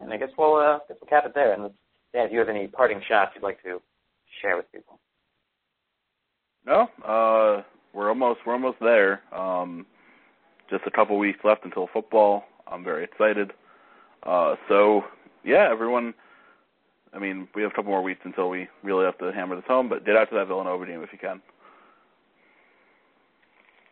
And 0.00 0.12
I 0.12 0.16
guess 0.16 0.30
we'll 0.36 0.56
uh, 0.56 0.78
guess 0.88 0.96
we'll 1.00 1.08
cap 1.08 1.26
it 1.26 1.34
there. 1.34 1.52
And 1.52 1.70
Dan, 2.12 2.26
if 2.26 2.32
you 2.32 2.38
have 2.38 2.48
any 2.48 2.66
parting 2.66 3.00
shots 3.06 3.32
you'd 3.34 3.44
like 3.44 3.62
to 3.62 3.80
share 4.42 4.56
with 4.56 4.70
people. 4.72 4.98
No, 6.66 6.88
uh, 7.04 7.62
we're 7.94 8.08
almost 8.08 8.40
we're 8.46 8.54
almost 8.54 8.78
there. 8.80 9.22
Um, 9.34 9.86
just 10.70 10.82
a 10.86 10.90
couple 10.90 11.18
weeks 11.18 11.40
left 11.44 11.64
until 11.64 11.88
football. 11.92 12.44
I'm 12.66 12.84
very 12.84 13.04
excited. 13.04 13.52
Uh, 14.22 14.54
so 14.68 15.02
yeah, 15.44 15.68
everyone. 15.70 16.14
I 17.12 17.18
mean, 17.18 17.48
we 17.56 17.62
have 17.62 17.72
a 17.72 17.74
couple 17.74 17.90
more 17.90 18.02
weeks 18.02 18.20
until 18.24 18.48
we 18.48 18.68
really 18.84 19.04
have 19.04 19.18
to 19.18 19.32
hammer 19.32 19.56
this 19.56 19.64
home, 19.66 19.88
but 19.88 20.06
get 20.06 20.16
out 20.16 20.30
to 20.30 20.36
that 20.36 20.46
Villanova 20.46 20.86
game 20.86 21.02
if 21.02 21.12
you 21.12 21.18
can. 21.18 21.42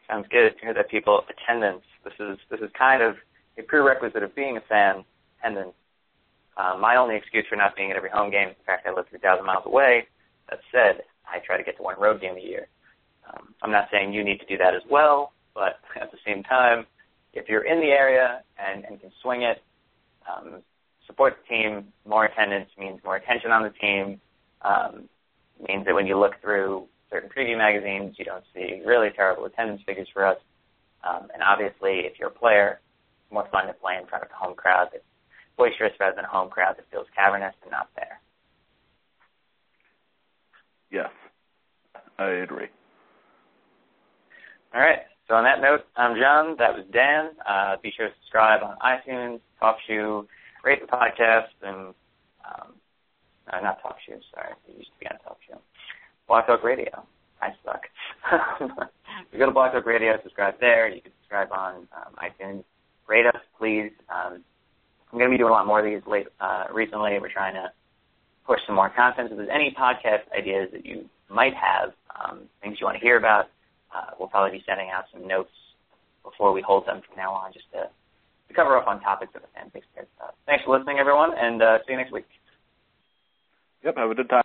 Sounds 0.09 0.27
good. 0.31 0.55
You 0.55 0.69
hear 0.69 0.75
that, 0.75 0.89
people? 0.89 1.23
Attendance. 1.29 1.83
This 2.05 2.15
is 2.21 2.39
this 2.51 2.61
is 2.61 2.71
kind 2.79 3.03
of 3.03 3.17
a 3.59 3.63
prerequisite 3.63 4.23
of 4.23 4.35
being 4.35 4.57
a 4.57 4.61
fan. 4.69 5.05
Attendance. 5.41 5.75
Uh, 6.59 6.77
my 6.79 6.97
only 6.97 7.17
excuse 7.17 7.47
for 7.49 7.57
not 7.57 7.77
being 7.77 7.91
at 7.91 7.97
every 7.97 8.11
home 8.11 8.31
game 8.31 8.49
is 8.49 8.57
the 8.59 8.65
fact 8.65 8.87
I 8.87 8.93
live 8.93 9.07
3,000 9.09 9.47
miles 9.47 9.63
away. 9.65 10.09
That 10.51 10.59
said, 10.73 11.03
I 11.27 11.39
try 11.39 11.57
to 11.57 11.63
get 11.63 11.77
to 11.77 11.83
one 11.83 11.99
road 12.01 12.21
game 12.21 12.37
a 12.37 12.41
year. 12.41 12.67
Um, 13.29 13.55
I'm 13.63 13.71
not 13.71 13.89
saying 13.93 14.13
you 14.13 14.25
need 14.25 14.41
to 14.41 14.47
do 14.47 14.59
that 14.59 14.75
as 14.75 14.83
well, 14.91 15.33
but 15.55 15.79
at 16.01 16.11
the 16.11 16.19
same 16.27 16.43
time, 16.43 16.87
if 17.33 17.49
you're 17.49 17.65
in 17.65 17.81
the 17.81 17.93
area 17.93 18.43
and, 18.59 18.85
and 18.85 19.01
can 19.01 19.13
swing 19.23 19.43
it, 19.43 19.63
um, 20.27 20.63
support 21.07 21.37
the 21.43 21.55
team. 21.55 21.89
More 22.07 22.25
attendance 22.25 22.71
means 22.79 23.01
more 23.05 23.17
attention 23.17 23.51
on 23.51 23.63
the 23.63 23.71
team. 23.71 24.21
Um, 24.63 25.09
means 25.69 25.85
that 25.87 25.95
when 25.95 26.07
you 26.07 26.19
look 26.19 26.41
through 26.41 26.87
certain 27.11 27.31
preview 27.31 27.57
magazines, 27.57 28.17
you 28.19 28.25
don't 28.25 28.45
see 28.55 28.83
really 28.85 29.11
terrible 29.15 29.45
attendance 29.47 29.83
figures 29.87 30.09
for 30.13 30.27
us. 30.27 30.39
Um, 31.09 31.29
and 31.33 31.43
obviously, 31.43 32.01
if 32.05 32.19
you're 32.19 32.29
a 32.29 32.33
player, 32.33 32.81
it's 33.23 33.33
more 33.33 33.49
fun 33.51 33.67
to 33.67 33.73
play 33.73 33.97
in 34.01 34.07
front 34.07 34.25
of 34.25 34.31
a 34.31 34.35
home 34.35 34.55
crowd 34.55 34.89
that's 34.93 35.05
boisterous 35.59 35.93
rather 36.01 36.17
than 36.17 36.25
a 36.25 36.29
home 36.29 36.49
crowd 36.49 36.77
that 36.79 36.87
feels 36.91 37.07
cavernous 37.15 37.55
and 37.63 37.73
not 37.73 37.89
there. 37.97 38.21
Yes, 40.91 41.11
I 42.19 42.29
agree. 42.31 42.69
All 44.75 44.81
right. 44.81 45.01
So 45.29 45.35
on 45.35 45.45
that 45.45 45.61
note, 45.61 45.85
I'm 45.97 46.17
John. 46.17 46.57
That 46.59 46.73
was 46.73 46.87
Dan. 46.91 47.31
Uh, 47.47 47.77
be 47.83 47.93
sure 47.95 48.09
to 48.09 48.15
subscribe 48.23 48.63
on 48.63 48.77
iTunes, 48.79 49.41
TalkShoe, 49.61 50.27
rate 50.65 50.81
the 50.81 50.87
podcast, 50.87 51.53
and 51.63 51.95
um, 52.47 52.73
uh, 53.53 53.61
not 53.61 53.83
TalkShoe. 53.83 54.21
Sorry, 54.33 54.53
it 54.69 54.79
used 54.79 54.89
to 54.89 54.99
be 55.01 55.07
on 55.07 55.17
TalkShoe. 55.27 55.59
Blog 56.27 56.47
Talk 56.47 56.65
Radio. 56.65 57.05
I 57.43 57.51
suck. 57.65 57.83
you 59.33 59.39
go 59.39 59.47
to 59.47 59.53
Blog 59.53 59.73
Talk 59.73 59.85
Radio, 59.85 60.15
subscribe 60.23 60.55
there. 60.61 60.89
You 60.89 61.03
can 61.03 61.13
subscribe 61.21 61.53
on 61.53 61.87
um, 61.93 62.15
iTunes. 62.17 62.65
Rate 63.07 63.27
us, 63.27 63.41
please. 63.59 63.93
Um, 64.09 64.45
I'm 65.13 65.19
going 65.19 65.31
to 65.31 65.35
be 65.35 65.39
doing 65.39 65.51
a 65.51 65.53
lot 65.53 65.67
more 65.67 65.81
of 65.81 65.87
these 65.87 66.03
late, 66.07 66.27
uh, 66.41 66.65
recently. 66.73 67.19
We're 67.21 67.33
trying 67.33 67.55
to 67.55 67.73
push 68.47 68.61
some 68.67 68.77
more 68.77 68.91
content. 68.91 69.31
If 69.31 69.37
there's 69.39 69.49
any 69.53 69.75
podcast 69.79 70.29
ideas 70.37 70.69
that 70.73 70.85
you 70.85 71.09
might 71.31 71.55
have, 71.55 71.93
um, 72.13 72.41
things 72.63 72.77
you 72.81 72.87
want 72.87 72.97
to 72.99 73.05
hear 73.05 73.17
about, 73.17 73.47
uh, 73.95 74.13
we'll 74.19 74.29
probably 74.29 74.59
be 74.59 74.65
sending 74.67 74.89
out 74.91 75.05
some 75.13 75.27
notes 75.27 75.51
before 76.25 76.53
we 76.53 76.61
hold 76.61 76.87
them 76.87 77.01
from 77.07 77.17
now 77.17 77.33
on 77.33 77.53
just 77.53 77.65
to, 77.73 77.89
to 78.49 78.55
cover 78.55 78.77
up 78.77 78.87
on 78.87 79.01
topics 79.01 79.33
that 79.33 79.43
the 79.43 79.49
fan 79.55 79.71
thinks 79.71 79.87
cares 79.95 80.09
about. 80.19 80.35
Thanks 80.47 80.65
for 80.65 80.77
listening, 80.77 80.99
everyone, 80.99 81.31
and 81.37 81.63
uh, 81.63 81.79
see 81.87 81.93
you 81.93 81.99
next 81.99 82.13
week. 82.13 82.27
Yep, 83.85 83.97
have 83.97 84.11
a 84.11 84.15
good 84.15 84.29
time. 84.29 84.45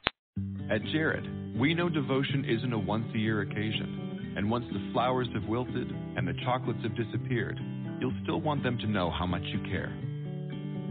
At 0.72 0.82
Jared, 0.92 1.60
we 1.60 1.74
know 1.74 1.90
devotion 1.90 2.46
isn't 2.46 2.72
a 2.72 2.80
once 2.80 3.08
a 3.14 3.18
year 3.18 3.42
occasion, 3.42 4.34
and 4.38 4.50
once 4.50 4.66
the 4.72 4.92
flowers 4.94 5.28
have 5.34 5.44
wilted 5.46 5.92
and 6.16 6.28
the 6.28 6.34
chocolates 6.46 6.80
have 6.84 6.96
disappeared, 6.96 7.60
you'll 8.00 8.16
still 8.24 8.40
want 8.40 8.64
them 8.64 8.78
to 8.78 8.88
know 8.88 9.12
how 9.12 9.26
much 9.26 9.44
you 9.44 9.60
care. 9.70 9.94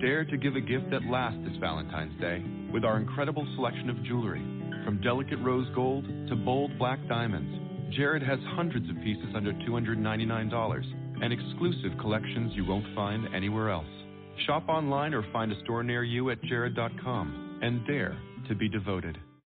Dare 0.00 0.24
to 0.24 0.36
give 0.36 0.54
a 0.54 0.60
gift 0.60 0.90
that 0.92 1.04
lasts 1.10 1.40
this 1.44 1.56
Valentine's 1.58 2.18
Day 2.20 2.44
with 2.72 2.84
our 2.84 2.98
incredible 2.98 3.44
selection 3.56 3.90
of 3.90 4.00
jewelry. 4.04 4.40
From 4.84 5.00
delicate 5.02 5.40
rose 5.40 5.66
gold 5.74 6.04
to 6.28 6.36
bold 6.36 6.78
black 6.78 7.00
diamonds, 7.08 7.94
Jared 7.96 8.22
has 8.22 8.38
hundreds 8.54 8.88
of 8.88 8.96
pieces 9.02 9.34
under 9.34 9.52
$299 9.52 10.84
and 11.20 11.32
exclusive 11.32 11.98
collections 11.98 12.52
you 12.54 12.64
won't 12.64 12.86
find 12.94 13.34
anywhere 13.34 13.70
else. 13.70 13.88
Shop 14.46 14.68
online 14.68 15.14
or 15.14 15.24
find 15.32 15.50
a 15.50 15.60
store 15.64 15.82
near 15.82 16.04
you 16.04 16.30
at 16.30 16.40
jared.com 16.44 17.58
and 17.60 17.84
dare 17.84 18.16
to 18.46 18.54
be 18.54 18.68
devoted. 18.68 19.18